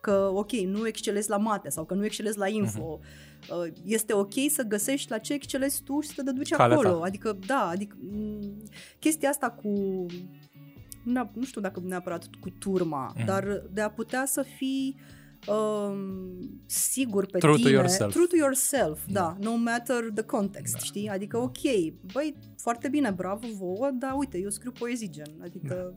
că, 0.00 0.30
ok, 0.34 0.52
nu 0.52 0.86
excelezi 0.86 1.28
la 1.28 1.36
mate 1.36 1.68
sau 1.68 1.84
că 1.84 1.94
nu 1.94 2.04
excelezi 2.04 2.38
la 2.38 2.48
info. 2.48 2.98
Uh-huh. 3.00 3.27
Este 3.84 4.12
ok 4.12 4.32
să 4.48 4.62
găsești 4.62 5.10
la 5.10 5.18
ce 5.18 5.32
excelezi 5.32 5.82
tu 5.82 6.00
și 6.00 6.08
să 6.08 6.22
te 6.22 6.32
duci 6.32 6.50
Calea 6.50 6.76
acolo. 6.76 6.98
Ta. 6.98 7.04
Adică, 7.04 7.38
da, 7.46 7.68
adică 7.68 7.96
m- 7.96 8.70
chestia 8.98 9.28
asta 9.28 9.50
cu 9.50 10.06
nu 11.32 11.44
știu 11.44 11.60
dacă 11.60 11.80
neapărat 11.84 12.24
cu 12.40 12.50
turma, 12.50 13.12
uh-huh. 13.12 13.24
dar 13.24 13.62
de 13.72 13.80
a 13.80 13.90
putea 13.90 14.24
să 14.26 14.42
fii 14.42 14.96
um, 15.46 16.62
sigur 16.66 17.26
pe 17.26 17.38
true 17.38 17.54
tine. 17.54 17.68
To 17.68 17.74
yourself. 17.74 18.12
True 18.12 18.26
to 18.26 18.36
yourself. 18.36 19.00
Da, 19.06 19.36
no 19.40 19.54
matter 19.56 20.10
the 20.14 20.24
context, 20.24 20.72
da. 20.72 20.78
știi? 20.78 21.08
Adică, 21.08 21.36
ok, 21.36 21.60
băi, 22.12 22.34
foarte 22.56 22.88
bine, 22.88 23.10
bravo 23.10 23.46
vouă, 23.58 23.90
dar 23.92 24.12
uite, 24.16 24.38
eu 24.38 24.50
scriu 24.50 24.70
poezii 24.70 25.10
gen, 25.10 25.40
adică, 25.42 25.94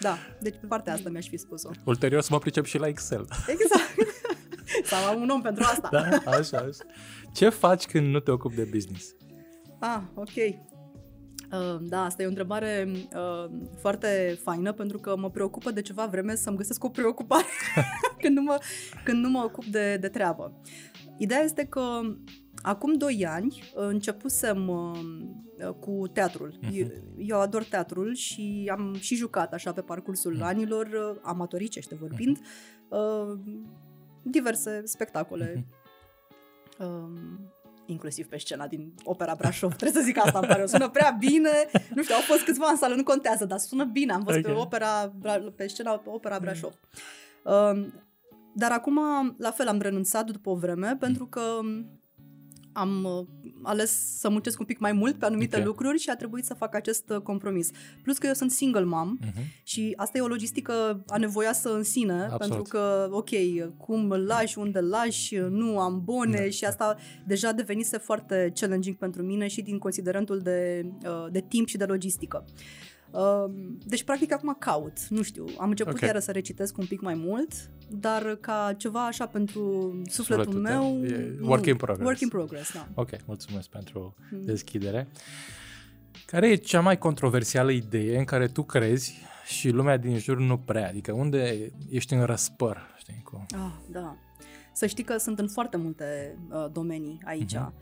da, 0.00 0.10
da 0.10 0.16
deci 0.40 0.56
pe 0.60 0.66
partea 0.66 0.92
asta 0.92 1.10
mi-aș 1.10 1.28
fi 1.28 1.36
spus-o. 1.36 1.70
Ulterior 1.84 2.22
să 2.22 2.28
mă 2.32 2.38
pricep 2.38 2.64
și 2.64 2.78
la 2.78 2.88
Excel. 2.88 3.28
Exact. 3.46 3.94
Sau 4.90 5.12
am 5.14 5.20
un 5.20 5.28
om 5.28 5.40
pentru 5.40 5.64
asta. 5.66 5.88
Da, 5.92 6.30
așa, 6.30 6.56
așa. 6.56 6.84
Ce 7.32 7.48
faci 7.48 7.86
când 7.86 8.06
nu 8.06 8.20
te 8.20 8.30
ocupi 8.30 8.54
de 8.54 8.68
business? 8.72 9.14
Ah, 9.78 10.00
ok. 10.14 10.68
Uh, 11.52 11.76
da, 11.80 12.04
asta 12.04 12.22
e 12.22 12.26
o 12.26 12.28
întrebare 12.28 12.88
uh, 13.14 13.50
foarte 13.80 14.38
faină 14.42 14.72
pentru 14.72 14.98
că 14.98 15.16
mă 15.16 15.30
preocupă 15.30 15.70
de 15.70 15.82
ceva 15.82 16.06
vreme 16.06 16.34
să-mi 16.34 16.56
găsesc 16.56 16.84
o 16.84 16.88
preocupare 16.88 17.44
când, 18.22 18.36
nu 18.36 18.42
mă, 18.42 18.58
când 19.04 19.22
nu 19.24 19.30
mă 19.30 19.42
ocup 19.44 19.64
de, 19.64 19.96
de 19.96 20.08
treabă. 20.08 20.60
Ideea 21.18 21.40
este 21.40 21.64
că 21.64 22.00
acum 22.62 22.94
doi 22.94 23.26
ani 23.26 23.62
începusem 23.74 24.68
uh, 24.68 25.68
cu 25.80 26.08
teatrul. 26.12 26.58
Uh-huh. 26.58 26.72
Eu, 26.72 26.86
eu 27.16 27.40
ador 27.40 27.64
teatrul 27.64 28.14
și 28.14 28.70
am 28.72 28.96
și 28.98 29.14
jucat 29.14 29.52
așa 29.52 29.72
pe 29.72 29.80
parcursul 29.80 30.36
uh-huh. 30.36 30.46
anilor, 30.46 30.86
uh, 30.86 31.20
amatoricește 31.22 31.94
vorbind, 31.94 32.38
uh-huh. 32.38 33.80
Uh, 34.24 34.30
diverse 34.30 34.82
spectacole. 34.84 35.52
Uh-huh. 35.52 35.78
Uh, 36.80 37.20
inclusiv 37.86 38.26
pe 38.26 38.38
scena 38.38 38.66
din 38.66 38.94
Opera 39.04 39.34
Brașov. 39.34 39.74
Trebuie 39.74 40.02
să 40.02 40.06
zic 40.06 40.18
asta, 40.18 40.38
îmi 40.38 40.48
pare. 40.48 40.66
Sună 40.66 40.88
prea 40.88 41.16
bine. 41.18 41.50
Nu 41.94 42.02
știu, 42.02 42.14
au 42.14 42.20
fost 42.20 42.42
câțiva 42.44 42.66
în 42.70 42.76
sală, 42.76 42.94
nu 42.94 43.02
contează, 43.02 43.44
dar 43.44 43.58
sună 43.58 43.84
bine. 43.84 44.12
Am 44.12 44.22
văzut 44.22 44.44
okay. 44.44 44.54
pe, 44.54 44.60
opera, 44.60 45.12
pe 45.56 45.66
scena 45.66 45.90
pe 45.90 46.08
Opera 46.08 46.38
Brașov. 46.38 46.72
Mm. 47.44 47.92
dar 48.54 48.72
acum, 48.72 48.98
la 49.38 49.50
fel, 49.50 49.68
am 49.68 49.80
renunțat 49.80 50.30
după 50.30 50.50
o 50.50 50.54
vreme, 50.54 50.96
pentru 50.98 51.26
că 51.26 51.60
am 52.72 53.04
uh, 53.04 53.26
ales 53.62 54.18
să 54.18 54.28
muncesc 54.28 54.60
un 54.60 54.66
pic 54.66 54.78
mai 54.78 54.92
mult 54.92 55.18
pe 55.18 55.24
anumite 55.24 55.54
okay. 55.54 55.66
lucruri 55.66 55.98
și 55.98 56.10
a 56.10 56.16
trebuit 56.16 56.44
să 56.44 56.54
fac 56.54 56.74
acest 56.74 57.10
uh, 57.10 57.20
compromis. 57.20 57.70
Plus 58.02 58.18
că 58.18 58.26
eu 58.26 58.32
sunt 58.32 58.50
single 58.50 58.84
mom 58.84 59.18
uh-huh. 59.18 59.62
și 59.62 59.92
asta 59.96 60.18
e 60.18 60.20
o 60.20 60.26
logistică 60.26 61.04
anevoioasă 61.06 61.74
în 61.74 61.82
sine, 61.82 62.12
Absolut. 62.12 62.38
pentru 62.38 62.62
că, 62.62 63.08
ok, 63.10 63.28
cum 63.76 64.10
îl 64.10 64.24
lași, 64.26 64.58
unde 64.58 64.78
îl 64.78 64.88
lași, 64.88 65.36
nu 65.36 65.78
am 65.78 66.02
bone 66.04 66.38
da. 66.38 66.50
și 66.50 66.64
asta 66.64 66.96
deja 67.26 67.52
devenise 67.52 67.98
foarte 67.98 68.52
challenging 68.54 68.96
pentru 68.96 69.22
mine 69.22 69.46
și 69.46 69.62
din 69.62 69.78
considerentul 69.78 70.38
de, 70.38 70.86
uh, 71.04 71.26
de 71.30 71.40
timp 71.48 71.68
și 71.68 71.76
de 71.76 71.84
logistică. 71.84 72.44
Deci, 73.84 74.02
practic, 74.04 74.32
acum 74.32 74.56
caut. 74.58 75.08
Nu 75.08 75.22
știu, 75.22 75.44
am 75.58 75.68
început 75.68 75.92
okay. 75.92 76.08
iară 76.08 76.20
să 76.20 76.30
recitesc 76.30 76.78
un 76.78 76.86
pic 76.86 77.00
mai 77.00 77.14
mult, 77.14 77.52
dar 77.88 78.36
ca 78.40 78.74
ceva 78.76 79.06
așa 79.06 79.26
pentru 79.26 79.60
sufletul, 80.06 80.44
sufletul 80.44 80.60
meu... 80.60 81.04
E 81.04 81.38
work 81.40 81.66
in 81.66 81.76
progress. 81.76 82.04
Work 82.04 82.20
in 82.20 82.28
progress, 82.28 82.72
da. 82.72 82.88
Ok, 82.94 83.08
mulțumesc 83.26 83.68
pentru 83.68 84.14
mm. 84.30 84.44
deschidere. 84.44 85.08
Care 86.26 86.48
e 86.48 86.54
cea 86.54 86.80
mai 86.80 86.98
controversială 86.98 87.70
idee 87.70 88.18
în 88.18 88.24
care 88.24 88.46
tu 88.46 88.62
crezi 88.62 89.14
și 89.46 89.68
lumea 89.68 89.96
din 89.96 90.18
jur 90.18 90.38
nu 90.38 90.58
prea? 90.58 90.88
Adică 90.88 91.12
unde 91.12 91.72
ești 91.90 92.14
în 92.14 92.24
răspăr? 92.24 92.94
Știi, 92.98 93.22
cu... 93.24 93.46
Ah, 93.50 93.72
da. 93.90 94.16
Să 94.72 94.86
știi 94.86 95.04
că 95.04 95.16
sunt 95.16 95.38
în 95.38 95.48
foarte 95.48 95.76
multe 95.76 96.38
uh, 96.50 96.66
domenii 96.72 97.20
aici. 97.24 97.54
Uh-huh. 97.56 97.72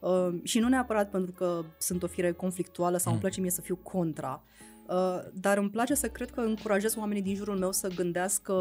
Uh, 0.00 0.34
și 0.42 0.58
nu 0.58 0.68
neapărat 0.68 1.10
pentru 1.10 1.32
că 1.32 1.64
sunt 1.78 2.02
o 2.02 2.06
fire 2.06 2.32
conflictuală 2.32 2.96
sau 2.96 3.06
uh-huh. 3.06 3.14
îmi 3.14 3.20
place 3.20 3.40
mie 3.40 3.50
să 3.50 3.60
fiu 3.60 3.76
contra, 3.76 4.42
uh, 4.44 4.65
dar 5.32 5.58
îmi 5.58 5.70
place 5.70 5.94
să 5.94 6.08
cred 6.08 6.30
că 6.30 6.40
încurajez 6.40 6.96
oamenii 6.96 7.22
din 7.22 7.34
jurul 7.34 7.58
meu 7.58 7.72
să 7.72 7.88
gândească 7.88 8.54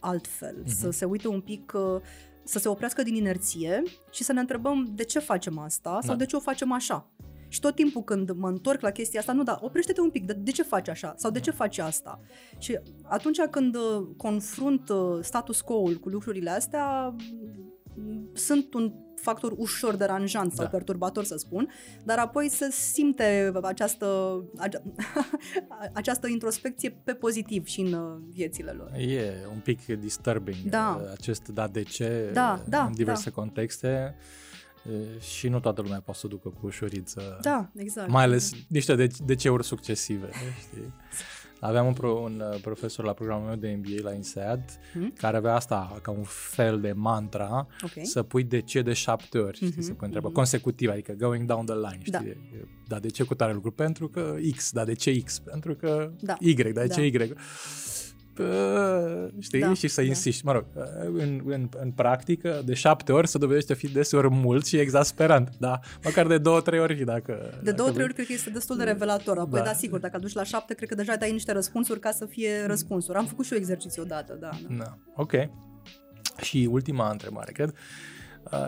altfel, 0.00 0.62
uh-huh. 0.62 0.66
să 0.66 0.90
se 0.90 1.04
uite 1.04 1.28
un 1.28 1.40
pic, 1.40 1.72
uh, 1.74 2.00
să 2.44 2.58
se 2.58 2.68
oprească 2.68 3.02
din 3.02 3.14
inerție 3.14 3.82
și 4.10 4.24
să 4.24 4.32
ne 4.32 4.40
întrebăm 4.40 4.92
de 4.94 5.04
ce 5.04 5.18
facem 5.18 5.58
asta 5.58 5.90
da. 5.92 6.06
sau 6.06 6.16
de 6.16 6.26
ce 6.26 6.36
o 6.36 6.40
facem 6.40 6.72
așa. 6.72 7.10
Și 7.48 7.60
tot 7.60 7.74
timpul 7.74 8.02
când 8.02 8.30
mă 8.30 8.48
întorc 8.48 8.80
la 8.80 8.90
chestia 8.90 9.20
asta, 9.20 9.32
nu, 9.32 9.42
da, 9.42 9.58
oprește-te 9.60 10.00
un 10.00 10.10
pic, 10.10 10.26
de, 10.26 10.32
de 10.32 10.50
ce 10.50 10.62
faci 10.62 10.88
așa? 10.88 11.14
Sau 11.16 11.30
de 11.30 11.40
ce 11.40 11.50
faci 11.50 11.78
asta? 11.78 12.20
Și 12.58 12.78
atunci 13.02 13.40
când 13.40 13.74
uh, 13.74 14.08
confrunt 14.16 14.88
uh, 14.88 15.18
status 15.20 15.60
quo-ul 15.60 15.94
cu 15.94 16.08
lucrurile 16.08 16.50
astea, 16.50 17.14
sunt 18.32 18.74
un 18.74 18.92
factor 19.20 19.52
ușor 19.56 19.96
deranjant 19.96 20.52
sau 20.52 20.64
da. 20.64 20.70
perturbator, 20.70 21.24
să 21.24 21.36
spun, 21.36 21.70
dar 22.04 22.18
apoi 22.18 22.48
se 22.48 22.70
simte 22.70 23.52
această, 23.62 24.44
această 25.92 26.28
introspecție 26.28 26.90
pe 27.04 27.12
pozitiv 27.12 27.66
și 27.66 27.80
în 27.80 27.92
uh, 27.92 28.20
viețile 28.28 28.70
lor. 28.70 28.92
E 28.92 29.32
un 29.52 29.60
pic 29.60 29.86
disturbing 29.86 30.56
da. 30.64 31.00
Uh, 31.02 31.10
acest 31.12 31.48
da 31.48 31.66
de 31.66 31.82
ce 31.82 32.30
da, 32.32 32.62
da, 32.68 32.84
în 32.84 32.92
diverse 32.92 33.30
da. 33.30 33.40
contexte 33.40 34.16
uh, 34.84 35.20
și 35.20 35.48
nu 35.48 35.60
toată 35.60 35.80
lumea 35.82 36.00
poate 36.00 36.20
să 36.20 36.26
ducă 36.26 36.48
cu 36.48 36.66
ușurință. 36.66 37.38
Da, 37.42 37.70
exact. 37.76 38.10
Mai 38.10 38.22
ales 38.22 38.52
niște 38.68 38.94
de, 38.94 39.08
de 39.24 39.34
ceuri 39.34 39.64
succesive, 39.64 40.30
știi? 40.60 40.92
Aveam 41.60 41.86
un, 41.86 41.92
pro, 41.92 42.10
un 42.10 42.42
uh, 42.52 42.60
profesor 42.60 43.04
la 43.04 43.12
programul 43.12 43.46
meu 43.46 43.56
de 43.56 43.78
MBA 43.78 44.08
la 44.08 44.12
INSEAD 44.14 44.78
hmm? 44.92 45.12
care 45.16 45.36
avea 45.36 45.54
asta 45.54 45.98
ca 46.02 46.10
un 46.10 46.22
fel 46.24 46.80
de 46.80 46.92
mantra 46.92 47.66
okay. 47.82 48.04
să 48.04 48.22
pui 48.22 48.44
de 48.44 48.60
ce 48.60 48.82
de 48.82 48.92
șapte 48.92 49.38
ori, 49.38 49.56
știi, 49.56 49.72
mm-hmm. 49.72 49.80
să 49.80 49.92
pui 49.92 50.06
întrebări 50.06 50.32
mm-hmm. 50.32 50.36
consecutiv, 50.36 50.90
adică 50.90 51.12
going 51.12 51.46
down 51.46 51.64
the 51.64 51.74
line, 51.74 51.98
știi? 52.00 52.12
Da. 52.12 52.22
da, 52.86 52.98
de 52.98 53.08
ce 53.08 53.22
cu 53.22 53.34
tare 53.34 53.52
lucru? 53.52 53.70
Pentru 53.70 54.08
că 54.08 54.36
X, 54.56 54.72
da, 54.72 54.84
de 54.84 54.94
ce 54.94 55.20
X? 55.20 55.38
Pentru 55.38 55.74
că 55.74 56.10
da. 56.20 56.36
Y, 56.40 56.54
da, 56.54 56.62
de 56.62 56.72
da. 56.72 56.86
ce 56.86 57.06
Y? 57.06 57.34
Știi, 59.38 59.60
da, 59.60 59.74
și 59.74 59.88
să 59.88 60.00
da. 60.00 60.06
insisti. 60.06 60.44
Mă 60.44 60.52
rog, 60.52 60.64
în, 61.12 61.40
în, 61.44 61.68
în 61.80 61.90
practică, 61.90 62.62
de 62.64 62.74
șapte 62.74 63.12
ori 63.12 63.28
se 63.28 63.38
dovedește 63.38 63.72
a 63.72 63.76
fi 63.76 63.88
deseori 63.88 64.28
mult 64.30 64.66
și 64.66 64.76
exasperant, 64.76 65.50
da, 65.58 65.80
măcar 66.04 66.26
de 66.26 66.38
două, 66.38 66.60
trei 66.60 66.80
ori 66.80 67.04
dacă... 67.04 67.58
De 67.62 67.72
două, 67.72 67.90
trei 67.90 68.04
ori 68.04 68.14
cred 68.14 68.26
că 68.26 68.32
este 68.32 68.50
destul 68.50 68.76
de 68.76 68.84
revelator. 68.84 69.38
Apoi, 69.38 69.58
da, 69.58 69.64
da 69.64 69.72
sigur, 69.72 69.98
dacă 69.98 70.16
aduci 70.16 70.32
la 70.32 70.42
șapte, 70.42 70.74
cred 70.74 70.88
că 70.88 70.94
deja 70.94 71.16
dai 71.16 71.32
niște 71.32 71.52
răspunsuri 71.52 72.00
ca 72.00 72.10
să 72.10 72.26
fie 72.26 72.66
răspunsuri. 72.66 73.18
Am 73.18 73.26
făcut 73.26 73.44
și 73.44 73.52
eu 73.52 73.58
exercițiu 73.58 74.02
odată, 74.02 74.36
da. 74.40 74.50
Da, 74.68 74.74
da. 74.76 74.98
ok. 75.16 75.32
Și 76.40 76.68
ultima 76.70 77.10
întrebare, 77.10 77.52
cred. 77.52 77.68
Uh, 77.68 77.74
Uh, 77.74 78.17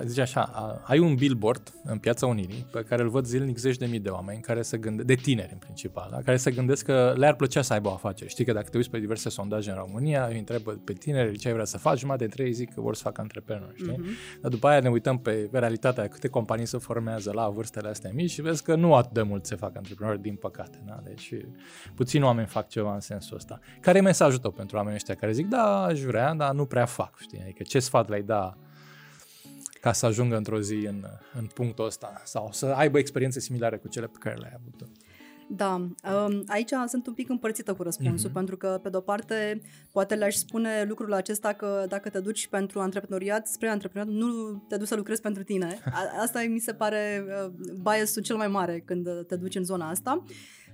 zice 0.04 0.20
așa, 0.20 0.42
ai 0.84 0.98
un 0.98 1.14
billboard 1.14 1.72
în 1.84 1.98
Piața 1.98 2.26
Unirii 2.26 2.66
pe 2.72 2.82
care 2.82 3.02
îl 3.02 3.08
văd 3.08 3.24
zilnic 3.24 3.58
zeci 3.58 3.76
de 3.76 3.86
mii 3.86 3.98
de 3.98 4.08
oameni 4.08 4.40
care 4.40 4.62
se 4.62 4.78
gânde, 4.78 5.02
de 5.02 5.14
tineri 5.14 5.52
în 5.52 5.58
principal, 5.58 6.08
da? 6.10 6.22
care 6.22 6.36
se 6.36 6.50
gândesc 6.50 6.84
că 6.84 7.14
le-ar 7.16 7.34
plăcea 7.34 7.62
să 7.62 7.72
aibă 7.72 7.88
o 7.88 7.92
afacere. 7.92 8.28
Știi 8.28 8.44
că 8.44 8.52
dacă 8.52 8.68
te 8.68 8.76
uiți 8.76 8.90
pe 8.90 8.98
diverse 8.98 9.28
sondaje 9.28 9.70
în 9.70 9.76
România, 9.76 10.24
îi 10.24 10.38
întrebă 10.38 10.80
pe 10.84 10.92
tineri 10.92 11.38
ce 11.38 11.46
ai 11.46 11.52
vrea 11.52 11.64
să 11.64 11.78
faci, 11.78 11.98
jumătate 11.98 12.24
de 12.26 12.30
trei 12.30 12.52
zic 12.52 12.74
că 12.74 12.80
vor 12.80 12.94
să 12.94 13.02
facă 13.02 13.20
antreprenori, 13.20 13.76
știi? 13.76 13.92
Mm-hmm. 13.92 14.40
Dar 14.40 14.50
după 14.50 14.68
aia 14.68 14.80
ne 14.80 14.88
uităm 14.88 15.18
pe 15.18 15.48
realitatea 15.52 16.08
câte 16.08 16.28
companii 16.28 16.66
se 16.66 16.78
formează 16.78 17.32
la 17.32 17.48
vârstele 17.48 17.88
astea 17.88 18.10
mici 18.14 18.30
și 18.30 18.42
vezi 18.42 18.62
că 18.62 18.74
nu 18.74 18.94
atât 18.94 19.12
de 19.12 19.22
mult 19.22 19.46
se 19.46 19.56
fac 19.56 19.76
antreprenori, 19.76 20.20
din 20.20 20.34
păcate. 20.34 20.82
Da? 20.86 21.00
Deci 21.04 21.34
puțini 21.94 22.24
oameni 22.24 22.46
fac 22.46 22.68
ceva 22.68 22.94
în 22.94 23.00
sensul 23.00 23.36
ăsta. 23.36 23.58
Care 23.80 23.98
e 23.98 24.00
mesajul 24.00 24.38
tău 24.38 24.50
pentru 24.50 24.76
oamenii 24.76 24.96
ăștia 24.96 25.14
care 25.14 25.32
zic, 25.32 25.46
da, 25.46 25.82
aș 25.82 26.00
vrea, 26.00 26.34
dar 26.34 26.52
nu 26.52 26.64
prea 26.64 26.84
fac, 26.84 27.18
știi? 27.20 27.40
Adică 27.42 27.62
ce 27.62 27.78
sfat 27.78 28.08
le-ai 28.08 28.22
da 28.22 28.56
ca 29.80 29.92
să 29.92 30.06
ajungă 30.06 30.36
într-o 30.36 30.60
zi 30.60 30.74
în, 30.74 31.04
în 31.38 31.46
punctul 31.54 31.84
ăsta 31.84 32.20
sau 32.24 32.48
să 32.52 32.66
aibă 32.66 32.98
experiențe 32.98 33.40
similare 33.40 33.76
cu 33.76 33.88
cele 33.88 34.06
pe 34.06 34.18
care 34.20 34.36
le-ai 34.36 34.52
avut. 34.56 34.88
Da, 35.52 35.74
um, 35.74 36.42
aici 36.46 36.70
sunt 36.86 37.06
un 37.06 37.12
pic 37.12 37.28
împărțită 37.28 37.74
cu 37.74 37.82
răspunsul, 37.82 38.30
mm-hmm. 38.30 38.32
pentru 38.32 38.56
că, 38.56 38.80
pe 38.82 38.88
de-o 38.88 39.00
parte, 39.00 39.62
poate 39.92 40.14
le-aș 40.14 40.34
spune 40.34 40.84
lucrul 40.88 41.12
acesta 41.12 41.52
că 41.52 41.84
dacă 41.88 42.08
te 42.08 42.20
duci 42.20 42.46
pentru 42.46 42.80
antreprenoriat, 42.80 43.46
spre 43.46 43.68
antreprenoriat, 43.68 44.16
nu 44.16 44.62
te 44.68 44.76
duci 44.76 44.86
să 44.86 44.96
lucrezi 44.96 45.20
pentru 45.20 45.42
tine. 45.42 45.78
Asta 46.24 46.44
mi 46.48 46.58
se 46.58 46.72
pare 46.72 47.24
uh, 47.44 47.52
biasul 47.82 48.22
cel 48.22 48.36
mai 48.36 48.48
mare 48.48 48.82
când 48.84 49.26
te 49.26 49.36
duci 49.36 49.54
în 49.54 49.64
zona 49.64 49.88
asta. 49.88 50.24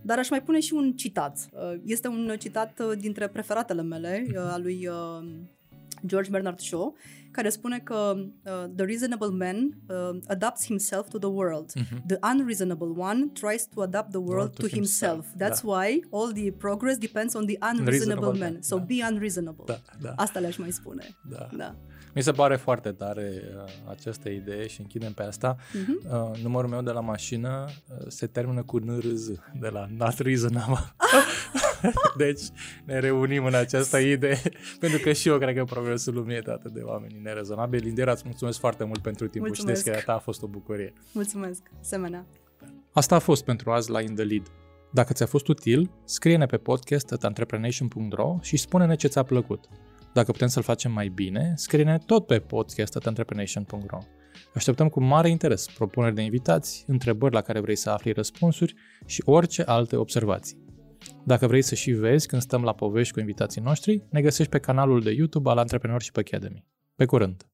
Dar 0.03 0.19
aș 0.19 0.31
mai 0.31 0.43
pune 0.43 0.61
și 0.61 0.73
un 0.73 0.93
citat. 0.93 1.49
Uh, 1.53 1.81
este 1.85 2.09
un 2.09 2.37
citat 2.39 2.81
uh, 2.81 2.99
dintre 2.99 3.29
preferatele 3.29 3.83
mele, 3.83 4.27
uh, 4.29 4.37
al 4.37 4.63
lui 4.63 4.89
uh, 4.89 5.29
George 6.07 6.31
Bernard 6.31 6.59
Shaw, 6.59 6.95
care 7.37 7.49
spune 7.49 7.79
că 7.79 8.15
uh, 8.17 8.65
the 8.77 8.85
reasonable 8.85 9.29
man 9.29 9.57
uh, 9.89 10.19
adapts 10.27 10.67
himself 10.67 11.09
to 11.09 11.19
the 11.19 11.29
world. 11.29 11.73
Mm-hmm. 11.73 11.99
The 12.07 12.19
unreasonable 12.33 12.93
one 12.97 13.31
tries 13.33 13.67
to 13.75 13.83
adapt 13.83 14.11
the 14.11 14.25
world 14.31 14.51
to, 14.55 14.63
to 14.63 14.69
himself. 14.69 15.13
himself. 15.13 15.39
That's 15.43 15.63
da. 15.63 15.69
why 15.71 16.01
all 16.11 16.33
the 16.33 16.51
progress 16.51 16.97
depends 16.99 17.35
on 17.35 17.47
the 17.47 17.59
unreasonable 17.61 18.33
man. 18.33 18.53
man. 18.53 18.63
So 18.63 18.79
da. 18.79 18.85
be 18.85 18.99
unreasonable. 19.11 19.65
Da, 19.67 19.79
da. 20.01 20.13
Asta 20.17 20.39
le-aș 20.39 20.57
mai 20.57 20.73
spune. 20.73 21.05
Da. 21.29 21.49
da. 21.57 21.77
Mi 22.15 22.23
se 22.23 22.33
pare 22.33 22.57
foarte 22.57 22.93
tare 22.93 23.43
uh, 23.57 23.65
această 23.91 24.29
idee 24.29 24.67
și 24.67 24.81
închidem 24.81 25.13
pe 25.13 25.23
asta. 25.23 25.57
Uh-huh. 25.57 26.31
Uh, 26.33 26.43
numărul 26.43 26.71
meu 26.71 26.83
de 26.83 26.91
la 26.91 27.01
mașină 27.01 27.65
uh, 27.67 28.07
se 28.09 28.27
termină 28.27 28.63
cu 28.63 28.79
NRZ, 28.79 29.29
de 29.61 29.69
la 29.69 29.87
Not 29.97 30.19
Reasonable. 30.19 30.79
deci 32.17 32.43
ne 32.85 32.99
reunim 32.99 33.45
în 33.45 33.55
această 33.55 33.99
idee, 33.99 34.41
pentru 34.81 34.99
că 34.99 35.13
și 35.13 35.29
eu 35.29 35.39
cred 35.39 35.57
că 35.57 35.65
progresul 35.65 36.15
lumii 36.15 36.37
e 36.37 36.43
atât 36.47 36.73
de 36.73 36.81
oameni 36.81 37.21
nerezonabili. 37.23 37.85
Lindera, 37.85 38.13
îți 38.13 38.23
mulțumesc 38.25 38.59
foarte 38.59 38.85
mult 38.85 38.99
pentru 38.99 39.27
timpul 39.29 39.49
mulțumesc. 39.49 39.79
și 39.79 39.85
deschiderea 39.85 40.15
ta 40.15 40.21
a 40.21 40.23
fost 40.23 40.43
o 40.43 40.47
bucurie. 40.47 40.93
Mulțumesc, 41.13 41.63
semenea. 41.81 42.27
Asta 42.93 43.15
a 43.15 43.19
fost 43.19 43.45
pentru 43.45 43.71
azi 43.71 43.91
la 43.91 44.01
In 44.01 44.15
The 44.15 44.25
Lead. 44.25 44.51
Dacă 44.93 45.13
ți-a 45.13 45.27
fost 45.27 45.49
util, 45.49 45.91
scrie-ne 46.05 46.47
pe 46.47 46.57
podcast 46.57 47.17
entreprenation.ro 47.23 48.39
și 48.43 48.57
spune-ne 48.57 48.95
ce 48.95 49.09
ți-a 49.09 49.23
plăcut. 49.23 49.69
Dacă 50.13 50.33
putem 50.33 50.49
să-l 50.49 50.63
facem 50.63 50.93
mai 50.93 51.09
bine, 51.09 51.53
scrie-ne 51.57 51.99
tot 52.07 52.27
pe 52.27 52.39
podcast.entreprenation.ro. 52.39 53.99
Așteptăm 54.55 54.89
cu 54.89 55.03
mare 55.03 55.29
interes 55.29 55.67
propuneri 55.67 56.15
de 56.15 56.23
invitați, 56.23 56.85
întrebări 56.87 57.35
la 57.35 57.41
care 57.41 57.61
vrei 57.61 57.77
să 57.77 57.91
afli 57.91 58.13
răspunsuri 58.13 58.75
și 59.07 59.23
orice 59.25 59.63
alte 59.63 59.97
observații. 59.97 60.66
Dacă 61.25 61.47
vrei 61.47 61.63
să 61.63 61.75
și 61.75 61.91
vezi 61.91 62.27
când 62.27 62.43
stăm 62.43 62.63
la 62.63 62.75
povești 62.75 63.13
cu 63.13 63.21
invitații 63.21 63.61
noștri, 63.61 64.03
ne 64.11 64.21
găsești 64.21 64.51
pe 64.51 64.59
canalul 64.59 65.01
de 65.01 65.11
YouTube 65.11 65.51
al 65.51 65.59
Entrepreneurship 65.59 66.17
Academy. 66.17 66.65
Pe 66.95 67.05
curând! 67.05 67.47